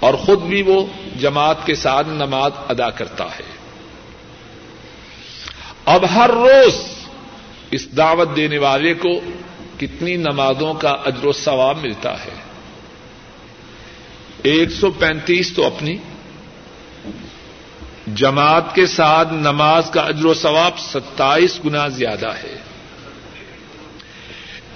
اور 0.00 0.14
خود 0.14 0.42
بھی 0.42 0.62
وہ 0.62 0.86
جماعت 1.20 1.66
کے 1.66 1.74
ساتھ 1.74 2.08
نماز 2.08 2.52
ادا 2.68 2.90
کرتا 2.90 3.24
ہے۔ 3.24 3.58
اب 5.84 6.04
ہر 6.14 6.30
روز 6.30 6.74
اس 7.70 7.96
دعوت 7.96 8.36
دینے 8.36 8.58
والے 8.58 8.94
کو 8.94 9.20
کتنی 9.80 10.16
نمازوں 10.16 10.74
کا 10.74 10.90
اجر 10.90 11.26
و 11.26 11.32
ثواب 11.32 11.78
ملتا 11.82 12.24
ہے۔ 12.24 12.34
ایک 14.42 14.70
سو 14.70 14.90
پینتیس 14.90 15.52
تو 15.52 15.66
اپنی 15.66 15.96
جماعت 18.14 18.74
کے 18.74 18.86
ساتھ 18.86 19.32
نماز 19.32 19.90
کا 19.90 20.00
اجر 20.00 20.26
و 20.26 20.34
ثواب 20.34 20.78
ستائیس 20.78 21.60
گنا 21.64 21.88
زیادہ 21.88 22.28
ہے۔ 22.28 22.67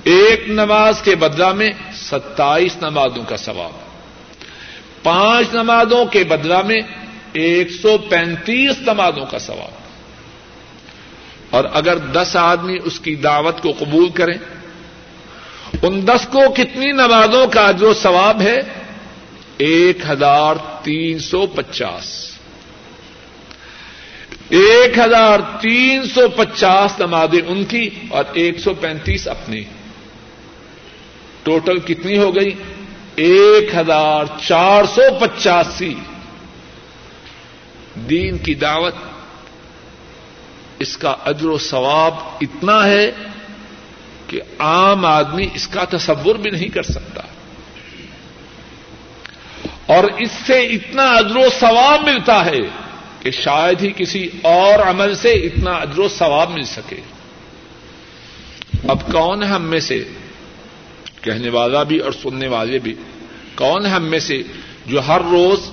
ایک 0.05 0.45
نماز 0.49 1.03
کے 1.03 1.15
بدلہ 1.15 1.53
میں 1.53 1.71
ستائیس 1.95 2.77
نمازوں 2.77 3.25
کا 3.29 3.37
ثواب 3.37 3.71
پانچ 5.03 5.55
نمازوں 5.55 6.05
کے 6.05 6.25
بدلہ 6.25 6.63
میں 6.63 6.81
ایک 7.33 7.71
سو 7.71 7.99
پینتیس 7.99 8.79
نمازوں 8.81 9.27
کا 9.27 9.39
ثواب 9.39 9.83
اور 11.51 11.65
اگر 11.73 11.99
دس 11.99 12.37
آدمی 12.37 12.77
اس 12.85 13.01
کی 13.01 13.15
دعوت 13.15 13.63
کو 13.63 13.73
قبول 13.79 14.09
کریں، 14.09 14.39
ان 15.83 16.07
دس 16.07 16.29
کو 16.29 16.41
کتنی 16.57 16.93
نمازوں 16.93 17.47
کا 17.47 17.71
جو 17.71 17.95
ثواب 17.95 18.41
ہے؟ 18.41 18.63
ایک 19.59 19.99
ہزار 20.09 20.55
تین 20.83 21.19
سو 21.19 21.47
پچاس۔ 21.47 22.33
ایک 24.49 24.99
ہزار 24.99 25.41
تین 25.61 26.05
سو 26.05 26.29
پچاس 26.29 27.01
نمازیں 27.01 27.41
ان 27.47 27.65
کی 27.65 27.91
اور 28.09 28.25
ایک 28.33 28.59
سو 28.59 28.75
پینتیس 28.75 29.29
اپنی۔ 29.29 29.65
ٹوٹل 31.43 31.79
کتنی 31.79 32.19
ہو 32.19 32.37
گئی؟ 32.37 32.55
ایک 33.17 33.75
ہزار 33.75 34.25
چار 34.49 34.85
سو 34.85 35.03
پچاسی۔ 35.21 35.95
دین 37.97 38.39
کی 38.39 38.55
دعوت، 38.55 38.95
اس 40.79 40.97
کا 40.97 41.15
اجر 41.25 41.47
و 41.47 41.59
ثواب 41.59 42.15
اتنا 42.41 42.87
ہے 42.87 43.11
کہ 44.27 44.41
عام 44.59 45.07
آدمی 45.07 45.49
اس 45.55 45.69
کا 45.69 45.85
تصور 45.85 46.35
بھی 46.35 46.51
نہیں 46.51 46.69
کر 46.69 46.83
سکتا۔ 46.83 47.23
اور 49.87 50.05
اس 50.05 50.31
سے 50.47 50.61
اتنا 50.61 51.05
اجر 51.11 51.37
و 51.37 51.49
ثواب 51.61 52.05
ملتا 52.05 52.45
ہے 52.45 52.59
کہ 53.21 53.31
شاید 53.31 53.83
ہی 53.83 53.93
کسی 53.97 54.29
اور 54.43 54.79
عمل 54.79 55.15
سے 55.15 55.31
اتنا 55.31 55.71
اجر 55.71 55.99
و 55.99 56.09
ثواب 56.09 56.51
مل 56.51 56.63
سکے۔ 56.63 56.97
اب 58.89 59.13
کون 59.13 59.43
ہے 59.43 59.49
ہم 59.49 59.63
میں 59.63 59.81
سے؟ 59.81 60.05
کہنے 61.23 61.49
والا 61.49 61.83
بھی 61.83 61.99
اور 61.99 62.13
سننے 62.13 62.49
والے 62.49 62.79
بھی۔ 62.79 62.95
کون 63.55 63.87
ہے 63.87 63.91
ہم 63.91 64.05
میں 64.05 64.19
سے 64.19 64.43
جو 64.87 65.01
ہر 65.01 65.21
روز 65.21 65.71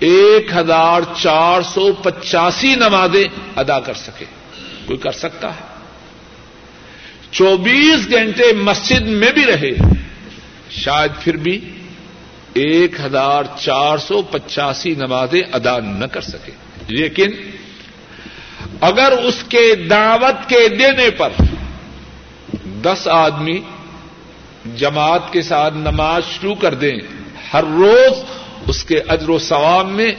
ایک 0.00 0.52
ہزار 0.56 1.00
چار 1.22 1.62
سو 1.62 1.92
پچاسی 1.92 2.74
نمازیں 2.74 3.24
ادا 3.56 3.80
کر 3.80 3.94
سکے؟ 3.94 4.24
کوئی 4.86 4.98
کر 4.98 5.12
سکتا 5.12 5.48
ہے؟ 5.48 5.74
چوبیس 7.30 8.10
گھنٹے 8.10 8.52
مسجد 8.52 9.00
میں 9.00 9.32
بھی 9.32 9.44
رہے، 9.44 9.70
شاید 10.70 11.10
پھر 11.22 11.36
بھی 11.36 11.60
ایک 12.54 13.00
ہزار 13.00 13.44
چار 13.60 13.98
سو 13.98 14.22
پچاسی 14.22 14.94
نمازیں 14.94 15.42
ادا 15.52 15.78
نہ 15.78 16.04
کر 16.04 16.20
سکے۔ 16.20 16.52
لیکن 16.88 17.30
اگر 18.80 19.12
اس 19.12 19.44
کے 19.48 19.74
دعوت 19.74 20.48
کے 20.48 20.68
دینے 20.68 21.10
پر 21.10 21.28
دس 22.82 23.08
آدمی 23.08 23.60
جماعت 24.76 25.32
کے 25.32 25.42
ساتھ 25.42 25.74
نماز 25.74 26.22
شروع 26.40 26.54
کر 26.54 26.74
دیں، 26.74 26.98
ہر 27.52 27.64
روز 27.64 28.24
اس 28.66 28.84
کے 28.84 29.00
اجر 29.08 29.28
و 29.28 29.38
ثواب 29.38 29.88
میں 29.88 30.12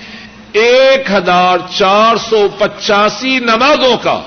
ایک 0.52 1.12
ہزار 1.12 1.58
چار 1.78 2.16
سو 2.16 2.48
پچاسی 2.58 3.39
نمازوں 3.39 3.98
کا 3.98 4.22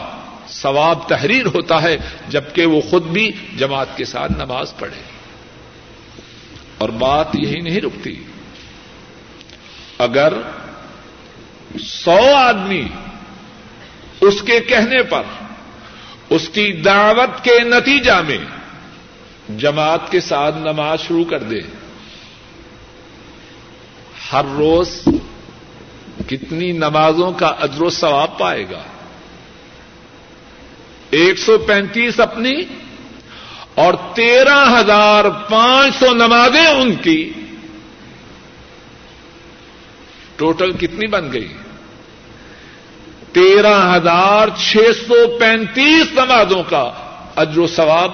ثواب 0.49 1.09
تحریر 1.09 1.47
ہوتا 1.47 1.83
ہے، 1.83 1.97
جبکہ 2.29 2.67
وہ 2.67 2.81
خود 2.81 3.03
بھی 3.03 3.33
جماعت 3.59 3.97
کے 3.97 4.05
ساتھ 4.05 4.33
نماز 4.33 4.77
پڑھے۔ 4.79 5.03
اور 6.79 6.89
بات 6.89 7.27
یہی 7.35 7.61
نہیں 7.61 7.81
رکتی۔ 7.81 8.25
اگر 9.99 10.33
سو 11.81 12.35
آدمی 12.37 12.89
اس 14.21 14.43
کے 14.43 14.61
کہنے 14.61 15.03
پر، 15.03 15.23
اس 16.31 16.49
کی 16.49 16.73
دعوت 16.73 17.45
کے 17.45 17.59
نتیجہ 17.61 18.23
میں 18.29 18.58
جماعت 19.57 20.11
کے 20.11 20.21
ساتھ 20.21 20.55
نماز 20.59 21.01
شروع 21.01 21.25
کر 21.25 21.43
دے۔ 21.43 21.61
ہر 24.33 24.45
روز 24.45 25.03
کتنی 26.29 26.73
نمازوں 26.73 27.33
کا 27.33 27.47
اجر 27.47 27.83
و 27.83 27.91
ثواب 27.91 28.39
پائے 28.39 28.65
گا۔ 28.71 28.83
ایک 31.11 31.39
سو 31.39 31.59
پینتیس 31.59 32.21
اپنی 32.21 32.63
اور 33.75 33.95
تیرہ 34.15 34.81
ہزار 34.81 35.25
پانچ 35.51 35.97
سو 35.97 36.15
نمازیں 36.15 36.67
ان 36.67 36.95
کی۔ 36.95 37.33
ٹوٹل 40.37 40.73
کتنی 40.73 41.07
بن 41.07 41.33
گئی؟ 41.33 41.53
تیرہ 43.33 43.97
ہزار 43.97 44.49
چھ 44.49 44.77
سو 45.09 45.39
پینتیس 45.39 46.13
نمازوں 46.13 46.63
کا 46.69 46.93
اجر 47.37 47.59
و 47.59 47.67
ثواب 47.67 48.11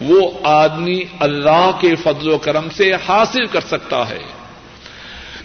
وہ 0.00 0.30
آدمی 0.42 1.02
اللہ 1.20 1.70
کے 1.80 1.94
فضل 1.94 2.30
و 2.30 2.38
کرم 2.38 2.68
سے 2.76 2.92
حاصل 3.08 3.46
کر 3.46 3.60
سکتا 3.60 4.08
ہے۔ 4.08 4.18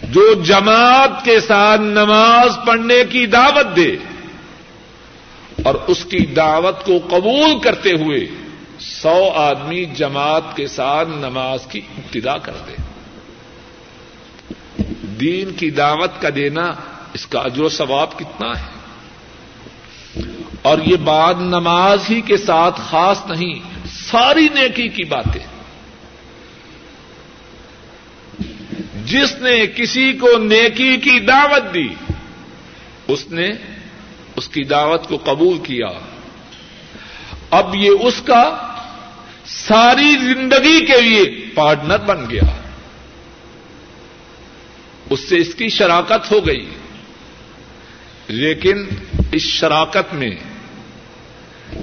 جو 0.02 0.34
جماعت 0.34 1.24
کے 1.24 1.40
ساتھ 1.40 1.80
نماز 1.80 2.58
پڑھنے 2.66 3.04
کی 3.10 3.26
دعوت 3.26 3.76
دے 3.76 3.96
اور 5.62 5.74
اس 5.86 6.04
کی 6.04 6.18
دعوت 6.18 6.84
کو 6.84 6.92
قبول 7.10 7.58
کرتے 7.58 7.90
ہوئے 7.90 8.26
سو 8.80 9.30
آدمی 9.34 9.84
جماعت 9.84 10.56
کے 10.56 10.66
ساتھ 10.66 11.08
نماز 11.08 11.66
کی 11.66 11.80
ابتدا 11.98 12.38
کر 12.38 12.52
دے۔ 12.68 12.76
دین 15.02 15.52
کی 15.52 15.70
دعوت 15.70 16.10
کا 16.20 16.28
دینا 16.34 16.72
اس 17.12 17.26
کا 17.26 17.40
اجر 17.40 17.62
و 17.62 17.68
ثواب 17.68 18.18
کتنا 18.18 18.60
ہے۔ 18.60 18.72
اور 20.62 20.78
یہ 20.86 20.96
بات 20.96 21.36
نماز 21.38 21.98
ہی 22.10 22.20
کے 22.20 22.36
ساتھ 22.36 22.80
خاص 22.90 23.26
نہیں۔ 23.26 23.71
ساری 24.10 24.48
نیکی 24.54 24.88
کی 24.88 25.04
باتیں۔ 25.04 25.46
جس 29.04 29.32
نے 29.40 29.66
کسی 29.66 30.12
کو 30.12 30.38
نیکی 30.38 30.96
کی 30.96 31.20
دعوت 31.20 31.74
دی، 31.74 31.88
اس 33.08 33.30
نے 33.30 33.50
اس 34.36 34.48
کی 34.48 34.64
دعوت 34.64 35.08
کو 35.08 35.16
قبول 35.16 35.58
کیا۔ 35.58 35.88
اب 37.50 37.74
یہ 37.74 37.90
اس 38.00 38.22
کا 38.24 38.72
ساری 39.46 40.16
زندگی 40.16 40.86
کے 40.86 41.00
لیے 41.00 41.46
پارٹنر 41.54 41.98
بن 41.98 42.30
گیا۔ 42.30 42.62
اس 45.10 45.20
سے 45.20 45.36
اس 45.36 45.54
کی 45.54 45.68
شراکت 45.68 46.32
ہو 46.32 46.46
گئی۔ 46.46 46.70
لیکن 48.28 48.86
اس 49.32 49.42
شراکت 49.42 50.14
میں 50.14 50.30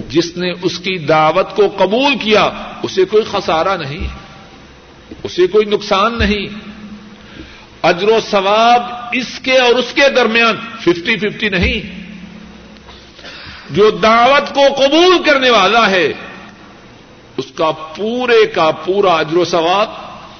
جس 0.08 0.36
نے 0.36 0.52
اس 0.62 0.78
کی 0.78 0.98
دعوت 0.98 1.56
کو 1.56 1.62
قبول 1.78 2.18
کیا، 2.18 2.50
اسے 2.82 3.04
کوئی 3.04 3.24
خسارہ 3.30 3.76
نہیں، 3.76 4.08
اسے 5.22 5.46
کوئی 5.46 5.66
نقصان 5.66 6.18
نہیں۔ 6.18 6.46
اجر 7.82 8.08
و 8.08 8.18
ثواب 8.30 8.82
اس 9.12 9.40
کے 9.42 9.58
اور 9.58 9.74
اس 9.74 9.92
کے 9.94 10.08
درمیان 10.08 10.56
ففٹی 10.80 11.16
ففٹی 11.16 11.48
نہیں۔ 11.48 12.00
جو 13.70 13.90
دعوت 13.90 14.54
کو 14.54 14.74
قبول 14.76 15.22
کرنے 15.22 15.50
والا 15.50 15.90
ہے، 15.90 16.12
اس 17.36 17.44
کا 17.54 17.70
پورے 17.70 18.46
کا 18.46 18.70
پورا 18.70 19.12
اجر 19.12 19.36
و 19.36 19.44
ثواب 19.44 19.88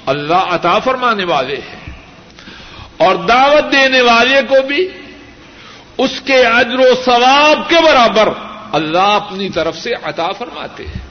اللہ 0.07 0.35
عطا 0.35 0.79
فرمانے 0.79 1.25
والے 1.25 1.57
ہیں۔ 1.57 1.93
اور 2.97 3.15
دعوت 3.15 3.73
دینے 3.73 4.01
والے 4.01 4.41
کو 4.49 4.67
بھی 4.67 4.89
اس 5.99 6.21
کے 6.25 6.37
اجر 6.37 6.79
و 6.79 6.95
ثواب 7.05 7.69
کے 7.69 7.77
برابر 7.85 8.29
اللہ 8.73 8.99
اپنی 8.99 9.51
طرف 9.51 9.79
سے 9.79 9.93
عطا 10.03 10.29
فرماتے 10.39 10.87
ہیں۔ 10.87 11.11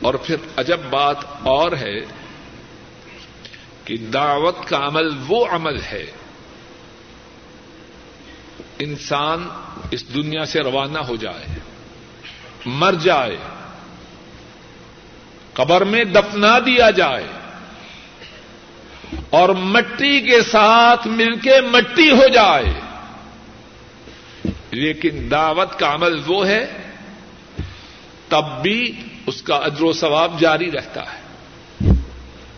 اور 0.00 0.14
پھر 0.14 0.36
عجب 0.56 0.80
بات 0.90 1.16
اور 1.42 1.72
ہے 1.72 2.00
کہ 3.84 3.96
دعوت 3.96 4.56
کا 4.66 4.76
عمل 4.76 5.08
وہ 5.28 5.46
عمل 5.50 5.80
ہے۔ 5.82 6.10
انسان 8.78 9.48
اس 9.90 10.14
دنیا 10.14 10.44
سے 10.44 10.60
روانہ 10.60 10.98
ہو 10.98 11.16
جائے، 11.16 11.46
مر 12.66 12.92
جائے، 12.92 13.36
قبر 15.52 15.84
میں 15.84 16.04
دفنا 16.04 16.58
دیا 16.58 16.90
جائے، 16.90 17.26
اور 19.30 19.48
مٹی 19.48 20.20
کے 20.20 20.42
ساتھ 20.42 21.06
مل 21.06 21.38
کے 21.38 21.60
مٹی 21.60 22.10
ہو 22.10 22.28
جائے۔ 22.34 22.91
لیکن 24.72 25.28
دعوت 25.30 25.78
کا 25.78 25.94
عمل 25.94 26.20
وہ 26.26 26.46
ہے، 26.46 26.66
تب 28.28 28.62
بھی 28.62 29.02
اس 29.26 29.42
کا 29.42 29.54
اجر 29.54 29.82
و 29.82 29.92
ثواب 29.92 30.40
جاری 30.40 30.70
رہتا 30.70 31.00
ہے۔ 31.00 31.22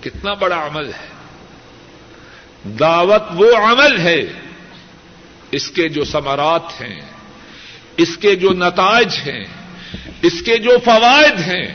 کتنا 0.01 0.35
بڑا 0.35 0.67
عمل 0.67 0.93
ہے۔ 0.93 1.09
دعوت 2.65 3.23
وہ 3.35 3.57
عمل 3.57 3.99
ہے، 3.99 4.21
اس 5.51 5.71
کے 5.71 5.89
جو 5.89 6.05
ثمرات 6.05 6.81
ہیں، 6.81 7.01
اس 7.97 8.17
کے 8.17 8.37
جو 8.37 8.51
نتائج 8.51 9.15
ہیں، 9.27 9.45
اس 10.23 10.43
کے 10.43 10.59
جو 10.59 10.71
فوائد 10.85 11.41
ہیں، 11.41 11.75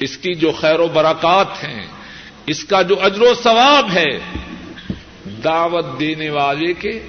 اس 0.00 0.16
کی 0.18 0.34
جو 0.34 0.52
خیر 0.52 0.80
و 0.80 0.88
برکات 0.88 1.64
ہیں، 1.64 1.86
اس 2.46 2.64
کا 2.64 2.82
جو 2.82 3.02
اجر 3.02 3.22
و 3.22 3.34
ثواب 3.42 3.90
ہے، 3.90 4.18
دعوت 5.44 6.00
دینے 6.00 6.30
والے 6.30 6.74
کے 6.74 7.08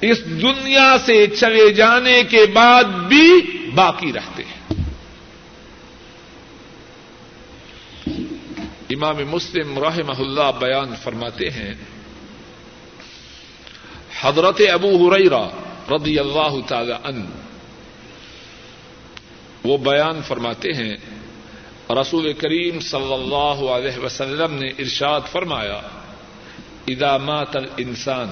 اس 0.00 0.24
دنیا 0.24 0.96
سے 1.06 1.26
چلے 1.26 1.72
جانے 1.72 2.22
کے 2.24 2.46
بعد 2.46 2.84
بھی 2.84 3.40
باقی 3.74 4.12
رہتے 4.12 4.42
ہیں۔ 4.42 4.58
امام 8.90 9.16
مسلم 9.30 9.78
رحمہ 9.78 10.18
اللہ 10.18 10.50
بیان 10.58 10.94
فرماتے 11.02 11.50
ہیں، 11.50 11.74
حضرت 14.20 14.60
ابو 14.72 15.08
ہریرا 15.08 15.48
رضی 15.96 16.18
اللہ 16.18 16.56
تعالی 16.68 16.92
ان 17.04 17.26
وہ 19.64 19.76
بیان 19.76 20.20
فرماتے 20.28 20.72
ہیں، 20.72 20.96
رسول 21.90 22.32
کریم 22.32 22.80
صلی 22.80 23.12
اللہ 23.12 23.58
علیہ 23.70 23.98
وسلم 23.98 24.54
نے 24.54 24.68
ارشاد 24.78 25.20
فرمایا، 25.32 25.80
اذا 26.86 27.16
مات 27.16 27.56
الانسان 27.56 28.28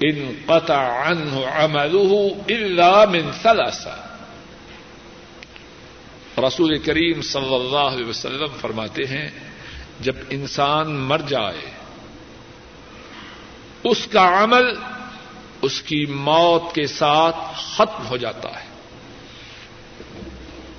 ان 0.00 0.32
قطع 0.46 0.82
عنه 0.82 1.40
عمله 1.46 2.26
الا 2.48 3.04
من 3.04 3.30
ثلاثه 3.42 3.90
رسول 6.38 6.78
کریم 6.78 7.22
صلی 7.22 7.54
اللہ 7.54 7.78
علیہ 7.78 8.06
وسلم 8.06 8.46
فرماتے 8.60 9.04
ہیں، 9.04 9.30
جب 10.00 10.16
انسان 10.30 10.96
مر 10.96 11.18
جائے، 11.18 11.70
اس 13.84 14.06
کا 14.06 14.44
عمل 14.44 14.64
اس 15.62 15.82
کی 15.82 16.06
موت 16.06 16.74
کے 16.74 16.86
ساتھ 16.86 17.36
ختم 17.54 18.06
ہو 18.06 18.16
جاتا 18.16 18.48
ہے۔ 18.48 18.66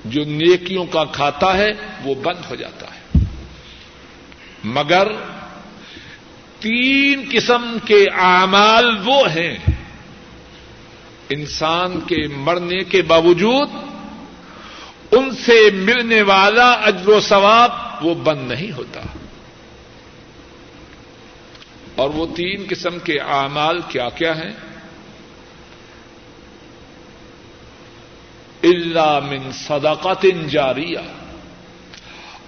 جو 0.06 0.24
نیکیوں 0.24 0.86
کا 0.86 1.04
کھاتا 1.06 1.58
ہے، 1.58 1.72
وہ 2.04 2.16
بند 2.16 2.50
ہو 2.50 2.56
جاتا 2.56 2.86
ہے۔ 2.86 3.20
مگر 4.64 5.08
تین 6.60 7.30
قسم 7.32 7.78
کے 7.86 8.06
اعمال 8.14 8.98
وہ 9.06 9.32
ہیں 9.32 9.58
انسان 11.30 12.00
کے 12.00 12.28
مرنے 12.28 12.84
کے 12.84 13.02
باوجود 13.02 13.70
ان 15.12 15.32
سے 15.32 15.70
ملنے 15.74 16.22
والا 16.22 16.72
اجر 16.72 17.10
و 17.10 17.20
ثواب 17.20 17.72
وہ 18.02 18.16
بند 18.16 18.52
نہیں 18.52 18.72
ہوتا۔ 18.72 19.02
اور 21.96 22.10
وہ 22.10 22.28
تین 22.36 22.66
قسم 22.70 23.00
کے 23.00 23.20
اعمال 23.20 23.80
کیا 23.88 24.10
کیا 24.10 24.38
ہیں؟ 24.38 24.54
اللہ 28.64 29.20
من 29.30 29.52
صدقت 29.52 30.26
جاریہ، 30.50 31.00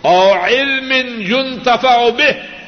اور 0.02 0.38
علم 0.38 0.92
ينتفع 1.22 2.10
به 2.10 2.59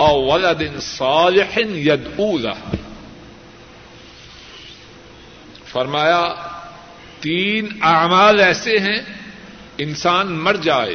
او 0.00 0.32
ولد 0.32 0.80
صالح 0.80 1.58
يدعو 1.74 2.38
له 2.38 2.76
فرمایا، 5.66 6.34
تین 7.20 7.68
اعمال 7.82 8.40
ایسے 8.40 8.78
ہیں، 8.78 8.98
انسان 9.78 10.32
مر 10.32 10.54
جائے۔ 10.54 10.94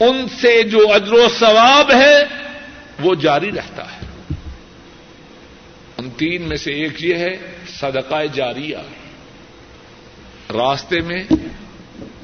ان 0.00 0.26
سے 0.40 0.62
جو 0.62 0.92
اجر 0.92 1.12
و 1.12 1.28
ثواب 1.38 1.92
ہے، 1.92 2.24
وہ 3.00 3.14
جاری 3.14 3.52
رہتا 3.52 3.92
ہے۔ 3.92 4.00
ان 5.98 6.10
تین 6.10 6.42
میں 6.42 6.56
سے 6.56 6.72
ایک 6.72 7.04
یہ 7.04 7.14
ہے، 7.14 7.36
صدقہ 7.78 8.26
جاریہ۔ 8.32 8.76
راستے 10.52 11.00
میں 11.00 11.24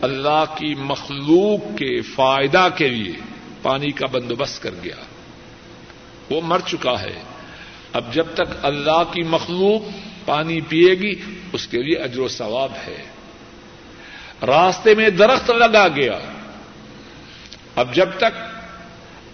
اللہ 0.00 0.44
کی 0.57 0.74
مخلوق 0.74 1.78
کے 1.78 2.00
فائدہ 2.00 2.68
کے 2.76 2.88
لیے 2.88 3.32
پانی 3.62 3.90
کا 3.90 4.06
بندوبست 4.06 4.62
کر 4.62 4.70
گیا۔ 4.84 4.96
وہ 6.30 6.40
مر 6.44 6.58
چکا 6.66 7.00
ہے۔ 7.00 7.22
اب 7.92 8.14
جب 8.14 8.26
تک 8.34 8.64
اللہ 8.64 9.02
کی 9.12 9.22
مخلوق 9.22 9.82
پانی 10.26 10.60
پیے 10.60 10.94
گی، 10.94 11.12
اس 11.52 11.66
کے 11.66 11.82
لیے 11.82 11.96
اجر 11.96 12.18
و 12.18 12.28
ثواب 12.28 12.72
ہے۔ 12.86 13.04
راستے 14.46 14.94
میں 14.94 15.10
درخت 15.10 15.50
لگا 15.50 15.88
گیا۔ 15.88 16.18
اب 17.76 17.94
جب 17.94 18.08
تک 18.16 18.60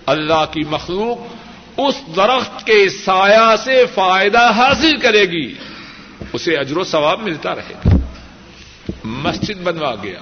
اللہ 0.06 0.44
کی 0.52 0.60
مخلوق 0.70 1.18
اس 1.76 1.94
درخت 2.16 2.66
کے 2.66 2.88
سایہ 2.88 3.54
سے 3.64 3.84
فائدہ 3.94 4.50
حاصل 4.56 4.96
کرے 4.96 5.22
گی، 5.22 5.54
اسے 6.32 6.56
اجر 6.56 6.76
و 6.76 6.84
ثواب 6.84 7.20
ملتا 7.20 7.54
رہے 7.54 7.74
گا۔ 7.74 7.96
مسجد 9.04 9.60
بنوا 9.62 9.94
گیا۔ 10.02 10.20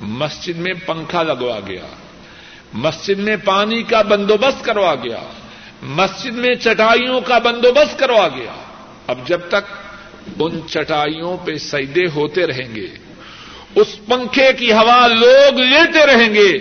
مسجد 0.00 0.58
میں 0.58 0.74
پنکھا 0.86 1.22
لگوا 1.22 1.60
گیا۔ 1.66 1.86
مسجد 2.76 3.18
میں 3.18 3.36
پانی 3.44 3.82
کا 3.82 4.02
بندوبست 4.02 4.64
کروا 4.64 4.94
گیا۔ 4.94 5.22
مسجد 5.82 6.32
میں 6.32 6.54
چٹائیوں 6.54 7.20
کا 7.20 7.38
بندوبست 7.38 7.98
کروا 7.98 8.28
گیا۔ 8.28 8.52
اب 9.06 9.18
جب 9.26 9.40
تک 9.48 9.72
ان 10.40 10.60
چٹائیوں 10.68 11.36
پہ 11.44 11.54
سیدے 11.54 12.06
ہوتے 12.14 12.46
رہیں 12.46 12.74
گے، 12.74 12.86
اس 13.74 13.96
پنکھے 14.06 14.52
کی 14.52 14.72
ہوا 14.72 15.06
لوگ 15.06 15.60
لیتے 15.60 16.06
رہیں 16.06 16.34
گے، 16.34 16.58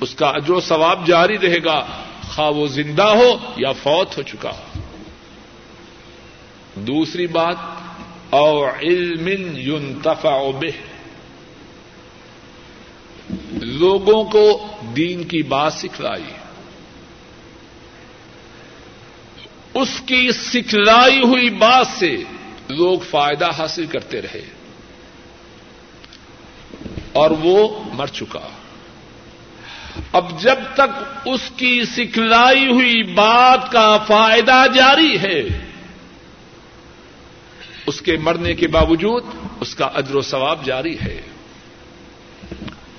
اس 0.00 0.14
کا 0.14 0.32
جو 0.46 0.60
ثواب 0.60 1.06
جاری 1.06 1.38
رہے 1.38 1.64
گا۔ 1.64 1.86
خواہ 2.22 2.50
وہ 2.50 2.66
زندہ 2.66 3.02
ہو 3.02 3.36
یا 3.56 3.72
فوت 3.72 4.18
ہو 4.18 4.22
چکا۔ 4.22 4.52
دوسری 6.74 7.26
بات، 7.26 7.56
او 8.30 8.66
علم 8.66 9.28
ينتفع 9.56 10.38
به 10.38 10.68
لوگوں 13.62 14.24
کو 14.24 14.71
دین 14.96 15.24
کی 15.24 15.42
بات 15.42 15.72
سکھلائی 15.72 16.24
اس 19.74 20.02
کی 20.06 20.28
سکھلائی 20.32 21.22
ہوئی 21.22 21.50
بات 21.50 21.86
سے 21.86 22.16
لوگ 22.68 22.98
فائدہ 22.98 23.50
حاصل 23.58 23.86
کرتے 23.86 24.22
رہے۔ 24.22 24.44
اور 27.12 27.30
وہ 27.30 27.82
مر 27.92 28.06
چکا۔ 28.06 28.48
اب 30.12 30.42
جب 30.42 30.58
تک 30.74 31.18
اس 31.24 31.40
کی 31.56 31.84
سکھلائی 31.84 32.66
ہوئی 32.72 33.02
بات 33.02 33.72
کا 33.72 33.98
فائدہ 33.98 34.64
جاری 34.74 35.18
ہے، 35.18 35.42
اس 37.86 38.00
کے 38.00 38.16
مرنے 38.16 38.54
کے 38.54 38.68
باوجود 38.68 39.24
اس 39.60 39.74
کا 39.74 39.84
اجر 39.84 40.14
و 40.14 40.20
ثواب 40.20 40.64
جاری 40.64 40.96
ہے۔ 41.00 41.22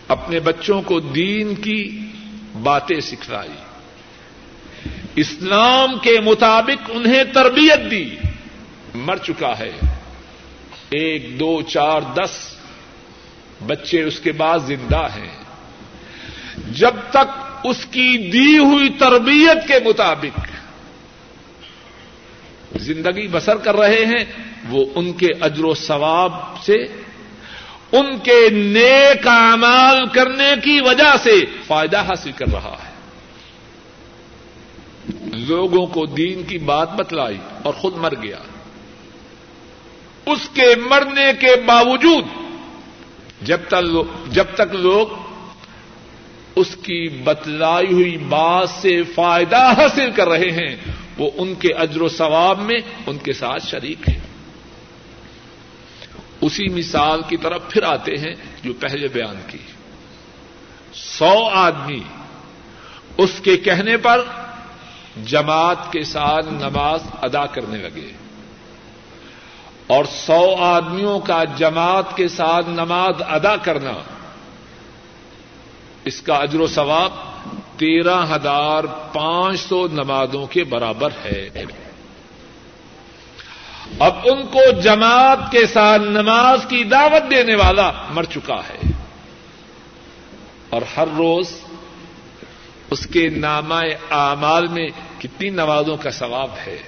اپنے 0.07 0.39
بچوں 0.39 0.81
کو 0.81 0.99
دین 0.99 1.55
کی 1.55 1.99
باتیں 2.63 2.99
سکھلائی۔ 2.99 3.53
اسلام 5.15 5.99
کے 5.99 6.19
مطابق 6.19 6.91
انہیں 6.93 7.23
تربیت 7.33 7.91
دی۔ 7.91 8.15
مر 8.95 9.17
چکا 9.17 9.59
ہے۔ 9.59 9.71
ایک، 10.89 11.39
دو، 11.39 11.61
چار، 11.61 12.01
دس 12.01 12.55
بچے 13.67 14.03
اس 14.03 14.19
کے 14.19 14.31
بعد 14.31 14.59
زندہ 14.65 15.05
ہیں۔ 15.15 15.43
جب 16.71 16.91
تک 17.09 17.57
اس 17.63 17.85
کی 17.85 18.17
دی 18.17 18.57
ہوئی 18.57 18.89
تربیت 18.89 19.67
کے 19.67 19.73
مطابق 19.85 20.39
زندگی 22.75 23.27
بسر 23.27 23.55
کر 23.55 23.75
رہے 23.75 24.05
ہیں، 24.05 24.25
وہ 24.69 24.85
ان 24.95 25.13
کے 25.13 25.27
اجر 25.41 25.63
و 25.63 25.73
ثواب 25.73 26.31
سے 26.65 26.85
ان 27.93 28.19
کے 28.19 28.49
نیک 28.49 29.27
اعمال 29.27 30.05
کرنے 30.07 30.53
کی 30.63 30.81
وجہ 30.81 31.15
سے 31.23 31.45
فائدہ 31.67 31.97
حاصل 31.97 32.31
کر 32.31 32.47
رہا 32.47 32.77
ہے۔ 32.85 32.93
لوگوں 35.33 35.87
کو 35.87 36.05
دین 36.05 36.43
کی 36.43 36.57
بات 36.57 36.93
بتلائی 36.95 37.37
اور 37.63 37.73
خود 37.73 37.97
مر 37.97 38.13
گیا۔ 38.21 38.37
اس 40.25 40.49
کے 40.53 40.75
مرنے 40.89 41.31
کے 41.39 41.55
باوجود 41.65 42.25
جب 43.41 43.57
تک 43.67 43.83
جب 44.27 44.45
تک 44.53 44.75
لوگ 44.75 45.07
اس 46.55 46.75
کی 46.75 47.09
بتلائی 47.09 47.93
ہوئی 47.93 48.17
بات 48.17 48.69
سے 48.69 49.03
فائدہ 49.03 49.73
حاصل 49.77 50.11
کر 50.15 50.29
رہے 50.29 50.51
ہیں، 50.51 50.75
وہ 51.17 51.31
ان 51.35 51.55
کے 51.55 51.73
اجر 51.73 52.01
و 52.01 52.09
ثواب 52.09 52.61
میں 52.61 52.79
ان 53.07 53.17
کے 53.17 53.33
ساتھ 53.33 53.67
شریک 53.67 54.09
ہیں۔ 54.09 54.32
اسی 56.45 56.69
مثال 56.69 57.21
کی 57.27 57.37
طرف 57.37 57.61
پھر 57.69 57.83
آتے 57.83 58.17
ہیں 58.17 58.35
جو 58.63 58.73
پہلے 58.79 59.07
بیان 59.07 59.35
کی۔ 59.47 59.57
سو 60.93 61.49
آدمی 61.53 62.03
اس 63.17 63.31
کے 63.43 63.57
کہنے 63.57 63.97
پر 63.97 64.21
جماعت 65.25 65.91
کے 65.91 66.03
ساتھ 66.03 66.45
نماز 66.45 66.99
ادا 67.21 67.45
کرنے 67.45 67.77
لگے۔ 67.77 68.11
اور 69.87 70.05
سو 70.05 70.55
آدمیوں 70.59 71.19
کا 71.19 71.43
جماعت 71.43 72.17
کے 72.17 72.27
ساتھ 72.27 72.69
نماز 72.69 73.15
ادا 73.19 73.55
کرنا 73.55 73.93
اس 76.05 76.21
کا 76.21 76.33
اجر 76.33 76.59
و 76.59 76.67
ثواب 76.67 77.11
تیرہ 77.79 78.25
ہزار 78.35 78.83
پانچ 79.13 79.59
سو 79.59 79.87
نمازوں 79.87 80.47
کے 80.47 80.63
برابر 80.63 81.09
ہے۔ 81.25 81.49
اب 83.99 84.13
ان 84.23 84.47
کو 84.47 84.81
جماعت 84.81 85.51
کے 85.51 85.67
ساتھ 85.67 86.01
نماز 86.01 86.59
کی 86.69 86.83
دعوت 86.83 87.31
دینے 87.31 87.55
والا 87.55 87.91
مر 88.09 88.23
چکا 88.23 88.55
ہے۔ 88.55 88.91
اور 90.69 90.81
ہر 90.97 91.07
روز 91.17 91.51
اس 92.89 93.07
کے 93.07 93.29
نامہ 93.29 93.75
اعمال 94.11 94.67
میں 94.67 94.87
کتنی 95.19 95.49
نمازوں 95.49 95.97
کا 95.97 96.11
ثواب 96.11 96.49
ہے۔ 96.67 96.81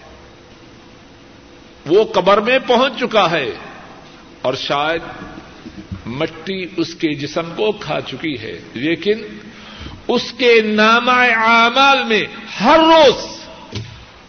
وہ 1.86 2.04
قبر 2.04 2.38
میں 2.38 2.60
پہنچ 2.68 2.94
چکا 3.00 3.32
ہے 3.32 3.52
اور 4.42 4.54
شاید 4.54 5.02
مٹی 6.06 6.66
اس 6.78 6.96
کے 6.96 7.14
جسم 7.14 7.54
کو 7.56 7.72
کھا 7.72 8.02
چکی 8.02 8.40
ہے، 8.42 8.60
لیکن 8.74 9.22
اس 10.08 10.34
کے 10.38 10.62
نامہ 10.62 11.12
اعمال 11.36 12.04
میں 12.04 12.24
ہر 12.62 12.80
روز 12.80 13.35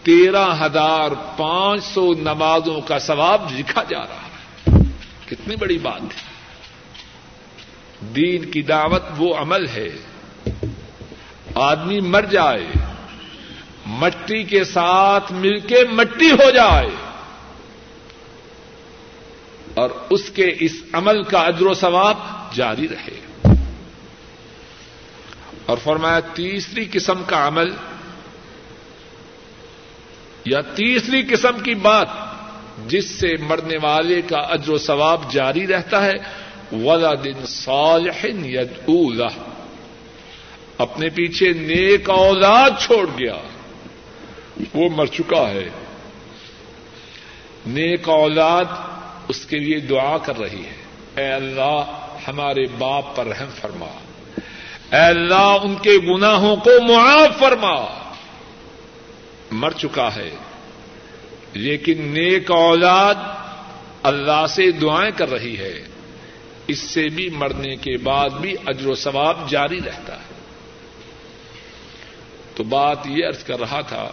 تیرہ 0.07 0.54
ہزار 0.61 1.11
پانچ 1.36 1.84
سو 1.84 2.14
نمازوں 2.14 2.80
کا 2.80 2.98
ثواب 2.98 3.52
لکھا 3.52 3.82
جا 3.82 3.98
رہا 3.98 4.22
ہے۔ 4.22 4.78
کتنی 5.26 5.57
بڑی 5.57 5.78
بات 5.78 6.02
ہے۔ 6.02 6.32
دین 8.00 8.50
کی 8.50 8.62
دعوت 8.62 9.02
وہ 9.16 9.36
عمل 9.36 9.68
ہے۔ 9.68 9.88
آدمی 11.54 12.00
مر 12.00 12.22
جائے، 12.22 12.66
مٹی 13.86 14.42
کے 14.42 14.64
ساتھ 14.64 15.32
مل 15.32 15.61
کے 15.61 15.82
مٹی 15.92 16.30
ہو 16.30 16.50
جائے۔ 16.50 16.90
اور 19.74 19.90
اس 20.11 20.30
کے 20.30 20.54
اس 20.61 20.72
عمل 20.92 21.22
کا 21.22 21.40
اجر 21.40 21.66
و 21.66 21.74
ثواب 21.74 22.16
جاری 22.54 22.88
رہے۔ 22.88 23.20
اور 25.66 25.78
فرمایا 25.84 26.20
تیسری 26.20 26.84
قسم 26.92 27.22
کا 27.26 27.48
عمل 27.48 27.74
یا 30.47 30.61
تیسری 30.61 31.22
قسم 31.22 31.61
کی 31.61 31.74
بات 31.74 32.09
جس 32.86 33.11
سے 33.11 33.28
مرنے 33.40 33.76
والے 33.82 34.22
کا 34.22 34.38
اجر 34.38 34.70
و 34.70 34.78
ثواب 34.78 35.32
جاری 35.32 35.66
رہتا 35.66 36.07
ہے 36.07 36.47
ولا 36.72 37.14
دن 37.24 37.47
صالح 37.47 38.26
اولا 38.86 39.26
اپنے 40.78 41.09
پیچھے 41.09 41.53
نیک 41.53 42.11
اولاد 42.11 42.70
چھوڑ 42.80 43.07
گیا، 43.18 43.36
وہ 44.74 44.88
مر 44.97 45.07
چکا 45.07 45.49
ہے۔ 45.49 45.68
نیک 47.66 48.09
اولاد 48.09 48.64
اس 49.28 49.47
کے 49.47 49.59
لیے 49.59 49.80
دعا 49.80 50.18
کر 50.18 50.38
رہی 50.38 50.64
ہے۔ 50.64 50.76
اے 51.16 51.32
اللہ، 51.32 52.09
ہمارے 52.28 52.66
باپ 52.78 53.16
پر 53.16 53.26
رحم 53.26 53.49
فرما۔ 53.61 53.86
اے 54.92 55.07
اللہ، 55.07 55.57
ان 55.62 55.74
کے 55.74 56.14
گناہوں 56.14 56.57
کو 56.57 56.70
معاف 56.88 57.38
فرما۔ 57.38 58.05
مر 59.51 59.70
چکا 59.70 60.14
ہے۔ 60.16 60.30
لیکن 61.53 62.03
نیک 62.03 62.51
اولاد 62.51 63.14
اللہ 64.03 64.47
سے 64.49 64.70
دعائیں 64.70 65.11
کر 65.16 65.30
رہی 65.30 65.59
ہے۔ 65.59 65.82
اس 66.66 66.78
سے 66.78 67.09
بھی 67.09 67.30
مرنے 67.30 67.76
کے 67.76 67.97
بعد 67.97 68.30
بھی 68.30 68.55
اجر 68.66 68.86
و 68.86 68.94
ثواب 68.94 69.51
جاری 69.51 69.80
رہتا 69.86 70.16
ہے۔ 70.16 70.34
تو 72.55 72.64
بات 72.64 72.99
یہ 73.07 73.26
ارض 73.26 73.44
کر 73.44 73.61
رہا 73.61 73.80
تھا 73.80 74.11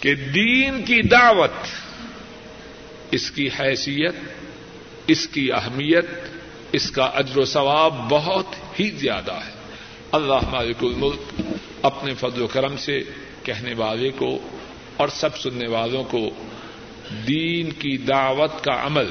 کہ 0.00 0.14
دین 0.14 0.82
کی 0.82 1.02
دعوت، 1.02 1.52
اس 3.10 3.30
کی 3.30 3.48
حیثیت، 3.60 4.14
اس 5.06 5.28
کی 5.28 5.52
اہمیت، 5.52 6.06
اس 6.72 6.90
کا 6.90 7.04
اجر 7.04 7.38
و 7.38 7.44
ثواب 7.44 7.94
بہت 8.08 8.46
ہی 8.80 8.90
زیادہ 8.90 9.32
ہے۔ 9.32 9.59
اللہ 10.12 10.48
مالک 10.50 10.76
الملک 10.80 11.40
اپنے 11.82 12.14
فضل 12.14 12.42
و 12.42 12.46
کرم 12.46 12.76
سے 12.76 13.02
کہنے 13.42 13.74
والے 13.74 14.10
کو 14.10 14.38
اور 14.96 15.08
سب 15.08 15.38
سننے 15.38 15.68
والوں 15.68 16.04
کو 16.04 16.30
دین 17.26 17.70
کی 17.70 17.96
دعوت 17.96 18.64
کا 18.64 18.86
عمل 18.86 19.10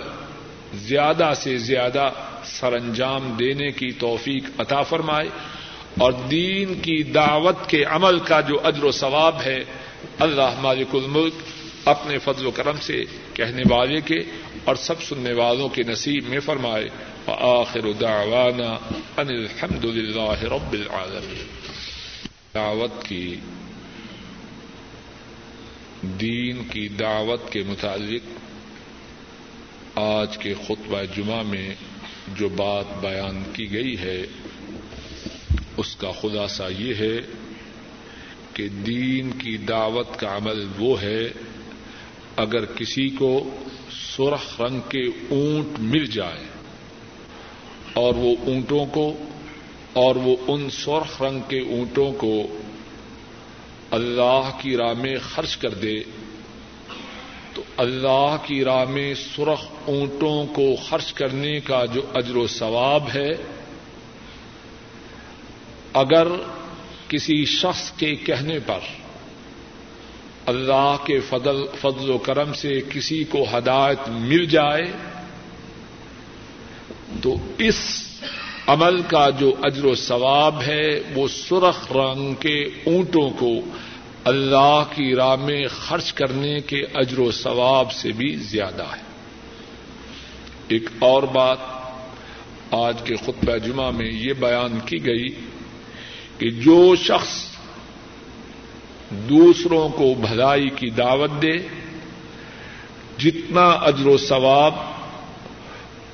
زیادہ 0.73 1.31
سے 1.35 1.57
زیادہ 1.57 2.09
سر 2.45 2.73
انجام 2.73 3.35
دینے 3.39 3.71
کی 3.71 3.91
توفیق 3.91 4.43
عطا 4.57 4.81
فرمائے 4.81 5.29
اور 5.97 6.13
دین 6.31 6.81
کی 6.81 7.03
دعوت 7.03 7.69
کے 7.69 7.83
عمل 7.83 8.19
کا 8.19 8.41
جو 8.41 8.59
اجر 8.63 8.83
و 8.83 8.91
ثواب 8.91 9.41
ہے، 9.41 9.59
اللہ 10.19 10.59
مالک 10.61 10.95
الملک 10.95 11.33
اپنے 11.85 12.17
فضل 12.17 12.45
و 12.45 12.51
کرم 12.51 12.75
سے 12.81 13.03
کہنے 13.39 13.63
والے 13.69 14.01
کے 14.01 14.19
اور 14.63 14.75
سب 14.75 15.03
سننے 15.03 15.33
والوں 15.33 15.69
کے 15.69 15.83
نصیب 15.83 16.23
میں 16.27 16.39
فرمائے 16.39 16.87
آخر 17.27 17.91
دعوانا 18.01 18.71
ان 19.17 19.27
الحمد 19.27 19.85
للہ 19.85 20.43
رب 20.43 20.73
العالمین۔ 20.73 21.45
دعوت 22.53 23.05
کی، 23.05 23.35
دین 26.01 26.63
کی 26.63 26.87
دعوت 26.87 27.51
کے 27.51 27.63
متعلق 27.63 28.21
آج 29.95 30.37
کے 30.37 30.53
خطبہ 30.53 31.03
جمعہ 31.17 31.43
میں 31.43 31.75
جو 32.39 32.49
بات 32.49 32.85
بیان 33.01 33.43
کی 33.53 33.71
گئی 33.71 33.97
ہے، 33.97 34.21
اس 35.77 35.95
کا 35.95 36.11
خلاصہ 36.21 36.63
یہ 36.77 36.93
ہے 36.95 37.17
کہ 38.53 38.69
دین 38.69 39.31
کی 39.31 39.57
دعوت 39.57 40.19
کا 40.19 40.37
عمل 40.37 40.67
وہ 40.77 41.01
ہے 41.01 41.27
اگر 42.39 42.65
کسی 42.65 43.09
کو 43.09 43.31
سرخ 43.91 44.61
رنگ 44.61 44.79
کے 44.89 45.05
اونٹ 45.29 45.79
مل 45.79 46.05
جائے 46.05 46.45
اور 47.93 48.13
وہ 48.15 48.35
اونٹوں 48.45 48.85
کو 48.85 49.11
اور 49.93 50.15
وہ 50.15 50.35
ان 50.47 50.69
سرخ 50.69 51.21
رنگ 51.21 51.39
کے 51.47 51.59
اونٹوں 51.59 52.11
کو 52.11 52.33
اللہ 53.91 54.49
کی 54.61 54.75
راہ 54.77 54.93
میں 54.93 55.15
خرچ 55.23 55.57
کر 55.57 55.73
دے، 55.73 55.95
تو 57.53 57.63
اللہ 57.77 58.35
کی 58.45 58.63
راہ 58.63 58.83
میں 58.89 59.13
سرخ 59.13 59.65
اونٹوں 59.87 60.45
کو 60.45 60.75
خرچ 60.89 61.13
کرنے 61.13 61.59
کا 61.59 61.85
جو 61.85 62.01
اجر 62.13 62.35
و 62.35 62.47
ثواب 62.47 63.09
ہے، 63.13 63.29
اگر 65.93 66.27
کسی 67.07 67.43
شخص 67.45 67.91
کے 67.91 68.15
کہنے 68.15 68.59
پر 68.59 68.79
اللہ 70.49 70.95
کے 71.05 71.19
فضل 71.19 71.63
فضل 71.81 72.09
و 72.09 72.17
کرم 72.17 72.53
سے 72.53 72.81
کسی 72.89 73.23
کو 73.23 73.45
ہدایت 73.57 74.09
مل 74.09 74.45
جائے، 74.45 74.85
تو 77.23 77.35
اس 77.57 77.79
عمل 78.67 79.01
کا 79.01 79.29
جو 79.29 79.53
اجر 79.61 79.85
و 79.85 79.95
ثواب 79.95 80.61
ہے، 80.61 80.87
وہ 81.15 81.27
سرخ 81.27 81.91
رنگ 81.91 82.33
کے 82.33 82.57
اونٹوں 82.61 83.29
کو 83.29 83.53
اللہ 84.23 84.83
کی 84.95 85.15
راہ 85.15 85.35
میں 85.35 85.67
خرچ 85.67 86.13
کرنے 86.13 86.59
کے 86.59 86.81
اجر 86.93 87.19
و 87.19 87.31
ثواب 87.31 87.91
سے 87.91 88.11
بھی 88.11 88.35
زیادہ 88.35 88.83
ہے۔ 88.83 89.07
ایک 90.67 90.89
اور 90.99 91.23
بات 91.23 91.57
آج 92.71 92.97
کے 93.03 93.15
خطبہ 93.15 93.57
جمعہ 93.57 93.91
میں 93.91 94.11
یہ 94.11 94.33
بیان 94.33 94.79
کی 94.85 95.05
گئی 95.05 95.29
کہ 96.37 96.49
جو 96.49 96.95
شخص 96.95 97.48
دوسروں 99.11 99.89
کو 99.89 100.13
بھلائی 100.13 100.69
کی 100.69 100.89
دعوت 100.89 101.31
دے۔ 101.41 101.57
جتنا 103.17 103.65
اجر 103.65 104.07
و 104.07 104.17
ثواب 104.17 104.73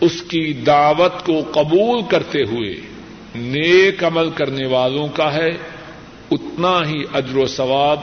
اس 0.02 0.22
کی 0.22 0.54
دعوت 0.54 1.26
کو 1.26 1.42
قبول 1.52 2.02
کرتے 2.10 2.40
ہوئے 2.40 2.74
نیک 3.36 4.04
عمل 4.04 4.30
کرنے 4.30 4.66
والوں 4.66 5.08
کا 5.08 5.34
ہے، 5.34 5.50
اتنا 6.32 6.88
ہی 6.88 7.04
اجر 7.14 7.38
و 7.38 7.46
ثواب 7.46 8.00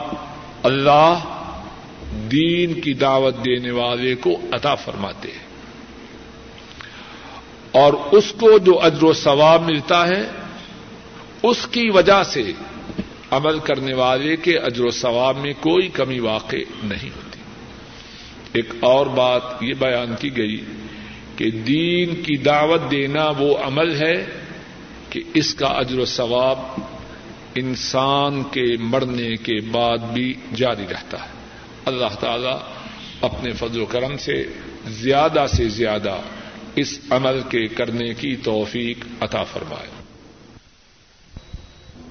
اللہ 0.63 1.19
دین 2.31 2.81
کی 2.81 2.93
دعوت 2.93 3.35
دینے 3.45 3.71
والے 3.71 4.15
کو 4.15 4.29
عطا 4.51 4.75
فرماتے 4.75 5.31
ہیں۔ 5.31 5.43
اور 7.71 7.93
اس 8.11 8.33
کو 8.39 8.57
جو 8.57 8.81
اجر 8.81 9.03
و 9.03 9.13
ثواب 9.13 9.61
ملتا 9.61 10.07
ہے، 10.07 10.29
اس 11.43 11.67
کی 11.71 11.89
وجہ 11.89 12.23
سے 12.23 12.51
عمل 13.33 13.59
کرنے 13.59 13.93
والے 13.93 14.35
کے 14.35 14.57
اجر 14.57 14.83
و 14.83 14.91
ثواب 14.91 15.37
میں 15.37 15.53
کوئی 15.59 15.87
کمی 15.87 16.19
واقع 16.19 16.55
نہیں 16.83 17.09
ہوتی۔ 17.09 17.39
ایک 18.53 18.73
اور 18.79 19.05
بات 19.05 19.41
یہ 19.61 19.73
بیان 19.73 20.15
کی 20.19 20.37
گئی 20.37 20.65
کہ 21.35 21.51
دین 21.51 22.23
کی 22.23 22.37
دعوت 22.37 22.91
دینا 22.91 23.31
وہ 23.37 23.57
عمل 23.57 23.95
ہے 24.01 24.25
کہ 25.09 25.21
اس 25.33 25.53
کا 25.53 25.67
اجر 25.67 25.99
و 25.99 26.05
ثواب 26.05 26.59
انسان 27.55 28.43
کے 28.43 28.77
مرنے 28.79 29.35
کے 29.35 29.61
بعد 29.71 29.97
بھی 29.97 30.33
جاری 30.55 30.85
رہتا 30.91 31.25
ہے۔ 31.25 31.29
اللہ 31.85 32.15
تعالی 32.19 32.55
اپنے 33.21 33.51
فضل 33.51 33.81
و 33.81 33.85
کرم 33.85 34.17
سے 34.17 34.47
زیادہ 34.87 35.45
سے 35.55 35.69
زیادہ 35.69 36.17
اس 36.75 36.99
عمل 37.09 37.41
کے 37.49 37.67
کرنے 37.67 38.13
کی 38.13 38.35
توفیق 38.35 38.97
عطا 39.21 39.43
فرمائے۔ 39.43 39.92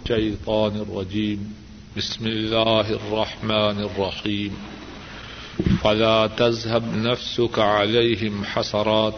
شیطان 0.08 0.80
الرجیم 0.80 1.52
بسم 1.96 2.24
اللہ 2.24 2.88
الرحمن 2.88 3.78
الرحیم 3.78 4.54
فلا 5.82 6.26
تذهب 6.26 6.88
نفسك 6.94 7.58
عليهم 7.58 8.42
حسرات. 8.54 9.12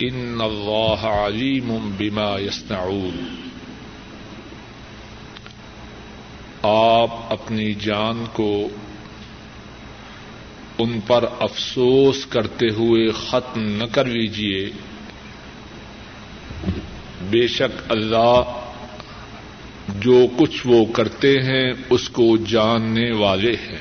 ان 0.00 0.40
الله 0.40 0.98
عليم 1.02 1.90
بما 1.96 2.38
يصنعون. 2.38 3.16
آپ 6.62 7.32
اپنی 7.32 7.74
جان 7.74 8.24
کو 8.32 8.68
ان 10.78 11.00
پر 11.06 11.24
افسوس 11.40 12.26
کرتے 12.26 12.66
ہوئے 12.68 13.10
ختم 13.10 13.60
نہ 13.60 13.84
کر 13.92 14.04
لیجیے 14.04 14.70
بے 17.22 17.46
شک 17.46 17.92
اللہ 17.92 18.56
جو 19.98 20.26
کچھ 20.38 20.66
وہ 20.66 20.84
کرتے 20.84 21.42
ہیں، 21.42 21.72
اس 21.90 22.08
کو 22.08 22.36
جاننے 22.36 23.12
والے 23.12 23.52
ہیں۔ 23.52 23.78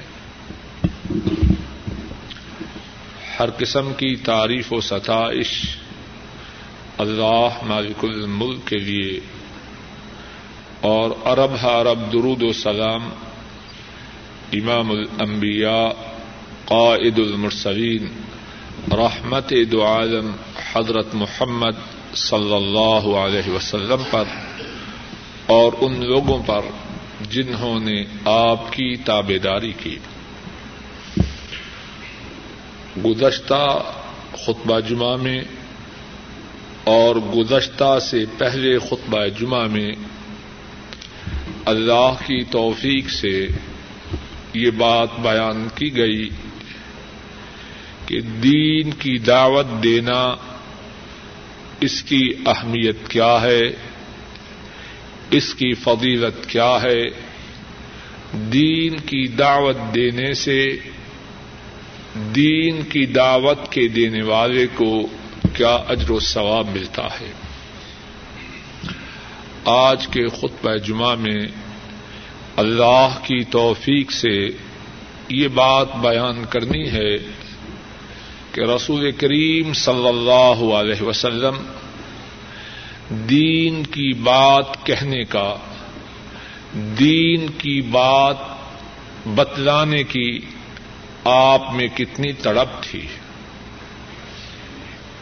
ہر 3.40 3.50
قسم 3.58 3.94
کی 3.94 4.16
تعریف 4.16 4.74
و 4.74 4.82
ستائش 4.82 5.78
اللہ 6.98 7.48
مالک 7.64 8.06
الملک 8.06 8.68
کے 8.68 8.78
لیے 8.78 9.20
اور 10.82 11.12
ارب 11.26 11.52
عرب 11.62 12.14
درود 12.14 12.44
و 12.44 12.54
سلام 12.54 13.10
امام 14.54 14.92
الانبیاء، 14.92 15.88
قائد 16.66 17.20
المرسلین، 17.20 18.08
رحمت 18.92 19.54
دو 19.72 19.86
عالم 19.86 20.32
حضرت 20.74 21.08
محمد 21.14 21.76
صلی 22.16 22.56
اللہ 22.56 23.18
علیہ 23.18 23.50
وسلم 23.52 24.04
پر۔ 24.12 24.24
اور 25.50 25.74
ان 25.82 26.06
لوگوں 26.06 26.44
پر 26.46 26.62
جنہوں 27.30 27.80
نے 27.80 28.04
آپ 28.26 28.74
کی 28.74 28.96
تابے 28.96 29.38
داری 29.38 29.74
کی۔ 29.84 29.98
گزشتہ 33.06 33.84
خطبہ 34.32 34.80
جمعہ 34.80 35.16
میں 35.16 35.42
اور 36.84 37.16
گزشتہ 37.16 38.00
سے 38.00 38.26
پہلے 38.38 38.80
خطبہ 38.80 39.26
جمعہ 39.40 39.68
میں 39.68 39.92
اللہ 41.66 42.14
کی 42.26 42.44
توفیق 42.44 43.10
سے 43.10 43.48
یہ 44.54 44.72
بات 44.72 45.20
بیان 45.20 45.68
کی 45.76 45.98
گئی 45.98 46.30
کہ 48.06 48.22
دین 48.22 48.92
کی 48.92 49.18
دعوت 49.18 49.84
دینا 49.84 50.36
اس 51.82 52.04
کی 52.04 52.30
اہمیت 52.46 52.96
کیا 53.10 53.42
ہے۔ 53.42 53.62
اس 55.32 55.54
کی 55.54 55.74
فضیلت 55.74 56.46
کیا 56.48 56.78
ہے؟ 56.82 57.04
دین 58.34 59.00
کی 59.00 59.28
دعوت 59.28 59.78
دینے 59.96 60.34
سے، 60.34 60.78
دین 62.36 62.82
کی 62.82 63.06
دعوت 63.06 63.72
کے 63.72 63.88
دینے 63.88 64.24
والے 64.24 64.68
کو 64.76 65.08
کیا 65.54 65.76
اجر 65.76 66.12
و 66.12 66.20
ثواب 66.20 66.68
ملتا 66.74 67.06
ہے؟ 67.06 67.32
آج 69.66 70.08
کے 70.08 70.28
خطبہ 70.28 70.76
جمعہ 70.76 71.16
میں 71.16 71.48
اللہ 72.56 73.20
کی 73.24 73.44
توفیق 73.44 74.12
سے 74.12 74.50
یہ 75.30 75.48
بات 75.48 75.96
بیان 75.96 76.44
کرنی 76.50 76.92
ہے 76.92 77.18
کہ 78.52 78.62
رسول 78.62 79.12
کریم 79.12 79.74
صلی 79.74 80.08
اللہ 80.08 80.74
علیہ 80.74 81.02
وسلم 81.02 81.56
دین 83.10 83.84
کی 83.84 84.14
بات 84.14 84.86
کہنے 84.86 85.24
کا، 85.24 85.56
دین 86.74 87.48
کی 87.50 87.82
بات 87.82 88.38
بتلانے 89.26 90.04
کی 90.04 90.40
آپ 91.24 91.74
میں 91.74 91.88
کتنی 91.88 92.34
تڑپ 92.34 92.84
تھی۔ 92.84 93.08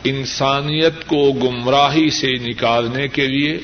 انسانیت 0.03 1.07
کو 1.07 1.31
گمراہی 1.31 2.09
سے 2.09 2.31
نکالنے 2.31 3.07
کے 3.07 3.27
لیے 3.27 3.57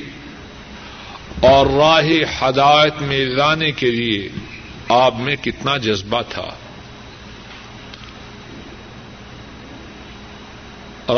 اور 1.42 1.66
راہ 1.66 2.04
ہدایت 2.42 3.02
میں 3.02 3.26
لانے 3.26 3.72
کے 3.72 3.92
لیے 3.92 4.30
آپ 4.90 5.16
میں 5.16 5.36
کتنا 5.36 5.78
جذبہ 5.78 6.22
تھا۔ 6.30 6.50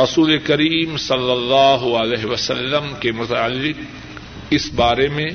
رسول 0.04 0.38
کریم 0.38 0.98
صلی 0.98 1.32
اللہ 1.32 1.86
علیہ 1.98 2.26
وسلم 2.26 2.94
کے 3.00 3.12
متعلق 3.12 3.82
اس 4.50 4.74
بارے 4.74 5.08
میں، 5.08 5.30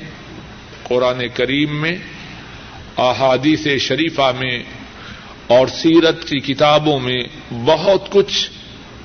قرآن 0.83 1.21
کریم 1.33 1.81
میں، 1.81 1.97
احادیث 2.97 3.67
شریفہ 3.79 4.31
میں 4.39 4.63
اور 5.47 5.67
سیرت 5.67 6.23
کی 6.23 6.39
کتابوں 6.39 6.99
میں 6.99 7.23
بہت 7.65 8.09
کچھ 8.09 8.49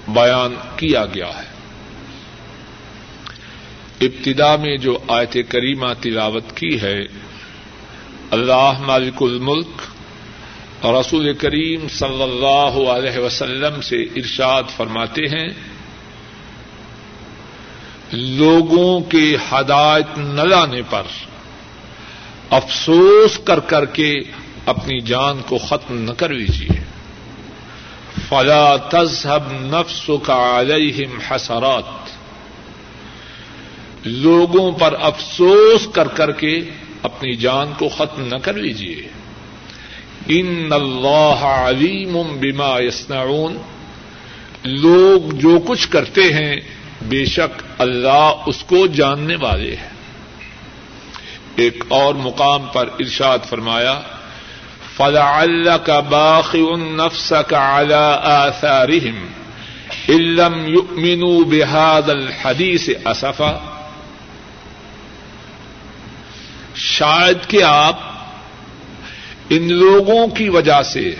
بیان 0.08 0.54
کیا 0.76 1.04
گیا 1.14 1.28
ہے۔ 1.28 1.56
ابتدا 4.00 4.56
میں 4.56 4.76
جو 4.76 4.98
آیت 5.08 5.36
کریمہ 5.48 5.92
تلاوت 6.00 6.56
کی 6.56 6.80
ہے، 6.80 6.98
اللہ 8.30 8.72
مالک 8.80 9.22
الملک 9.22 9.75
رسول 10.84 11.34
کریم 11.34 11.88
صلی 11.88 12.22
اللہ 12.22 12.90
علیہ 12.90 13.18
وسلم 13.18 13.80
سے 13.80 13.96
ارشاد 13.96 14.62
فرماتے 14.76 15.22
ہیں، 15.26 15.48
لوگوں 18.12 19.00
کے 19.00 19.36
ہدایت 19.52 20.18
نہ 20.18 20.40
لانے 20.40 20.82
پر 20.90 21.02
افسوس 22.50 23.38
کر 23.44 23.60
کر 23.60 23.84
کے 23.84 24.20
اپنی 24.66 25.00
جان 25.00 25.42
کو 25.46 25.58
ختم 25.58 25.98
نہ 25.98 26.10
کر 26.10 26.28
لیجیے 26.28 26.86
فلا 28.28 28.76
تذهب 28.76 29.42
نفسك 29.50 30.30
عليهم 30.30 31.18
حسرات۔ 31.30 32.08
لوگوں 34.04 34.72
پر 34.72 34.94
افسوس 35.00 35.88
کر 35.92 36.08
کر 36.08 36.32
کے 36.32 36.60
اپنی 37.02 37.36
جان 37.36 37.72
کو 37.78 37.88
ختم 37.88 38.22
نہ 38.22 38.36
کر 38.36 38.52
لیجیے 38.52 39.08
ان 40.28 40.68
اللہ 40.72 41.44
علیم 41.44 42.22
بما 42.40 42.80
یسنعون 42.80 43.56
لوگ 44.64 45.32
جو 45.32 45.58
کچھ 45.66 45.88
کرتے 45.88 46.22
ہیں، 46.22 46.56
بے 47.02 47.24
شک 47.24 47.62
اللہ 47.78 48.32
اس 48.46 48.64
کو 48.64 48.86
جاننے 48.86 49.36
والے 49.36 49.76
ہیں۔ 49.76 49.90
ایک 51.56 51.84
اور 51.88 52.14
مقام 52.14 52.62
پر 52.72 52.88
ارشاد 52.98 53.38
فرمایا، 53.48 54.00
فلعلك 54.96 55.90
باخع 56.08 56.76
نفسك 56.76 57.54
على 57.54 58.14
آثارهم۔ 58.22 59.26
إن 60.08 60.22
لم 60.22 60.66
يؤمنوا 60.66 61.44
بهذا 61.44 62.12
الحديث 62.12 62.88
شاید 66.74 67.50
کہ 67.50 67.62
آپ 67.62 68.00
ان 69.50 69.72
لوگوں 69.72 70.28
کی 70.28 70.48
وجہ 70.48 70.82
سے 70.82 71.14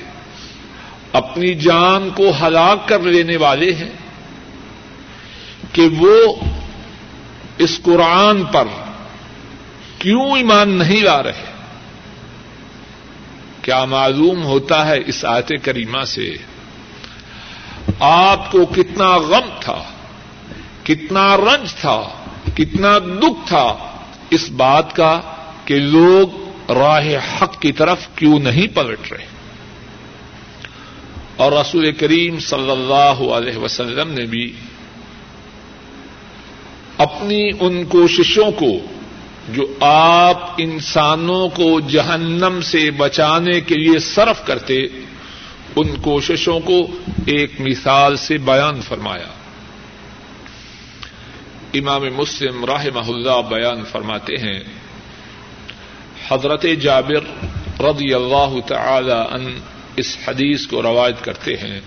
اپنی 1.13 1.55
جان 1.55 2.11
کو 2.11 2.33
ہلاک 2.43 2.89
کر 2.89 3.01
لینے 3.01 3.37
والے 3.37 3.73
ہیں 3.73 3.91
کہ 5.73 5.89
وہ 5.99 6.35
اس 7.59 7.81
قرآن 7.83 8.45
پر 8.45 8.65
کیوں 9.99 10.37
ایمان 10.37 10.71
نہیں 10.71 11.03
لا 11.03 11.23
رہے؟ 11.23 11.45
کیا 13.63 13.85
معلوم 13.85 14.45
ہوتا 14.45 14.87
ہے 14.87 15.01
اس 15.07 15.25
آیت 15.25 15.53
کریمہ 15.63 16.05
سے 16.05 16.37
آپ 18.01 18.53
کو 18.53 18.67
کتنا 18.67 19.17
غم 19.17 19.49
تھا، 19.61 19.83
کتنا 20.83 21.37
رنج 21.37 21.75
تھا، 21.75 22.03
کتنا 22.55 22.99
دکھ 22.99 23.49
تھا 23.49 23.75
اس 24.31 24.51
بات 24.51 24.97
کا 24.97 25.21
کہ 25.65 25.75
لوگ 25.75 26.46
راہ 26.69 27.09
حق 27.43 27.61
کی 27.61 27.73
طرف 27.73 27.99
کیوں 28.15 28.39
نہیں 28.39 28.67
پلٹ 28.77 29.13
رہے؟ 29.13 29.27
اور 31.37 31.53
رسول 31.53 31.93
کریم 31.93 32.39
صلی 32.39 32.71
اللہ 32.71 33.33
علیہ 33.33 33.57
وسلم 33.57 34.11
نے 34.13 34.25
بھی 34.25 34.53
اپنی 36.99 37.51
ان 37.61 37.85
کوششوں 37.85 38.51
کو 38.51 38.73
جو 39.49 39.75
آپ 39.81 40.51
انسانوں 40.59 41.49
کو 41.49 41.81
جہنم 41.81 42.61
سے 42.63 42.91
بچانے 42.91 43.61
کے 43.61 43.75
لیے 43.75 43.99
صرف 43.99 44.47
کرتے، 44.47 44.87
ان 45.77 45.97
کوششوں 46.03 46.61
کو 46.61 46.87
ایک 47.27 47.61
مثال 47.61 48.17
سے 48.17 48.39
بیان 48.39 48.81
فرمایا۔ 48.81 49.27
امام 51.75 52.03
مسلم 52.17 52.65
راہ 52.65 52.87
اللہ 52.97 53.43
بیان 53.49 53.85
فرماتے 53.85 54.33
ہیں 54.33 54.61
حضرت 56.29 56.67
جابر 56.83 57.25
رضی 57.83 58.15
اللہ 58.15 58.61
تعالی 58.67 59.13
ان 59.13 59.59
اس 59.97 60.17
حدیث 60.29 60.67
کو 60.67 60.83
روایت 60.83 61.25
کرتے 61.25 61.57
ہیں۔ 61.57 61.81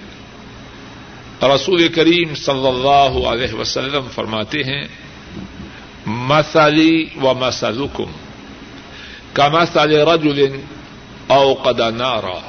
رسول 1.44 1.88
کریم 1.88 2.36
صلی 2.36 2.68
اللہ 2.68 3.28
علیہ 3.28 3.54
وسلم 3.54 4.08
فرماتے 4.16 4.64
ہیں 4.64 4.88
مسلی 6.06 7.06
و 7.22 7.34
مسلکم 7.34 8.12
كمثل 9.34 9.92
رجل 9.96 10.60
اوقد 11.28 11.80
نارا، 11.80 12.40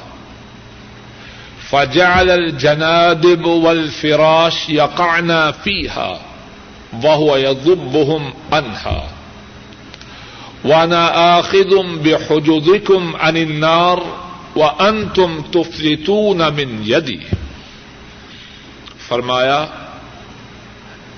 فجعل 1.69 2.31
الجنادب 2.31 3.47
والفراش 3.47 4.69
يقعن 4.69 5.31
فيها 5.63 6.19
وهو 7.03 7.37
يضبهم 7.37 8.31
عنها 8.51 9.20
وانا 10.63 11.05
آخذ 11.07 11.73
بحجزكم 12.03 13.15
عن 13.15 13.35
النار 13.35 13.97
وانتم 14.55 15.41
تفلتون 15.51 16.37
من 16.37 16.83
يدي 16.87 17.17
فرمایا، 19.07 19.65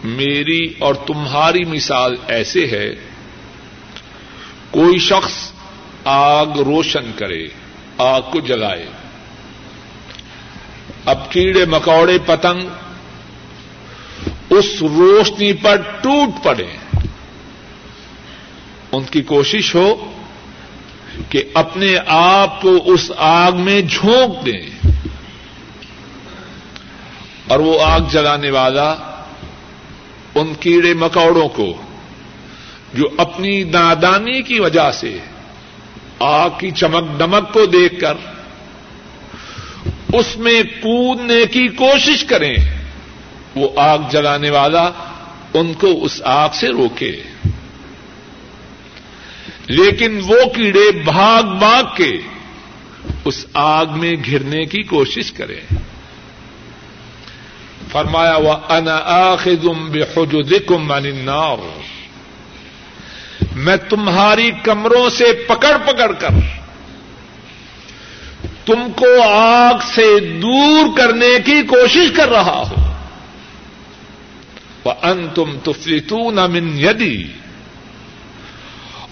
میری 0.03 0.74
اور 0.80 0.95
تمہاری 0.95 1.65
مثال 1.65 2.15
ایسے 2.28 2.68
ہے، 2.68 2.95
کوئی 4.72 4.99
شخص 4.99 5.52
آگ 6.06 6.45
روشن 6.45 7.11
کرے، 7.15 7.48
آگ 7.98 8.22
کو 8.22 8.40
جلائے۔ 8.40 8.86
اب 11.06 11.32
کیڑے 11.32 11.65
مکوڑے 11.65 12.18
پتنگ 12.26 12.61
اس 14.49 14.65
روشنی 14.82 15.53
پر 15.53 15.76
ٹوٹ 16.02 16.44
پڑے۔ 16.44 16.68
ان 18.94 19.03
کی 19.03 19.22
کوشش 19.22 19.76
ہو 19.76 20.14
کہ 21.30 21.44
اپنے 21.53 21.95
آپ 22.07 22.61
کو 22.61 22.78
اس 22.86 23.11
آگ 23.18 23.52
میں 23.52 23.82
جھونک 23.82 24.45
دیں 24.45 24.90
اور 27.48 27.60
وہ 27.60 27.84
آگ 27.84 27.99
جلانے 28.11 28.52
والا 28.52 28.95
ان 30.36 30.53
کیڑے 30.60 30.94
مکوڑوں 30.94 31.49
کو 31.49 31.74
جو 32.94 33.10
اپنی 33.18 33.64
نادانی 33.64 34.41
کی 34.41 34.60
وجہ 34.60 34.91
سے 34.91 35.18
آگ 36.20 36.49
کی 36.57 36.72
چمک 36.72 37.20
دمک 37.20 37.53
کو 37.53 37.65
دیکھ 37.65 37.99
کر 37.99 38.14
اس 40.14 40.38
میں 40.38 40.64
کودنے 40.64 41.45
کی 41.52 41.68
کوشش 41.68 42.24
کریں 42.24 42.56
وہ 43.56 43.70
آگ 43.76 43.98
جلانے 44.11 44.49
والا 44.49 44.90
ان 45.53 45.74
کو 45.74 46.06
اس 46.06 46.22
آگ 46.26 46.49
سے 46.53 46.68
روکے۔ 46.68 47.22
لیکن 49.68 50.19
وہ 50.27 50.45
کیڑے 50.56 50.91
بھاگ 50.91 51.44
بھاگ 51.44 51.84
کے 51.95 52.18
اس 53.26 53.45
آگ 53.53 53.85
میں 53.95 54.14
گرنے 54.31 54.65
کی 54.65 54.84
کوشش 54.84 55.31
کریں 55.31 55.76
فرمایا 57.91 58.38
وہ 58.38 58.53
ان 58.69 58.88
آخم 59.03 59.91
بے 59.91 60.02
خجم 60.14 60.91
النار۔ 60.91 61.57
میں 63.56 63.77
تمہاری 63.90 64.52
کمروں 64.64 65.10
سے 65.10 65.45
پکڑ 65.48 65.77
پکڑ 65.85 66.11
کر 66.11 66.27
تم 68.65 68.91
کو 68.95 69.22
آگ 69.34 69.73
سے 69.95 70.19
دور 70.19 70.98
کرنے 70.98 71.40
کی 71.45 71.61
کوشش 71.61 72.11
کر 72.15 72.30
رہا 72.30 72.64
ہوں۔ 72.69 72.94
وہ 74.85 74.91
ان 75.03 75.27
تم 75.35 75.57
تفریتون 75.64 76.35
من 76.35 76.80
یدی 76.80 77.27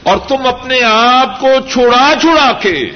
اور 0.03 0.17
تم 0.17 0.47
اپنے 0.47 0.83
آپ 0.83 1.39
کو 1.39 1.47
چھڑا 1.71 2.13
چھڑا 2.21 2.51
کے 2.51 2.89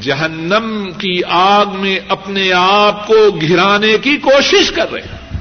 جہنم 0.00 0.90
کی 0.98 1.20
آگ 1.28 1.66
میں 1.66 1.98
اپنے 2.08 2.52
آپ 2.52 3.06
کو 3.06 3.30
گھرانے 3.30 3.98
کی 3.98 4.16
کوشش 4.16 4.72
کر 4.72 4.92
رہے 4.92 5.00
ہیں۔ 5.00 5.38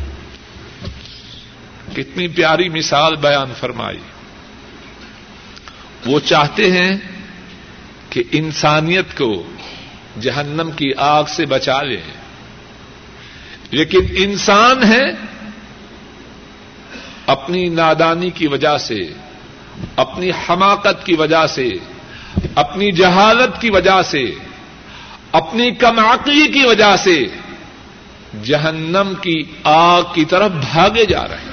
کتنی 1.96 2.28
پیاری 2.28 2.70
مثال 2.70 3.16
بیان 3.16 3.54
فرمائی۔ 3.60 3.98
وہ 6.06 6.20
چاہتے 6.20 6.72
ہیں 6.72 6.92
کہ 8.10 8.24
انسانیت 8.32 9.18
کو 9.18 9.44
جہنم 10.22 10.72
کی 10.72 10.92
آگ 10.98 11.24
سے 11.24 11.46
بچا 11.46 11.82
لیں 11.82 12.22
لیکن 13.72 14.00
انسان 14.18 14.84
ہے 14.84 15.04
اپنی 17.26 17.70
نادانی 17.70 18.30
کی 18.30 18.48
وجہ 18.48 18.78
سے 18.78 19.14
اپنی 19.96 20.32
حماقت 20.32 21.06
کی 21.06 21.14
وجہ 21.14 21.48
سے، 21.48 21.70
اپنی 22.56 22.92
جہالت 22.92 23.62
کی 23.62 23.70
وجہ 23.70 24.02
سے، 24.02 24.26
اپنی 25.32 25.72
کم 25.72 26.00
عقلی 26.00 26.48
کی 26.48 26.66
وجہ 26.66 26.96
سے 26.96 27.26
جہنم 28.44 29.14
کی 29.22 29.44
آگ 29.64 30.02
کی 30.14 30.26
طرف 30.26 30.52
بھاگے 30.52 31.06
جا 31.06 31.28
رہے 31.28 31.36
ہیں۔ 31.36 31.52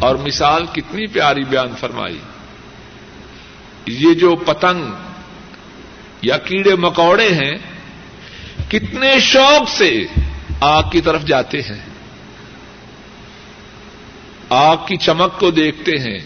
اور 0.00 0.16
مثال 0.16 0.66
کتنی 0.72 1.06
پیاری 1.06 1.44
بیان 1.44 1.74
فرمائی۔ 1.80 2.18
یہ 3.86 4.14
جو 4.14 4.36
پتنگ 4.36 4.82
یا 6.22 6.36
کیڑے 6.36 6.74
مکوڑے 6.74 7.28
ہیں، 7.32 7.56
کتنے 8.70 9.20
شوق 9.20 9.68
سے 9.68 10.04
آگ 10.60 10.82
کی 10.92 11.00
طرف 11.00 11.24
جاتے 11.24 11.62
ہیں۔ 11.62 11.97
آگ 14.48 14.76
کی 14.86 14.96
چمک 14.96 15.40
کو 15.40 15.50
دیکھتے 15.50 15.92
ہیں، 15.92 16.18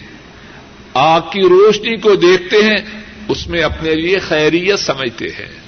آگ 0.93 1.21
کی 1.21 1.41
روشنی 1.41 1.97
کو 1.97 2.15
دیکھتے 2.15 2.57
ہیں، 2.63 3.01
اس 3.27 3.47
میں 3.47 3.61
اپنے 3.61 3.95
لیے 3.95 4.19
خیریت 4.19 4.79
سمجھتے 4.79 5.25
ہیں۔ 5.25 5.63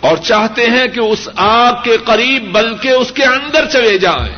اور 0.00 0.16
چاہتے 0.16 0.66
ہیں 0.66 0.86
کہ 0.94 1.00
اس 1.00 1.28
آگ 1.36 1.72
کے 1.84 1.96
قریب 2.04 2.52
بلکہ 2.52 2.88
اس 2.88 3.12
کے 3.12 3.24
اندر 3.24 3.66
چلے 3.72 3.98
جائیں۔ 3.98 4.36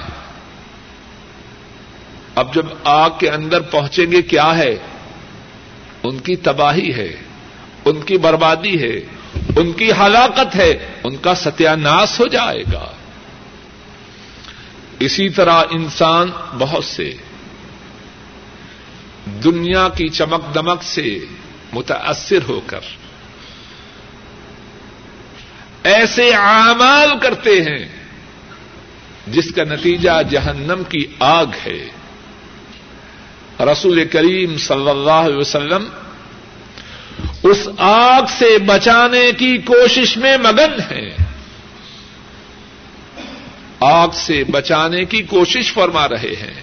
اب 2.34 2.54
جب 2.54 2.66
آگ 2.84 3.10
کے 3.20 3.30
اندر 3.30 3.60
پہنچیں 3.60 4.12
گے 4.12 4.22
کیا 4.22 4.58
ہے؟ 4.58 4.76
ان 6.02 6.18
کی 6.18 6.36
تباہی 6.36 6.94
ہے، 6.94 7.16
ان 7.84 8.00
کی 8.00 8.18
بربادی 8.18 8.82
ہے، 8.82 9.00
ان 9.56 9.72
کی 9.72 9.90
ہلاکت 9.92 10.56
ہے، 10.56 10.74
ان 11.04 11.16
کا 11.16 11.34
ستیہ 11.34 11.68
ہو 12.20 12.26
جائے 12.26 12.62
گا۔ 12.72 12.92
اسی 15.00 15.28
طرح 15.28 15.62
انسان 15.70 16.30
بہت 16.58 16.84
سے 16.84 17.14
دنیا 19.44 19.88
کی 19.88 20.08
چمک 20.08 20.54
دمک 20.54 20.82
سے 20.82 21.18
متاثر 21.72 22.38
ہو 22.48 22.60
کر 22.66 22.80
ایسے 25.82 26.30
اعمال 26.34 27.18
کرتے 27.22 27.62
ہیں 27.62 27.88
جس 29.26 29.54
کا 29.54 29.64
نتیجہ 29.64 30.10
جہنم 30.30 30.82
کی 30.88 31.06
آگ 31.18 31.46
ہے۔ 31.66 31.88
رسول 33.60 34.04
کریم 34.04 34.58
صلی 34.58 34.90
اللہ 34.90 35.10
علیہ 35.10 35.36
وسلم 35.36 35.88
اس 37.42 37.68
آگ 37.78 38.22
سے 38.38 38.58
بچانے 38.58 39.32
کی 39.38 39.58
کوشش 39.58 40.16
میں 40.16 40.36
مگن 40.36 40.80
ہیں۔ 40.90 41.10
آگ 43.84 44.08
سے 44.14 44.44
بچانے 44.44 45.04
کی 45.04 45.22
کوشش 45.22 45.72
فرما 45.72 46.08
رہے 46.08 46.34
ہیں 46.40 46.62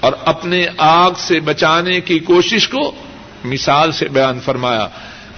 اور 0.00 0.12
اپنے 0.24 0.66
آگ 0.78 1.10
سے 1.18 1.40
بچانے 1.40 2.00
کی 2.00 2.18
کوشش 2.18 2.68
کو 2.68 2.94
مثال 3.44 3.92
سے 3.92 4.08
بیان 4.08 4.40
فرمایا، 4.40 4.88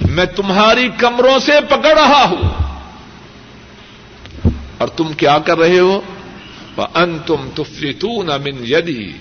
میں 0.00 0.24
تمہاری 0.24 0.88
کمروں 0.98 1.38
سے 1.38 1.52
پکڑ 1.68 1.98
رہا 1.98 2.24
ہوں۔ 2.24 2.66
اور 4.78 4.88
تم 4.88 5.12
کیا 5.12 5.38
کر 5.38 5.58
رہے 5.58 5.78
ہو؟ 5.78 6.00
ان 6.94 7.18
تم 7.26 7.50
تفریتون 7.54 8.26
من 8.26 8.66
یدی 8.66 9.12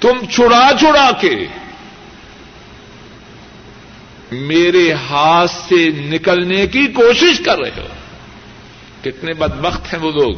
تم 0.00 0.26
چھڑا 0.30 0.70
چھڑا 0.78 1.10
کے 1.20 1.46
میرے 4.32 4.92
ہاتھ 4.92 5.50
سے 5.50 5.88
نکلنے 5.90 6.66
کی 6.66 6.86
کوشش 6.86 7.40
کر 7.44 7.58
رہے 7.58 7.70
ہو۔ 7.76 7.99
کتنے 9.04 9.32
بدبخت 9.34 9.94
ہیں 9.94 10.00
وہ 10.00 10.12
لوگ۔ 10.12 10.34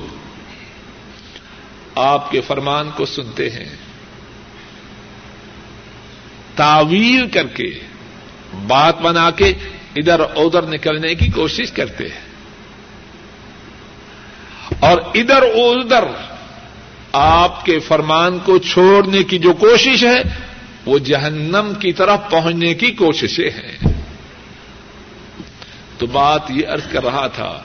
آپ 1.95 2.31
کے 2.31 2.41
فرمان 2.41 2.91
کو 2.97 3.07
سنتے 3.07 3.51
ہیں۔ 3.51 3.77
تعویل 6.57 7.29
کر 7.31 7.47
کے، 7.47 7.79
بات 8.67 9.01
بنا 9.01 9.31
کے 9.31 9.53
ادھر 9.97 10.21
ادھر 10.21 10.63
نکلنے 10.63 11.15
کی 11.15 11.29
کوشش 11.29 11.73
کرتے 11.73 12.05
ہیں۔ 12.05 12.33
اور 14.81 14.99
ادھر 15.15 15.43
ادھر 15.43 16.05
آپ 17.13 17.65
کے 17.65 17.79
فرمان 17.79 18.39
کو 18.39 18.59
چھوڑنے 18.59 19.23
کی 19.23 19.39
جو 19.39 19.53
کوشش 19.53 20.05
ہے، 20.05 20.23
وہ 20.87 20.99
جہنم 20.99 21.73
کی 21.81 21.93
طرف 21.93 22.19
پہنچنے 22.31 22.75
کی 22.75 22.91
کوششیں 22.91 23.51
ہیں۔ 23.51 23.79
تو 25.99 26.07
بات 26.07 26.43
یہ 26.51 26.69
ارض 26.69 26.89
کر 26.93 27.05
رہا 27.05 27.27
تھا 27.27 27.63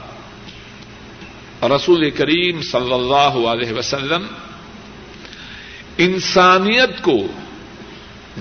رسول 1.62 2.10
کریم 2.10 2.62
صلی 2.62 2.92
اللہ 2.92 3.48
علیہ 3.48 3.72
وسلم 3.72 4.26
انسانیت 5.98 7.02
کو 7.02 7.26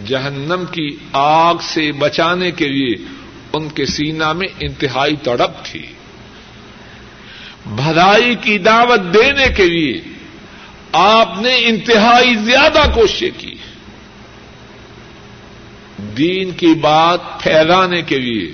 جہنم 0.05 0.63
کی 0.71 0.97
آگ 1.13 1.55
سے 1.61 1.91
بچانے 1.91 2.51
کے 2.51 2.67
لیے 2.67 2.95
ان 3.53 3.69
کے 3.69 3.85
سینا 3.85 4.33
میں 4.33 4.47
انتہائی 4.59 5.15
تڑپ 5.15 5.65
تھی۔ 5.65 5.85
بھلائی 7.65 8.35
کی 8.35 8.57
دعوت 8.57 9.13
دینے 9.13 9.45
کے 9.57 9.65
لیے 9.65 10.01
آپ 10.91 11.41
نے 11.41 11.57
انتہائی 11.57 12.35
زیادہ 12.35 12.83
کوششیں 12.95 13.29
کی۔ 13.37 13.55
دین 16.17 16.51
کی 16.51 16.73
بات 16.81 17.19
پھیلانے 17.39 18.01
کے 18.01 18.19
لیے 18.19 18.51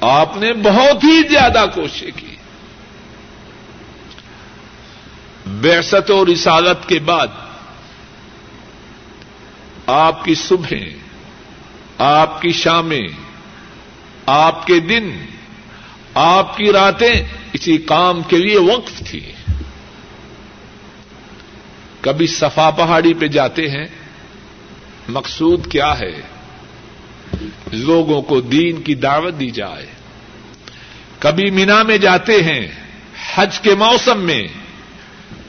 آپ 0.00 0.36
نے 0.36 0.52
بہت 0.52 1.04
ہی 1.04 1.28
زیادہ 1.28 1.64
کوششیں 1.74 2.10
کی۔ 2.16 2.33
بیست 5.46 6.10
و 6.10 6.24
رسالت 6.24 6.88
کے 6.88 6.98
بعد 6.98 7.26
آپ 9.86 10.24
کی 10.24 10.34
صبح 10.34 10.74
آپ 11.98 12.42
کی 12.42 12.52
شامیں، 12.52 13.08
آپ 14.26 14.66
کے 14.66 14.80
دن، 14.80 15.10
آپ 16.14 16.56
کی 16.56 16.72
راتیں 16.72 17.24
اسی 17.52 17.78
کام 17.78 18.22
کے 18.22 18.38
لیے 18.38 18.58
وقف 18.58 19.02
تھی۔ 19.06 19.32
کبھی 22.00 22.26
صفا 22.26 22.70
پہاڑی 22.70 23.14
پہ 23.14 23.26
جاتے 23.26 23.70
ہیں، 23.70 23.86
مقصود 25.08 25.70
کیا 25.70 25.98
ہے؟ 25.98 26.20
لوگوں 27.72 28.22
کو 28.22 28.40
دین 28.40 28.82
کی 28.82 28.94
دعوت 28.94 29.40
دی 29.40 29.50
جائے۔ 29.50 29.86
کبھی 31.18 31.50
مینا 31.50 31.82
میں 31.82 31.98
جاتے 31.98 32.42
ہیں، 32.42 32.68
حج 33.34 33.60
کے 33.60 33.74
موسم 33.74 34.20
میں 34.20 34.42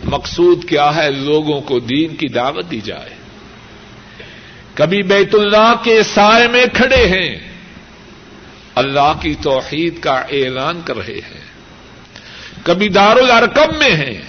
مقصود 0.06 0.70
کیا 0.70 0.96
ہے 0.96 1.12
لوگوں 1.12 1.62
کو 1.62 1.80
دین 1.80 2.16
کی 2.16 2.28
دعوت 2.28 2.72
دی 2.72 2.82
جائے۔ 2.82 3.10
کبھی 4.74 5.04
بیت 5.04 5.36
اللہ 5.36 5.74
کے 5.84 6.04
سائے 6.04 6.48
میں 6.48 6.66
کھڑے 6.74 7.08
ہیں۔ 7.08 7.40
اللہ 8.76 9.14
کی 9.22 9.36
توحید 9.42 10.00
کا 10.00 10.14
اعلان 10.14 10.82
کر 10.86 10.98
رہے 10.98 11.14
ہیں۔ 11.14 11.46
کبھی 12.64 12.90
دار 12.90 13.16
الارکم 13.16 13.78
میں 13.80 13.92
ہیں۔ 13.92 14.22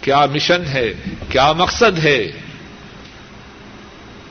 کیا 0.00 0.26
مشن 0.34 0.62
ہے؟ 0.66 0.94
کیا 1.28 1.52
مقصد 1.52 1.98
ہے؟ 2.04 2.32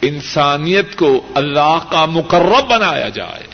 انسانیت 0.02 0.95
کو 0.95 1.26
اللہ 1.35 1.77
کا 1.91 2.06
مقرب 2.06 2.68
بنایا 2.69 3.10
جائے۔ 3.10 3.52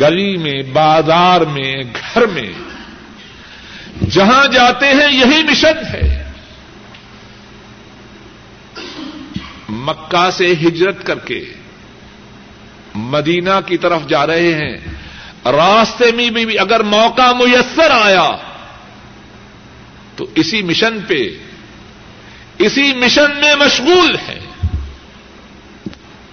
گلی 0.00 0.36
میں، 0.36 0.62
بازار 0.72 1.40
میں، 1.40 1.74
گھر 1.74 2.26
میں۔ 2.26 2.52
جہاں 4.10 4.46
جاتے 4.46 4.86
ہیں، 4.86 5.12
یہی 5.12 5.42
مشن 5.42 5.86
ہے۔ 5.92 6.30
مکہ 9.68 10.30
سے 10.32 10.52
ہجرت 10.52 11.06
کر 11.06 11.18
کے 11.18 11.44
مدینہ 12.94 13.50
کی 13.66 13.76
طرف 13.76 14.06
جا 14.08 14.26
رہے 14.26 14.54
ہیں۔ 14.54 14.76
راستے 15.44 16.12
میں 16.12 16.30
بھی 16.30 16.58
اگر 16.58 16.80
موقع 16.80 17.32
میسر 17.32 17.90
آیا، 17.90 18.36
تو 20.16 20.26
اسی 20.34 20.62
مشن 20.62 20.98
پہ، 21.08 21.28
اسی 22.58 22.92
مشن 22.96 23.30
میں 23.40 23.54
مشغول 23.54 24.16
ہے 24.28 24.40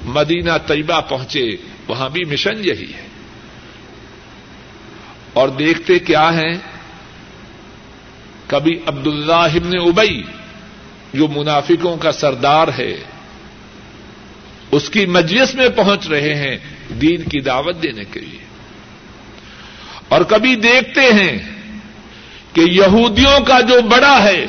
مدینہ 0.05 0.51
طیبہ 0.67 1.01
پہنچے، 1.01 1.55
وہاں 1.87 2.09
بھی 2.09 2.25
مشن 2.25 2.65
یہی 2.65 2.93
ہے۔ 2.93 3.12
اور 5.33 5.49
دیکھتے 5.49 5.99
کیا 5.99 6.33
ہیں؟ 6.33 6.53
کبھی 8.47 8.79
عبد 8.85 9.07
اللہ 9.07 9.33
ابن 9.33 9.77
ابئی 9.77 10.23
جو 11.13 11.27
منافقوں 11.27 11.97
کا 11.97 12.11
سردار 12.11 12.67
ہے، 12.77 12.95
اس 14.71 14.89
کی 14.89 15.05
مجلس 15.05 15.55
میں 15.55 15.69
پہنچ 15.69 16.07
رہے 16.07 16.35
ہیں 16.35 16.57
دین 16.89 17.21
کی 17.21 17.39
دعوت 17.39 17.83
دینے 17.83 18.03
کے 18.11 18.19
لیے۔ 18.19 18.39
اور 20.07 20.21
کبھی 20.21 20.55
دیکھتے 20.55 21.01
ہیں 21.01 21.37
کہ 22.53 22.61
یہودیوں 22.61 23.39
کا 23.39 23.61
جو 23.61 23.81
بڑا 23.81 24.23
ہے، 24.23 24.45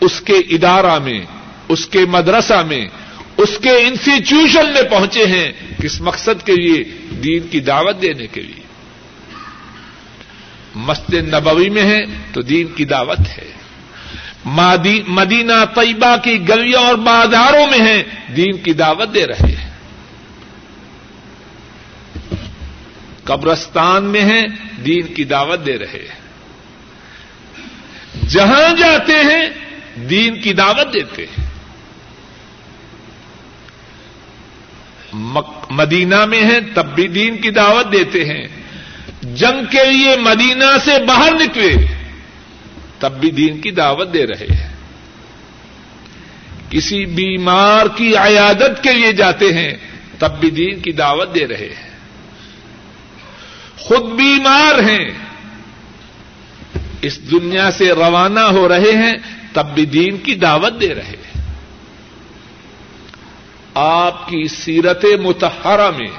اس 0.00 0.20
کے 0.20 0.36
ادارہ 0.36 0.98
میں، 0.98 1.20
اس 1.68 1.86
کے 1.86 1.98
مدرسہ 2.08 2.62
میں، 2.66 2.86
اس 3.36 3.58
کے 3.62 3.70
انسٹیٹیوشن 3.70 4.72
میں 4.72 4.82
پہنچے 4.82 5.26
ہیں 5.26 5.52
کس 5.84 6.00
مقصد 6.00 6.46
کے 6.46 6.52
لیے؟ 6.52 6.84
دین 7.10 7.48
کی 7.48 7.60
دعوت 7.60 8.02
دینے 8.02 8.26
کے 8.26 8.42
لیے۔ 8.42 8.62
مسجد 10.74 11.14
نبوی 11.14 11.70
میں 11.70 11.82
ہے 11.82 12.04
تو 12.32 12.42
دین 12.42 12.66
کی 12.66 12.84
دعوت 12.84 13.20
ہے۔ 13.20 13.52
مدینہ 15.06 15.64
طیبہ 15.74 16.16
کی 16.24 16.48
گلیوں 16.48 16.84
اور 16.84 16.94
بازاروں 16.94 17.66
میں 17.66 17.78
ہیں، 17.78 18.02
دین 18.36 18.56
کی 18.56 18.72
دعوت 18.72 19.14
دے 19.14 19.26
رہے 19.26 19.56
ہیں۔ 19.56 19.70
قبرستان 23.24 24.04
میں 24.04 24.22
ہیں، 24.22 24.46
دین 24.86 25.06
کی 25.06 25.24
دعوت 25.24 25.66
دے 25.66 25.78
رہے 25.78 26.08
ہیں۔ 26.12 26.20
جہاں 28.28 28.76
جاتے 28.76 29.12
ہیں، 29.12 29.48
دین 30.08 30.40
کی 30.40 30.52
دعوت 30.52 30.94
دیتے 30.94 31.26
ہیں۔ 31.26 31.53
مدینہ 35.70 36.24
میں 36.24 36.42
ہیں، 36.42 36.60
تب 36.74 36.86
بھی 36.94 37.08
دین 37.08 37.36
کی 37.36 37.50
دعوت 37.50 37.92
دیتے 37.92 38.24
ہیں۔ 38.24 38.48
جنگ 39.22 39.64
کے 39.70 39.90
لیے 39.90 40.16
مدینہ 40.16 40.64
سے 40.84 41.04
باہر 41.06 41.32
نکلے، 41.32 41.74
تب 42.98 43.20
بھی 43.20 43.30
دین 43.30 43.60
کی 43.60 43.70
دعوت 43.70 44.14
دے 44.14 44.26
رہے 44.26 44.46
ہیں۔ 44.46 44.74
کسی 46.70 47.04
بیمار 47.04 47.86
کی 47.96 48.16
عیادت 48.16 48.82
کے 48.82 48.92
لیے 48.92 49.12
جاتے 49.12 49.52
ہیں، 49.52 49.72
تب 50.18 50.40
بھی 50.40 50.50
دین 50.50 50.80
کی 50.80 50.92
دعوت 50.92 51.34
دے 51.34 51.46
رہے 51.46 51.74
ہیں۔ 51.76 51.90
خود 53.76 54.02
بیمار 54.02 54.74
ہیں، 54.90 55.10
اس 57.02 57.30
دنیا 57.30 57.70
سے 57.70 57.88
روانہ 57.88 58.40
ہو 58.40 58.68
رہے 58.68 58.92
ہیں، 58.92 59.14
تب 59.52 59.74
بھی 59.74 59.86
دین 59.86 60.16
کی 60.16 60.34
دعوت 60.34 60.80
دے 60.80 60.94
رہے 60.94 61.16
ہیں۔ 61.24 61.33
آپ 63.74 64.28
کی 64.28 64.48
سیرت 64.48 65.04
متحرہ 65.22 65.90
میں 65.90 66.10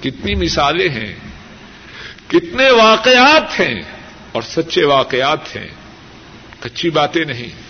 کتنی 0.00 0.34
مثالیں 0.34 0.88
ہیں، 0.88 1.14
کتنے 2.28 2.70
واقعات 2.70 3.60
ہیں 3.60 3.82
اور 4.32 4.42
سچے 4.42 4.84
واقعات 4.84 5.56
ہیں 5.56 5.68
کچی 6.60 6.90
باتیں 6.90 7.24
نہیں۔ 7.24 7.66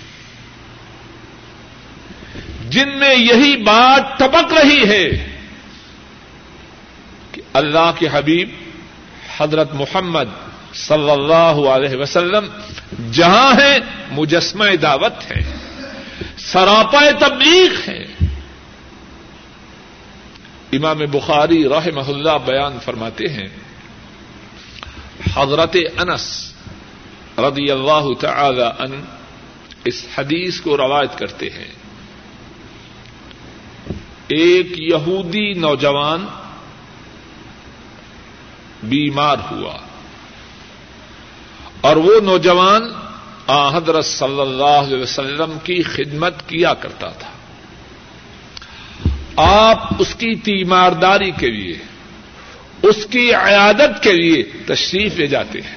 جن 2.70 2.98
میں 2.98 3.14
یہی 3.14 3.56
بات 3.62 4.18
ٹپک 4.18 4.52
رہی 4.52 4.88
ہے 4.88 5.34
کہ 7.32 7.42
اللہ 7.52 7.92
کے 7.98 8.08
حبیب 8.12 8.50
حضرت 9.38 9.74
محمد 9.74 10.28
صلی 10.74 11.10
اللہ 11.10 11.68
علیہ 11.68 11.96
وسلم 11.96 12.46
جہاں 13.12 13.60
ہے 13.60 13.78
مجسمہ 14.10 14.76
دعوت 14.82 15.30
ہے 15.30 15.52
سراپا 16.38 17.10
تبلیغ 17.10 17.90
ہے 17.90 18.15
امام 20.72 20.98
بخاری 21.10 21.68
رحمہ 21.68 22.09
اللہ 22.09 22.38
بیان 22.47 22.78
فرماتے 22.84 23.24
ہیں، 23.28 23.48
حضرت 25.36 25.76
انس 25.98 26.52
رضی 27.38 27.70
اللہ 27.70 28.06
تعالی 28.20 28.64
ان 28.78 29.01
اس 29.84 30.06
حدیث 30.18 30.60
کو 30.60 30.76
روایت 30.76 31.18
کرتے 31.18 31.51
ہیں۔ 31.51 31.72
ایک 34.28 34.66
یہودی 34.78 35.52
نوجوان 35.52 36.26
بیمار 38.82 39.36
ہوا 39.51 39.76
اور 41.80 41.97
وہ 41.97 42.20
نوجوان 42.20 42.82
حضرت 43.74 44.05
صلی 44.05 44.40
اللہ 44.40 44.82
علیہ 44.86 45.02
وسلم 45.02 45.59
کی 45.62 45.82
خدمت 45.82 46.48
کیا 46.48 46.74
کرتا 46.74 47.09
تھا۔ 47.09 47.35
آپ 49.36 49.88
اس 49.98 50.14
کی 50.14 50.34
تیمارداری 50.34 51.30
کے 51.30 51.50
لیے، 51.50 51.78
اس 52.82 53.06
کی 53.10 53.34
عیادت 53.34 54.02
کے 54.02 54.12
لیے 54.12 54.42
تشریف 54.66 55.16
لے 55.16 55.26
جاتے 55.26 55.60
ہیں۔ 55.60 55.76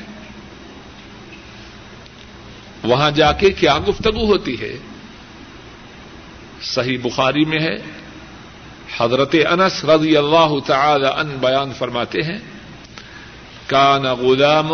وہاں 2.84 3.12
جا 3.12 3.32
کے 3.32 3.52
کیا 3.52 3.78
گفتگو 3.90 4.26
ہوتی 4.26 4.62
ہے؟ 4.62 4.78
صحیح 6.62 6.98
بخاری 7.04 7.46
میں 7.46 7.60
ہے۔ 7.60 7.76
حضرت 8.98 9.36
انس 9.50 9.86
رضی 9.86 10.18
اللہ 10.18 10.60
تعالی 10.66 11.06
ان 11.06 11.38
بیان 11.40 11.74
فرماتے 11.78 12.22
ہیں، 12.22 12.38
کان 13.68 14.02
غلام 14.02 14.70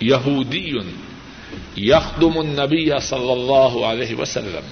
یہودی 0.00 0.70
یخدم 1.76 2.38
النبی 2.38 2.90
صلی 3.00 3.32
اللہ 3.32 3.84
علیہ 3.84 4.14
وسلم، 4.16 4.66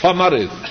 فمرض 0.00 0.66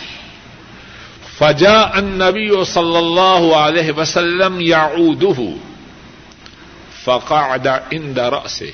فجاء 1.38 1.90
النبی 1.94 2.64
صلی 2.64 2.98
اللہ 2.98 3.56
علیہ 3.56 3.91
وسلم 3.91 4.60
يعوده. 4.60 5.56
فقعد 7.03 7.68
عند 7.68 8.18
رأسه. 8.18 8.70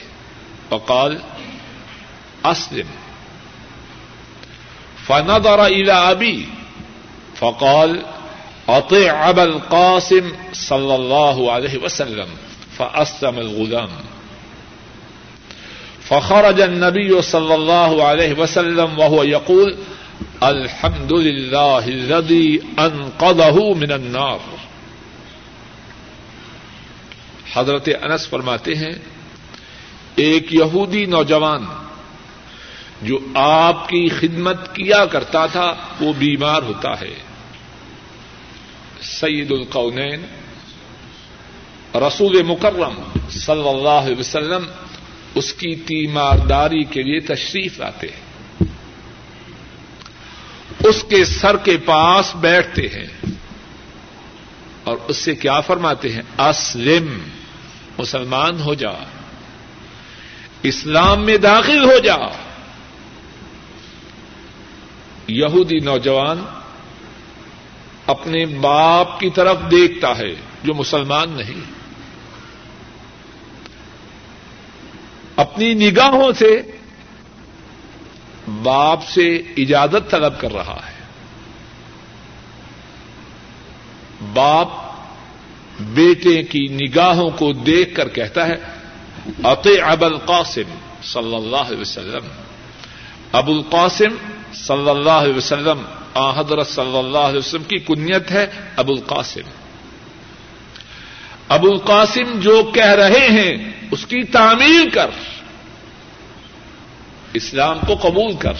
وقال 0.69 1.17
اسلم 2.43 2.87
فنظر 5.07 5.59
الى 5.59 5.91
ابي 5.91 6.45
فقال 7.39 8.01
اطع 8.67 9.27
ابا 9.27 9.41
القاسم 9.41 10.53
صلی 10.53 10.93
اللہ 10.93 11.49
علیہ 11.51 11.83
وسلم. 11.83 12.35
فاسلم 12.75 13.37
الغلام. 13.37 14.01
فخرج 16.07 16.61
النبي 16.61 17.21
صلی 17.21 17.53
اللہ 17.53 18.03
علیہ 18.03 18.33
وسلم 18.39 18.99
وهو 18.99 19.23
يقول 19.23 19.75
الحمد 20.39 21.11
للہ 21.11 21.77
انقذه 22.77 23.73
من 23.77 23.91
النار 23.91 24.55
حضرت 27.55 27.89
انس 28.01 28.27
فرماتے 28.27 28.75
ہیں، 28.75 28.91
ایک 30.15 30.53
یہودی 30.53 31.05
نوجوان 31.05 31.65
جو 33.01 33.19
آپ 33.33 33.89
کی 33.89 34.09
خدمت 34.09 34.75
کیا 34.75 35.05
کرتا 35.05 35.45
تھا، 35.45 35.75
وہ 36.01 36.13
بیمار 36.13 36.61
ہوتا 36.61 37.01
ہے۔ 37.01 37.13
سید 39.01 39.51
القونین، 39.51 40.25
رسول 41.95 42.43
مکرم 42.43 42.93
صلی 43.29 43.69
اللہ 43.69 43.89
علیہ 43.89 44.19
وسلم، 44.19 44.63
اس 45.35 45.53
کی 45.53 45.75
تیمارداری 45.75 46.83
کے 46.83 47.03
لیے 47.03 47.19
تشریف 47.19 47.79
لاتے 47.79 48.07
ہیں۔ 48.07 48.30
اس 50.79 51.05
کے 51.09 51.25
سر 51.25 51.57
کے 51.57 51.77
پاس 51.77 52.35
بیٹھتے 52.35 52.87
ہیں۔ 52.87 53.25
اور 54.83 54.97
اس 55.07 55.17
سے 55.17 55.35
کیا 55.35 55.59
فرماتے 55.59 56.09
ہیں؟ 56.09 56.21
اسلم، 56.37 57.17
مسلمان 57.97 58.61
ہو 58.61 58.73
جا۔ 58.73 58.91
اسلام 60.63 61.25
میں 61.25 61.37
داخل 61.37 61.83
ہو 61.83 61.99
جا۔ 61.99 62.15
یہودی 65.27 65.79
نوجوان 65.79 66.43
اپنے 68.07 68.45
باپ 68.45 69.19
کی 69.19 69.29
طرف 69.29 69.57
دیکھتا 69.71 70.17
ہے، 70.17 70.35
جو 70.63 70.73
مسلمان 70.73 71.29
نہیں۔ 71.29 71.61
اپنی 75.35 75.73
نگاہوں 75.73 76.31
سے 76.39 76.61
باپ 78.63 79.07
سے 79.07 79.35
اجازت 79.57 80.11
طلب 80.11 80.33
کر 80.39 80.51
رہا 80.51 80.79
ہے۔ 80.85 81.01
باپ 84.33 84.67
بیٹے 85.79 86.43
کی 86.43 86.67
نگاہوں 86.67 87.29
کو 87.29 87.53
دیکھ 87.53 87.95
کر 87.95 88.07
کہتا 88.07 88.47
ہے 88.47 88.55
عطے 89.43 89.81
اب 89.81 90.05
القاسم 90.05 90.75
صلی 91.03 91.35
اللہ 91.35 91.57
علیہ 91.57 91.81
وسلم۔ 91.81 92.27
ابو 93.31 93.51
القاسم 93.51 94.15
صلی 94.53 94.89
اللہ 94.89 95.09
علیہ 95.09 95.33
وسلم 95.33 95.85
حضرت 96.37 96.67
صلی 96.67 96.97
اللہ 96.97 97.17
علیہ 97.17 97.39
وسلم 97.39 97.63
کی 97.63 97.77
کنیت 97.77 98.31
ہے 98.31 98.47
ابو 98.75 98.93
القاسم۔ 98.93 99.49
ابو 101.47 101.67
القاسم 101.71 102.39
جو 102.39 102.71
کہہ 102.73 102.91
رہے 102.91 103.27
ہیں، 103.29 103.71
اس 103.91 104.05
کی 104.05 104.23
تعمیر 104.23 104.89
کر۔ 104.93 105.09
اسلام 107.33 107.79
کو 107.87 107.95
قبول 107.95 108.33
کر۔ 108.35 108.53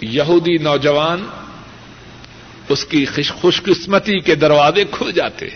یہودی 0.00 0.56
نوجوان 0.56 1.26
اس 2.68 2.84
کی 2.84 3.04
خوش 3.40 3.62
قسمتی 3.62 4.20
کے 4.20 4.34
دروازے 4.34 4.84
کھل 4.90 5.12
جاتے 5.12 5.48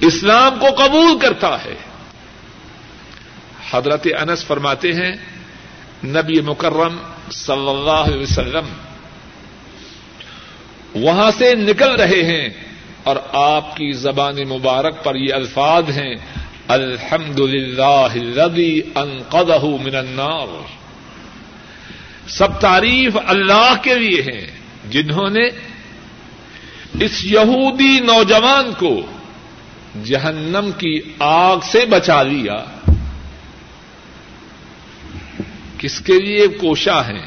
اسلام 0.00 0.58
کو 0.58 0.66
قبول 0.66 1.18
کرتا 1.18 1.64
ہے۔ 1.64 1.74
حضرت 3.70 4.06
انس 4.20 4.44
فرماتے 4.44 4.92
ہیں، 4.92 5.12
نبی 6.04 6.40
مکرم 6.40 6.96
صلی 7.30 7.68
اللہ 7.68 7.90
علیہ 7.90 8.22
وسلم، 8.22 8.68
وہاں 10.94 11.30
سے 11.38 11.54
نکل 11.54 11.90
رہے 11.90 12.22
ہیں 12.22 12.48
اور 13.02 13.16
آپ 13.32 13.76
کی 13.76 13.92
زبان 13.92 14.48
مبارک 14.48 15.04
پر 15.04 15.14
یہ 15.14 15.34
الفاظ 15.34 15.84
ہیں۔ 15.88 16.14
الحمد 16.70 17.38
للہ 17.38 18.06
انقذہ 18.94 19.64
من 19.64 19.94
النار۔ 19.94 20.62
سب 22.28 22.60
تعریف 22.60 23.16
اللہ 23.26 23.74
کے 23.82 23.94
لیے 23.94 24.22
ہیں، 24.22 24.46
جنہوں 24.90 25.30
نے 25.30 25.48
اس 27.04 27.24
یہودی 27.24 28.00
نوجوان 28.00 28.72
کو 28.78 29.06
جہنم 30.04 30.70
کی 30.78 31.00
آگ 31.18 31.56
سے 31.72 31.86
بچا 31.86 32.22
لیا۔ 32.22 32.64
کس 35.78 36.00
کے 36.00 36.20
لیے 36.20 36.48
کوشاں 36.48 37.02
ہیں؟ 37.08 37.26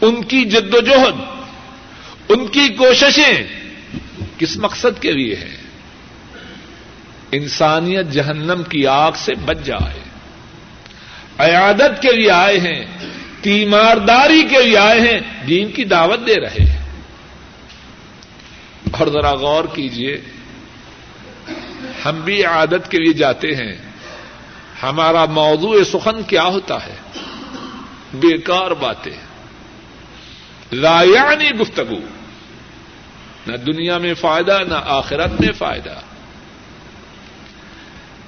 ان 0.00 0.24
کی 0.24 0.44
جد 0.44 0.74
و 0.74 0.80
جہد، 0.80 1.20
ان 2.28 2.46
کی 2.46 2.68
کوششیں 2.68 3.42
کس 4.38 4.56
مقصد 4.56 5.02
کے 5.02 5.12
لیے 5.12 5.34
ہیں؟ 5.34 5.67
انسانیت 7.32 8.06
جہنم 8.06 8.62
کی 8.62 8.86
آگ 8.86 9.12
سے 9.16 9.34
بچ 9.34 9.56
جائے۔ 9.64 10.00
عیادت 11.38 12.02
کے 12.02 12.12
لیے 12.12 12.30
آئے 12.30 12.58
ہیں، 12.58 12.84
تیمارداری 13.40 14.42
کے 14.42 14.62
لیے 14.62 14.78
آئے 14.78 15.00
ہیں، 15.00 15.46
دین 15.46 15.70
کی 15.70 15.84
دعوت 15.84 16.26
دے 16.26 16.40
رہے 16.40 16.64
ہیں۔ 16.64 16.78
اور 18.90 19.06
ذرا 19.06 19.34
غور 19.34 19.64
کیجیے 19.74 20.20
ہم 22.04 22.20
بھی 22.20 22.44
عادت 22.44 22.90
کے 22.90 22.98
لیے 22.98 23.12
جاتے 23.12 23.48
ہیں۔ 23.48 23.76
ہمارا 24.82 25.24
موضوع 25.24 25.84
سخن 25.84 26.22
کیا 26.22 26.42
ہوتا 26.42 26.86
ہے؟ 26.86 26.96
بیکار 28.14 28.70
باتیں۔ 28.70 29.12
لایانی 30.72 31.50
گفتگو۔ 31.50 31.98
نہ 33.46 33.56
دنیا 33.56 33.98
میں 33.98 34.14
فائدہ، 34.14 34.58
نہ 34.68 34.74
آخرت 34.84 35.40
میں 35.40 35.52
فائدہ۔ 35.52 35.94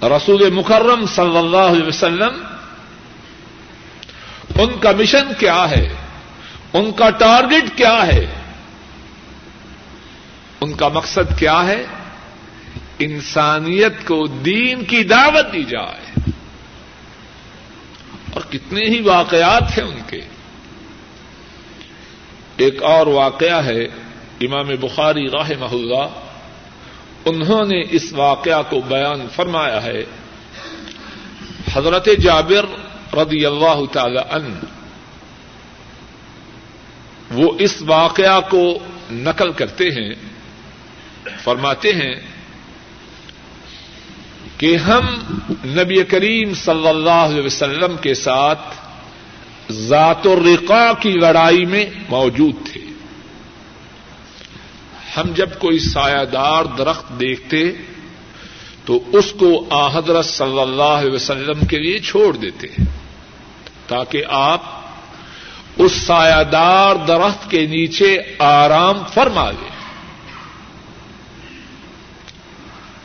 رسول 0.02 0.50
مکرم 0.50 1.06
صلی 1.06 1.36
اللہ 1.36 1.56
علیہ 1.56 1.86
وسلم 1.86 2.44
ان 4.54 4.78
کا 4.80 4.90
مشن 4.98 5.28
کیا 5.38 5.70
ہے؟ 5.70 5.94
ان 6.72 6.92
کا 6.92 7.10
ٹارگٹ 7.10 7.76
کیا 7.76 8.06
ہے؟ 8.06 8.26
ان 10.60 10.72
کا 10.72 10.88
مقصد 10.88 11.38
کیا 11.38 11.66
ہے؟ 11.66 11.86
انسانیت 12.98 14.06
کو 14.06 14.26
دین 14.26 14.84
کی 14.84 15.02
دعوت 15.02 15.52
دی 15.52 15.64
جائے۔ 15.64 16.30
اور 18.34 18.40
کتنے 18.50 18.84
ہی 18.84 19.00
واقعات 19.00 19.78
ہیں 19.78 19.84
ان 19.84 20.00
کے۔ 20.06 20.20
ایک 22.56 22.82
اور 22.82 23.06
واقعہ 23.06 23.64
ہے، 23.64 23.84
امام 24.40 24.66
بخاری 24.80 25.26
راہ 25.26 25.50
محلہ 25.60 26.29
انہوں 27.24 27.64
نے 27.64 27.82
اس 27.90 28.12
واقعہ 28.12 28.62
کو 28.68 28.80
بیان 28.80 29.26
فرمایا 29.32 29.82
ہے۔ 29.82 30.04
حضرت 31.72 32.08
جابر 32.22 32.66
رضی 33.14 33.46
اللہ 33.46 33.80
تعالی 33.92 34.20
عنہ، 34.30 34.54
وہ 37.30 37.52
اس 37.58 37.82
واقعہ 37.82 38.40
کو 38.40 38.78
نقل 39.10 39.52
کرتے 39.52 39.90
ہیں، 39.90 40.14
فرماتے 41.44 41.92
ہیں 41.92 42.14
کہ 44.56 44.76
ہم 44.76 45.06
نبی 45.64 46.04
کریم 46.04 46.54
صلی 46.54 46.88
اللہ 46.88 47.10
علیہ 47.10 47.42
وسلم 47.42 47.96
کے 47.96 48.14
ساتھ 48.14 48.74
ذات 49.72 50.26
الرقا 50.26 50.92
کی 50.92 51.12
لڑائی 51.12 51.64
میں 51.64 51.86
موجود 52.08 52.54
تھے۔ 52.72 52.79
ہم 55.16 55.32
جب 55.34 55.58
کوئی 55.58 55.78
سایہ 55.78 56.24
دار 56.24 56.64
درخت 56.64 57.20
دیکھتے 57.20 57.72
تو 58.84 59.02
اس 59.12 59.32
کو 59.32 59.66
آ 59.70 59.98
حضرت 59.98 60.24
صلی 60.24 60.60
اللہ 60.60 60.82
علیہ 60.82 61.12
وسلم 61.12 61.66
کے 61.66 61.78
لیے 61.78 61.98
چھوڑ 61.98 62.36
دیتے 62.36 62.66
تاکہ 63.86 64.24
آپ 64.28 64.62
اس 65.78 65.92
سایہ 65.92 66.44
دار 66.44 66.96
درخت 66.96 67.50
کے 67.50 67.66
نیچے 67.66 68.18
آرام 68.38 68.98
فرما 69.14 69.50
لیں 69.50 69.70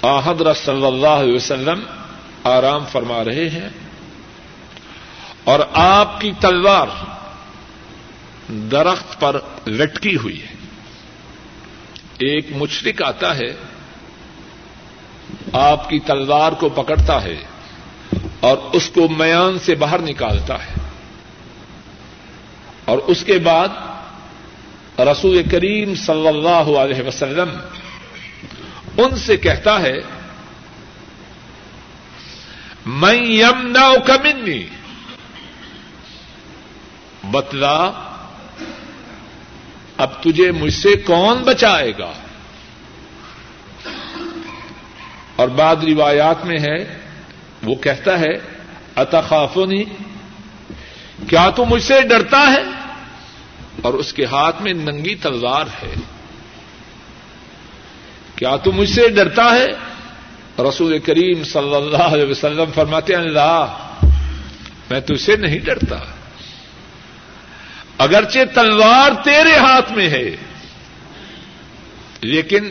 آ 0.02 0.20
حضرت 0.20 0.58
صلی 0.58 0.86
اللہ 0.86 1.08
علیہ 1.08 1.36
وسلم 1.36 1.84
آرام 2.44 2.86
فرما 2.92 3.24
رہے 3.24 3.50
ہیں 3.50 3.70
اور 5.44 5.60
آپ 5.74 6.22
کی 6.22 6.32
تلوار 6.40 6.88
درخت 8.50 9.20
پر 9.20 9.40
لٹکی 9.68 10.16
ہوئی 10.16 10.42
ہے۔ 10.44 10.55
ایک 12.20 12.48
مشرق 12.56 13.02
آتا 13.02 13.38
ہے، 13.38 13.56
آپ 15.54 15.90
کی 15.90 16.00
تلوار 16.00 16.52
کو 16.52 16.70
پکڑتا 16.70 17.24
ہے 17.24 17.36
اور 18.40 18.58
اس 18.74 18.90
کو 18.90 19.08
میان 19.08 19.60
سے 19.60 19.76
باہر 19.76 20.00
نکالتا 20.00 20.66
ہے۔ 20.66 20.74
اور 22.86 22.98
اس 22.98 23.24
کے 23.24 23.40
بعد 23.40 23.68
رسول 25.00 25.44
کریم 25.52 25.96
صلی 25.96 26.28
اللہ 26.28 26.78
علیہ 26.78 27.08
وسلم 27.08 27.50
ان 28.98 29.16
سے 29.16 29.38
کہتا 29.38 29.82
ہے 29.82 29.98
میں 32.86 33.24
یم 33.24 33.68
نہ 33.68 33.98
کمنی 34.06 34.64
بتلا 37.24 37.92
اب 39.98 40.24
تجھے 40.24 40.52
مجھ 40.52 40.74
سے 40.74 40.96
کون 40.96 41.38
بچائے 41.38 41.92
گا؟ 42.00 42.12
اور 45.36 45.48
بعد 45.48 45.76
روایات 45.76 46.46
میں 46.46 46.60
ہے، 46.60 46.98
وہ 47.64 47.76
کہتا 47.76 48.20
ہے، 48.20 48.34
اتخافونی، 48.96 49.84
کیا 51.30 51.50
تو 51.50 51.66
مجھ 51.66 51.84
سے 51.84 52.02
ڈرتا 52.02 52.42
ہے؟ 52.42 52.64
اور 53.82 53.94
اس 53.94 54.14
کے 54.14 54.26
ہاتھ 54.26 54.62
میں 54.62 54.74
ننگی 54.74 55.16
تلوار 55.16 55.66
ہے۔ 55.84 55.94
کیا 58.36 58.56
تو 58.56 58.72
مجھ 58.72 58.90
سے 58.90 59.10
ڈرتا 59.10 59.44
ہے؟ 59.44 59.68
رسول 60.70 61.00
کریم 61.00 61.44
صلی 61.44 61.76
اللہ 61.76 61.98
علیہ 61.98 62.32
وسلم 62.32 62.72
فرماتے 62.76 63.16
ہیں 63.16 63.22
اللہ 63.22 63.78
میں 64.90 65.00
تجھ 65.00 65.22
سے 65.22 65.36
نہیں 65.36 65.60
ڈرتا۔ 65.60 66.15
اگرچہ 67.98 68.40
تلوار 68.54 69.24
تیرے 69.24 69.56
ہاتھ 69.56 69.92
میں 69.92 70.10
ہے، 70.10 70.36
لیکن 72.22 72.70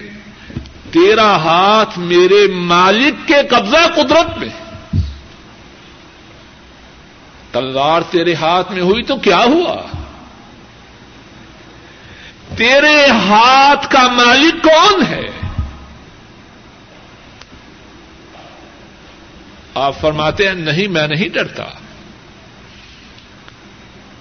تیرا 0.90 1.36
ہاتھ 1.36 1.98
میرے 1.98 2.46
مالک 2.52 3.28
کے 3.28 3.34
قبضہ 3.51 3.86
قدرت 3.94 4.38
میں۔ 4.38 4.48
تلوار 7.52 8.02
تیرے 8.10 8.34
ہاتھ 8.34 8.72
میں 8.72 8.82
ہوئی 8.82 9.02
تو 9.02 9.16
کیا 9.16 9.38
ہوا؟ 9.38 9.82
تیرے 12.56 13.06
ہاتھ 13.06 13.90
کا 13.90 14.09
مالک 14.09 14.62
کون 14.62 15.06
ہے؟ 15.06 15.26
آپ 19.74 20.01
فرماتے 20.01 20.46
ہیں، 20.46 20.55
نہیں، 20.55 20.88
میں 20.88 21.09
نہیں 21.09 21.28
ڈرتا۔ 21.28 21.64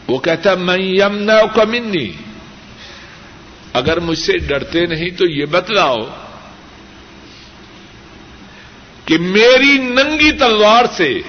وہ 0.08 0.18
کہتا 0.20 0.56
میں 0.56 0.78
یمنا 0.78 1.46
کمنی 1.56 2.12
اگر 3.74 4.00
مجھ 4.00 4.20
سے 4.20 4.38
ڈرتے 4.38 4.86
نہیں 4.86 5.10
تو 5.10 5.26
یہ 5.26 5.46
بتلاؤ 5.46 5.98
کہ 9.06 9.18
میری 9.18 9.78
ننگی 9.78 10.32
تلوار 10.32 10.86
سے 10.96 11.20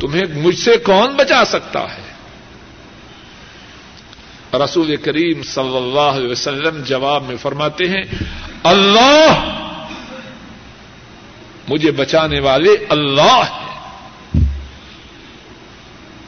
تمہیں 0.00 0.22
مجھ 0.34 0.58
سے 0.58 0.76
کون 0.76 1.14
بچا 1.14 1.44
سکتا 1.44 1.80
ہے؟ 1.80 2.10
رسول 4.64 4.96
کریم 4.96 5.42
صلی 5.42 5.76
اللہ 5.76 6.16
علیہ 6.16 6.28
وسلم 6.28 6.82
جواب 6.82 7.24
میں 7.24 7.36
فرماتے 7.36 7.88
ہیں، 7.88 8.02
اللہ 8.62 9.56
مجھے 11.68 11.90
بچانے 11.90 12.40
والے 12.40 12.76
اللہ 12.88 13.42
ہیں۔ 13.52 14.44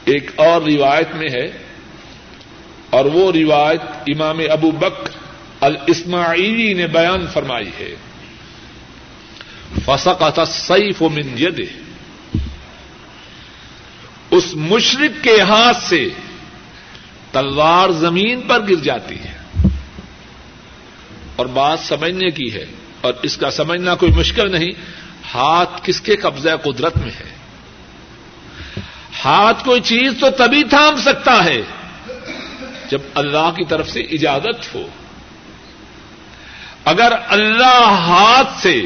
ایک 0.05 0.31
اور 0.35 0.61
روایت 0.61 1.15
میں 1.15 1.29
ہے 1.29 1.62
اور 2.93 3.05
وہ 3.05 3.31
روایت 3.31 3.81
امام 4.07 4.39
ابو 4.51 4.71
بک 4.71 5.09
الاسماعیلی 5.61 6.73
نے 6.73 6.87
بیان 6.87 7.25
فرمائی 7.33 7.71
ہے۔ 7.79 7.95
فسقط 9.85 10.39
السيف 10.39 11.01
من 11.01 11.37
يده۔ 11.39 11.83
اس 14.31 14.43
مشرق 14.53 15.23
کے 15.23 15.41
ہاتھ 15.41 15.83
سے 15.83 16.09
تلوار 17.31 17.89
زمین 17.89 18.41
پر 18.41 18.59
گر 18.69 18.75
جاتی 18.75 19.15
ہے۔ 19.19 19.67
اور 21.35 21.45
بات 21.45 21.79
سمجھنے 21.79 22.29
کی 22.29 22.53
ہے، 22.53 22.65
اور 23.01 23.13
اس 23.21 23.37
کا 23.37 23.51
سمجھنا 23.51 23.95
کوئی 23.95 24.11
مشکل 24.11 24.51
نہیں، 24.51 24.71
ہاتھ 25.33 25.81
کس 25.83 26.01
کے 26.01 26.15
قبضہ 26.15 26.49
قدرت 26.63 26.97
میں 26.97 27.11
ہے؟ 27.19 27.29
ہاتھ 29.25 29.65
کوئی 29.65 29.81
چیز 29.81 30.11
تو 30.19 30.29
تبھی 30.29 30.63
تھام 30.63 31.01
سکتا 31.01 31.43
ہے 31.43 31.61
جب 32.93 33.01
اللہ 33.15 33.51
کی 33.55 33.65
طرف 33.65 33.89
سے 33.89 33.99
اجازت 33.99 34.75
ہو۔ 34.75 34.87
اگر 36.85 37.13
اللہ 37.27 37.87
ہاتھ 37.87 38.61
سے 38.61 38.81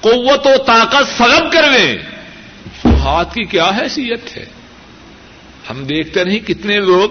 قوت 0.00 0.46
و 0.46 0.62
طاقت 0.66 1.18
سلب 1.18 1.52
کر 1.52 1.70
لیں 1.70 1.94
تو 2.82 3.06
ہاتھ 3.06 3.34
کی 3.34 3.44
کیا 3.44 3.64
حیثیت 3.64 4.36
ہے؟ 4.36 4.46
ہم 5.70 5.84
دیکھتے 5.84 6.24
نہیں 6.24 6.38
کتنے 6.38 6.80
لوگ 6.80 7.10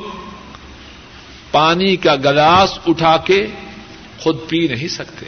پانی 1.51 1.95
کا 1.95 2.15
گلاس 2.15 2.79
اٹھا 2.87 3.17
کے 3.17 3.47
خود 4.19 4.37
پی 4.49 4.67
نہیں 4.67 4.87
سکتے۔ 4.87 5.25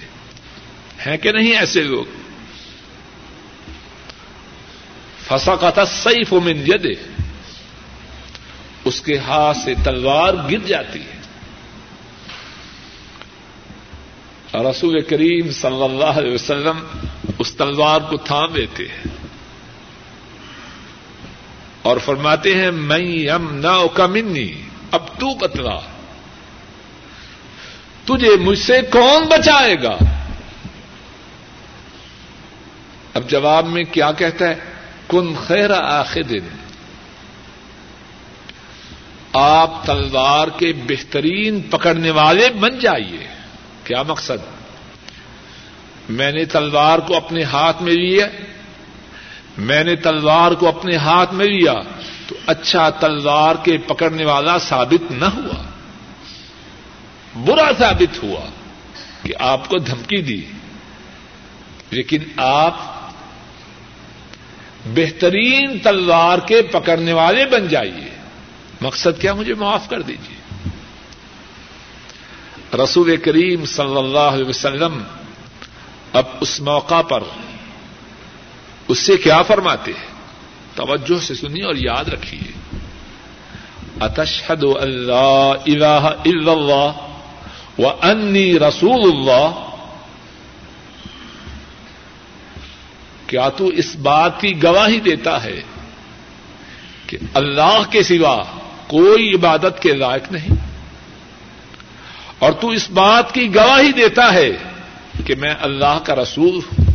ہیں 1.06 1.18
کہ 1.18 1.32
نہیں 1.32 1.58
ایسے 1.58 1.84
لوگ؟ 1.84 2.06
فسا 5.28 5.56
کا 5.56 5.70
تھا 5.70 5.86
صحیح 5.86 6.36
من 6.44 6.58
یدے 6.58 6.94
اس 8.86 9.02
کے 9.02 9.18
ہاتھ 9.18 9.58
سے 9.58 9.74
تلوار 9.84 10.34
گر 10.52 10.58
جاتی 10.58 11.00
ہے۔ 11.00 11.20
رسول 14.70 15.02
کریم 15.02 15.52
صلی 15.52 15.84
اللہ 15.84 16.06
علیہ 16.06 16.34
وسلم 16.34 16.80
اس 17.40 17.56
تلوار 17.56 18.02
کو 18.02 18.18
تھام 18.18 18.54
دیتے 18.54 18.84
ہیں۔ 18.84 19.04
اور 21.82 21.98
فرماتے 21.98 22.56
ہیں 22.56 22.72
میں 22.72 23.00
یم 23.00 23.56
نا 23.56 23.88
کا 23.94 24.08
منی، 24.08 24.54
اب 24.92 25.08
تو 25.08 25.36
بتلا۔ 25.36 25.80
تجھے 28.06 28.36
مجھ 28.42 28.60
سے 28.60 28.82
کون 28.92 29.24
بچائے 29.24 29.76
گا؟ 29.84 29.98
اب 33.14 33.30
جواب 33.30 33.66
میں 33.66 33.84
کیا 33.84 34.12
کہتا 34.12 34.50
ہے؟ 34.50 34.56
کن 35.08 35.36
خیر 35.48 35.72
آخر 35.72 36.24
دن 36.24 36.59
آپ 39.34 39.86
تلوار 39.86 40.48
کے 40.48 40.74
بہترین 40.74 41.62
پکڑنے 41.62 42.10
والے 42.10 42.50
بن 42.50 42.80
جائیے۔ 42.80 43.28
کیا 43.84 44.04
مقصد؟ 44.04 44.60
میں 46.10 46.32
نے 46.32 46.46
تلوار 46.46 47.00
کو 47.00 47.16
اپنے 47.16 47.44
ہاتھ 47.44 47.82
میں 47.82 47.94
لیا، 47.94 48.28
میں 49.58 49.84
نے 49.84 49.96
تلوار 49.96 50.52
کو 50.52 50.68
اپنے 50.68 50.96
ہاتھ 50.96 51.34
میں 51.34 51.46
لیا 51.46 51.74
تو 52.28 52.36
اچھا 52.46 52.90
تلوار 52.90 53.56
کے 53.64 53.78
پکڑنے 53.78 54.26
والا 54.26 54.58
ثابت 54.58 55.12
نہ 55.12 55.26
ہوا۔ 55.26 55.64
برا 57.36 57.72
ثابت 57.80 58.24
ہوا 58.24 58.50
کہ 59.24 59.34
آپ 59.40 59.70
کو 59.70 59.78
دھمکی 59.78 60.22
دی۔ 60.22 60.42
لیکن 61.90 62.18
آپ 62.38 62.78
بہترین 64.86 65.80
تلوار 65.80 66.38
کے 66.38 66.62
پکڑنے 66.62 67.14
والے 67.14 67.46
بن 67.46 67.68
جائیے۔ 67.68 68.09
مقصد 68.82 69.22
کیا 69.22 69.34
مجھے 69.34 69.54
معاف 69.54 69.90
کر 69.90 70.02
دیجیے 70.02 70.40
رسول 72.84 73.18
کریم 73.18 73.66
صلی 73.66 73.98
اللہ 73.98 74.20
علیہ 74.20 74.46
وسلم 74.46 75.04
اب 76.14 76.24
اس 76.42 76.62
موقع 76.62 77.02
پر 77.02 77.24
اس 78.88 79.00
سے 79.00 79.18
کیا 79.18 79.42
فرماتے 79.42 79.92
ہیں؟ 79.92 80.08
توجہ 80.76 81.20
سے 81.24 81.36
سنیے 81.36 81.66
اور 81.66 81.76
یاد 81.76 82.06
رکھیے۔ 82.06 82.52
اتشہد 84.00 84.64
اللہ 84.82 85.54
الہ 85.66 86.10
الا 86.26 86.52
اللہ 86.52 86.92
و 87.80 87.88
انی 88.02 88.60
رسول 88.60 89.12
اللہ۔ 89.12 89.66
کیا 93.28 93.50
تو 93.50 93.68
اس 93.68 93.96
بات 93.96 94.42
کی 94.42 94.64
گواہی 94.64 95.00
دیتا 95.00 95.44
ہے 95.44 95.62
کہ 97.08 97.18
اللہ 97.34 97.82
کے 97.90 98.04
سوا 98.04 98.44
کوئی 98.90 99.34
عبادت 99.36 99.82
کے 99.82 99.94
لائق 99.94 100.32
نہیں۔ 100.32 100.56
اور 102.40 102.52
تو 102.52 102.70
اس 102.70 102.90
بات 102.90 103.34
کی 103.34 103.56
گواہی 103.56 103.92
دیتا 103.92 104.34
ہے 104.34 104.52
کہ 105.26 105.36
میں 105.36 105.56
اللہ 105.62 106.00
کا 106.06 106.16
رسول 106.16 106.56
ہوں۔ 106.56 106.86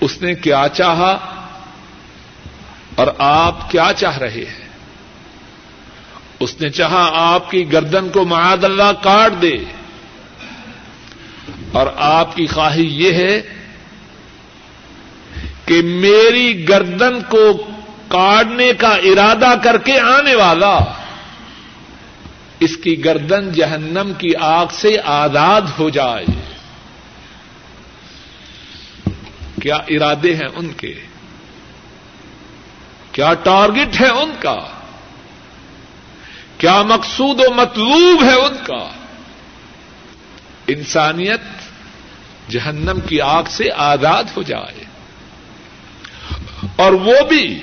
اس 0.00 0.22
نے 0.22 0.34
کیا 0.34 0.66
چاہا 0.72 1.18
اور 2.94 3.06
آپ 3.18 3.70
کیا 3.70 3.90
چاہ 3.96 4.18
رہے 4.18 4.44
ہیں؟ 4.48 4.68
اس 6.40 6.60
نے 6.60 6.70
چاہا 6.70 7.10
آپ 7.12 7.50
کی 7.50 7.72
گردن 7.72 8.08
کو 8.08 8.24
معاد 8.24 8.64
اللہ 8.64 8.92
کاٹ 9.02 9.32
دے۔ 9.42 9.58
اور 11.72 11.86
آپ 11.96 12.36
کی 12.36 12.46
خواہی 12.46 13.04
یہ 13.04 13.12
ہے 13.12 13.42
کہ 15.66 15.82
میری 15.82 16.68
گردن 16.68 17.22
کو 17.22 17.66
کاٹنے 18.12 18.72
کا 18.72 18.88
ارادہ 18.88 19.54
کر 19.64 19.78
کے 19.78 20.00
آنے 20.00 20.34
والا۔ 20.34 20.78
اس 22.60 22.76
کی 22.76 23.04
گردن 23.04 23.52
جہنم 23.52 24.12
کی 24.18 24.34
آگ 24.40 24.66
سے 24.70 24.96
آزاد 25.04 25.62
ہو 25.78 25.90
جائے۔ 25.90 26.24
کیا 29.62 29.76
ارادے 29.76 30.34
ہیں 30.34 30.48
ان 30.54 30.72
کے؟ 30.72 30.94
کیا 33.12 33.34
ٹارگٹ 33.34 34.00
ہے 34.00 34.08
ان 34.08 34.30
کا؟ 34.38 34.58
کیا 36.58 36.82
مقصود 36.82 37.40
و 37.40 37.54
مطلوب 37.54 38.22
ہے 38.22 38.34
ان 38.34 38.54
کا؟ 38.66 38.88
انسانیت 40.66 41.40
جہنم 42.50 42.98
کی 43.00 43.20
آگ 43.20 43.42
سے 43.50 43.64
آزاد 43.76 44.24
ہو 44.36 44.42
جائے۔ 44.42 44.84
اور 46.76 46.92
وہ 46.92 47.14
بھی 47.28 47.60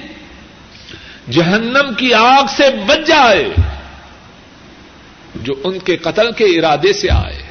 جہنم 1.29 1.93
کی 1.97 2.13
آگ 2.13 2.43
سے 2.57 2.63
بچ 2.87 3.07
جائے 3.07 3.49
جو 5.35 5.53
ان 5.63 5.79
کے 5.79 5.97
قتل 5.97 6.31
کے 6.31 6.45
ارادے 6.45 6.93
سے 6.93 7.09
آئے۔ 7.11 7.43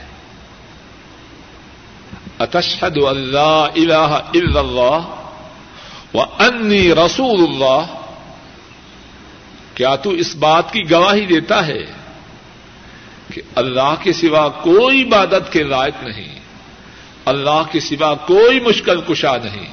اتشہد 2.38 2.96
اللہ 3.06 3.66
الہ 3.76 4.20
الا 4.34 4.60
اللہ 4.60 5.14
و 6.14 6.22
انی 6.38 6.94
رسول 6.94 7.40
اللہ۔ 7.40 7.94
کیا 9.74 9.96
تو 9.96 10.10
اس 10.10 10.36
بات 10.36 10.72
کی 10.72 10.90
گواہی 10.90 11.26
دیتا 11.26 11.66
ہے 11.66 11.84
کہ 13.34 13.42
اللہ 13.54 13.94
کے 14.02 14.12
سوا 14.12 14.48
کوئی 14.48 15.02
عبادت 15.02 15.52
کے 15.52 15.62
لائق 15.62 16.02
نہیں، 16.02 16.40
اللہ 17.24 17.62
کے 17.72 17.80
سوا 17.80 18.14
کوئی 18.14 18.60
مشکل 18.60 19.00
کشا 19.00 19.36
نہیں، 19.36 19.68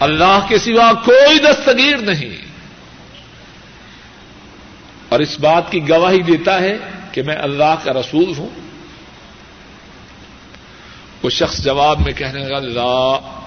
اللہ 0.00 0.38
کے 0.48 0.58
سوا 0.58 0.92
کوئی 0.92 1.38
دستگیر 1.38 1.96
نہیں۔ 1.96 2.53
اور 5.14 5.22
اس 5.22 5.40
بات 5.40 5.72
کی 5.72 5.88
گواہی 5.88 6.22
دیتا 6.22 6.60
ہے 6.60 6.78
کہ 7.12 7.22
میں 7.22 7.36
اللہ 7.36 7.74
کا 7.84 7.92
رسول 7.92 8.32
ہوں۔ 8.38 8.48
وہ 11.22 11.30
شخص 11.30 11.64
جواب 11.64 12.00
میں 12.00 12.12
کہنے 12.12 12.40
لگا، 12.40 12.58
لا، 12.58 13.42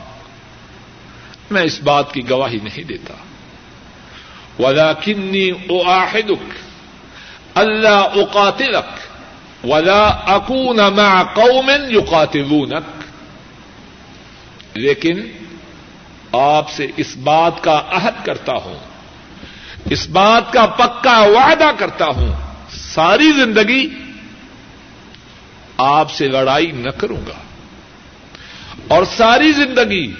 میں 1.51 1.61
اس 1.61 1.79
بات 1.81 2.13
کی 2.13 2.29
گواہی 2.29 2.57
نہیں 2.63 2.83
دیتا۔ 2.83 3.13
ولا 4.63 4.93
کنی 4.93 5.49
او 5.49 5.89
آحدک 5.89 6.51
اللہ 7.55 8.05
اقاتلک 8.15 8.99
ولا 9.65 10.07
اکون 10.07 10.77
مع 10.77 11.23
قوم 11.23 11.71
یقاتلونک 11.89 13.03
لیکن 14.73 15.21
آپ 16.31 16.69
سے 16.69 16.87
اس 16.97 17.17
بات 17.17 17.63
کا 17.63 17.83
عہد 17.89 18.25
کرتا 18.25 18.53
ہوں۔ 18.53 18.96
اس 19.89 20.09
بات 20.09 20.53
کا 20.53 20.65
پکا 20.65 21.19
وعدہ 21.19 21.71
کرتا 21.77 22.05
ہوں، 22.05 22.35
ساری 22.69 23.31
زندگی 23.31 23.89
آپ 25.77 26.11
سے 26.11 26.27
لڑائی 26.27 26.71
نہ 26.71 26.89
کروں 26.89 27.21
گا۔ 27.27 27.33
اور 28.87 29.03
ساری 29.17 29.51
زندگی 29.51 30.13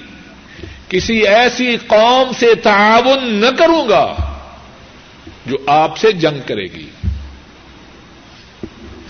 کسی 0.90 1.28
ایسی 1.28 1.78
قوم 1.88 2.32
سے 2.40 2.56
تعاون 2.56 3.34
نہ 3.34 3.58
کروں 3.58 3.90
گا 3.90 4.16
جو 5.46 5.58
آپ 5.68 5.98
سے 5.98 6.12
جنگ 6.12 6.48
کرے 6.48 6.64
گی۔ 6.64 6.90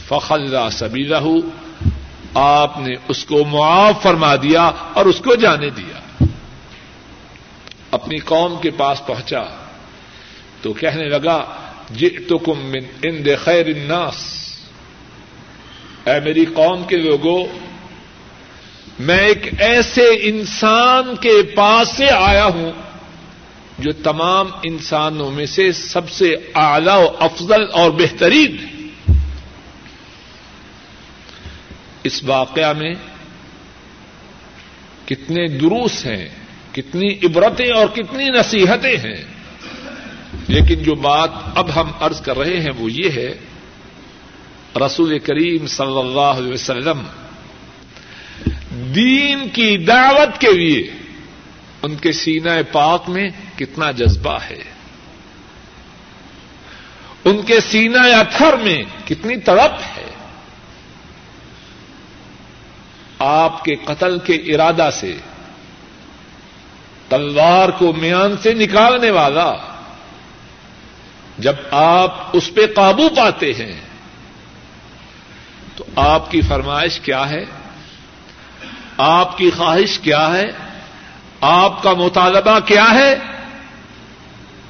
فخلا 0.08 0.70
سبھی 0.70 1.08
رہو 1.08 1.36
آپ 2.34 2.80
نے 2.80 2.96
اس 3.08 3.26
کو 3.26 3.46
معاف 3.46 4.02
فرما 4.02 4.36
دیا 4.36 4.72
اور 4.94 5.06
اس 5.06 5.22
کو 5.26 5.36
جانے 5.36 5.70
دیا۔ 5.70 6.24
اپنی 7.92 8.18
قوم 8.18 8.60
کے 8.62 8.70
پاس 8.70 9.06
پہنچا۔ 9.06 9.44
تو 10.62 10.74
کہنے 10.74 11.06
لگا، 11.06 11.46
جئتکم 11.92 12.66
من 12.66 12.84
عند 13.04 13.28
خیر 13.44 13.66
الناس۔ 13.66 14.38
اے 16.06 16.20
میری 16.20 16.46
قوم 16.46 16.84
کے 16.84 16.98
لوگوں 16.98 17.46
میں 19.00 19.20
ایک 19.20 19.62
ایسے 19.62 20.10
انسان 20.22 21.16
کے 21.16 21.44
پاس 21.56 21.90
سے 21.90 22.06
آیا 22.10 22.46
ہوں 22.46 22.72
جو 23.80 23.92
تمام 23.92 24.48
انسانوں 24.64 25.32
میں 25.32 25.46
سے 25.46 25.72
سب 25.72 26.10
سے 26.10 26.36
اعلی 26.54 26.92
و 26.92 27.08
افضل 27.20 27.66
اور 27.74 27.92
بہترین 27.92 28.58
ہے۔ 28.60 28.88
اس 32.04 32.24
واقعہ 32.24 32.74
میں 32.74 32.96
کتنے 35.06 35.48
دروس 35.48 36.06
ہیں، 36.06 36.30
کتنی 36.72 37.14
عبرتیں 37.24 37.72
اور 37.72 37.88
کتنی 37.88 38.26
نصیحتیں 38.26 38.98
ہیں۔ 38.98 39.37
لیکن 40.48 40.84
جو 40.84 40.96
بات 40.96 41.30
اب 41.56 41.76
ہم 41.76 41.92
ارض 42.02 42.22
کر 42.22 42.38
رہے 42.38 42.60
ہیں 42.60 42.72
وہ 42.78 42.92
یہ 42.92 43.10
ہے، 43.12 43.34
رسول 44.86 45.20
کریم 45.20 45.68
صلی 45.68 46.00
اللہ 46.00 46.20
علیہ 46.20 46.54
وسلم 46.54 47.04
دین 48.96 49.50
کی 49.50 49.78
دعوت 49.78 50.42
کے 50.42 50.52
لیے 50.52 50.92
ان 51.82 51.96
کے 51.96 52.12
سینہ 52.12 52.50
پاک 52.72 53.10
میں 53.10 53.30
کتنا 53.58 53.92
جذبہ 53.92 54.38
ہے۔ 54.50 54.64
ان 57.26 57.42
کے 57.42 57.60
سینہ 57.60 57.98
اتھر 57.98 58.56
میں 58.58 58.84
کتنی 59.06 59.36
تڑپ 59.36 59.98
ہے۔ 59.98 60.12
آپ 63.20 63.64
کے 63.64 63.76
قتل 63.76 64.20
کے 64.20 64.34
ارادہ 64.34 64.90
سے 64.94 65.18
تلوار 67.10 67.70
کو 67.70 67.94
میان 67.94 68.38
سے 68.44 68.54
نکالنے 68.54 69.10
والا 69.10 69.54
جب 71.40 71.54
آپ 71.72 72.30
اس 72.34 72.54
پہ 72.54 72.62
قابو 72.76 73.10
پاتے 73.10 73.54
ہیں، 73.54 73.82
تو 75.76 75.84
آپ 75.96 76.32
کی 76.32 76.42
فرمائش 76.42 77.00
کیا 77.00 77.30
ہے؟ 77.30 77.46
آپ 78.98 79.38
کی 79.38 79.50
خواہش 79.50 80.00
کیا 80.00 80.34
ہے؟ 80.34 80.46
آپ 81.42 81.84
کا 81.84 81.94
مطالبہ 81.94 82.60
کیا 82.60 82.86
ہے 82.94 83.16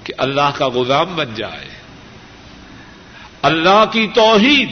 کہ 0.04 0.14
اللہ 0.18 0.50
کا 0.56 0.68
غلام 0.68 1.16
بن 1.16 1.34
جائے؟ 1.36 1.70
اللہ 3.42 3.84
کی 3.92 4.08
توحید 4.16 4.70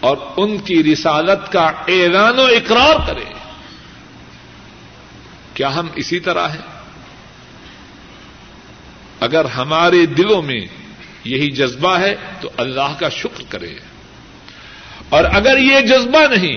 اور 0.00 0.16
ان 0.36 0.58
کی 0.58 0.92
رسالت 0.92 1.52
کا 1.52 1.66
اعلان 1.66 2.38
و 2.38 2.42
اقرار 2.42 3.06
کرے۔ 3.06 3.32
کیا 5.54 5.74
ہم 5.74 5.88
اسی 5.94 6.20
طرح 6.20 6.48
ہیں؟ 6.48 6.80
اگر 9.20 9.44
ہمارے 9.44 10.06
دلوں 10.06 10.42
میں 10.42 10.77
یہی 11.28 11.50
جذبہ 11.50 11.98
ہے 11.98 12.14
تو 12.40 12.50
اللہ 12.56 12.94
کا 12.98 13.08
شکر 13.08 13.42
کرے۔ 13.48 13.74
اور 15.08 15.24
اگر 15.24 15.58
یہ 15.58 15.80
جذبہ 15.80 16.34
نہیں، 16.34 16.56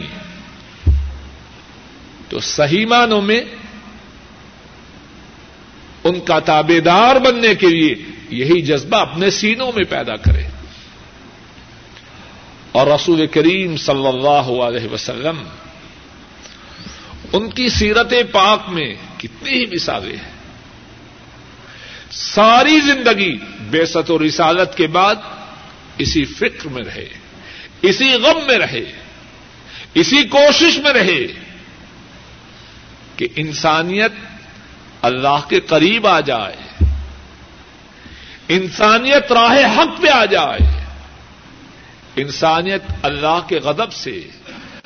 تو 2.29 2.39
صحیح 2.39 2.85
معنوں 2.85 3.21
میں 3.21 3.41
ان 6.03 6.19
کا 6.19 6.39
تابے 6.39 6.79
دار 6.79 7.15
بننے 7.15 7.55
کے 7.55 7.67
لیے 7.67 7.95
یہی 8.29 8.61
جذبہ 8.61 8.97
اپنے 8.97 9.29
سینوں 9.29 9.71
میں 9.75 9.83
پیدا 9.83 10.15
کرے۔ 10.15 10.43
اور 12.71 12.87
رسول 12.87 13.27
کریم 13.27 13.77
صلی 13.77 14.07
اللہ 14.07 14.61
علیہ 14.61 14.87
وسلم 14.93 15.43
ان 17.33 17.49
کی 17.49 17.69
سیرت 17.69 18.13
پاک 18.31 18.59
میں 18.67 18.93
کتنی 19.17 19.51
ہی 19.51 19.65
مثالیں 19.65 20.17
ہیں۔ 20.17 20.30
ساری 22.11 22.79
زندگی 22.79 23.37
بے 23.69 23.85
ست 23.85 24.11
و 24.11 24.17
رسالت 24.25 24.77
کے 24.77 24.87
بعد 24.87 25.15
اسی 25.97 26.25
فکر 26.25 26.67
میں 26.69 26.83
رہے، 26.83 27.07
اسی 27.81 28.13
غم 28.13 28.39
میں 28.47 28.57
رہے، 28.57 28.83
اسی 29.93 30.23
کوشش 30.23 30.77
میں 30.77 30.93
رہے 30.93 31.27
کہ 33.15 33.27
انسانیت 33.35 34.11
اللہ 35.01 35.47
کے 35.49 35.59
قریب 35.59 36.07
آ 36.07 36.19
جائے، 36.19 36.85
انسانیت 38.47 39.31
راہ 39.31 39.55
حق 39.77 40.01
پہ 40.01 40.09
آ 40.09 40.25
جائے، 40.25 40.85
انسانیت 42.15 42.81
اللہ 43.03 43.39
کے 43.47 43.59
غضب 43.59 43.93
سے 43.93 44.27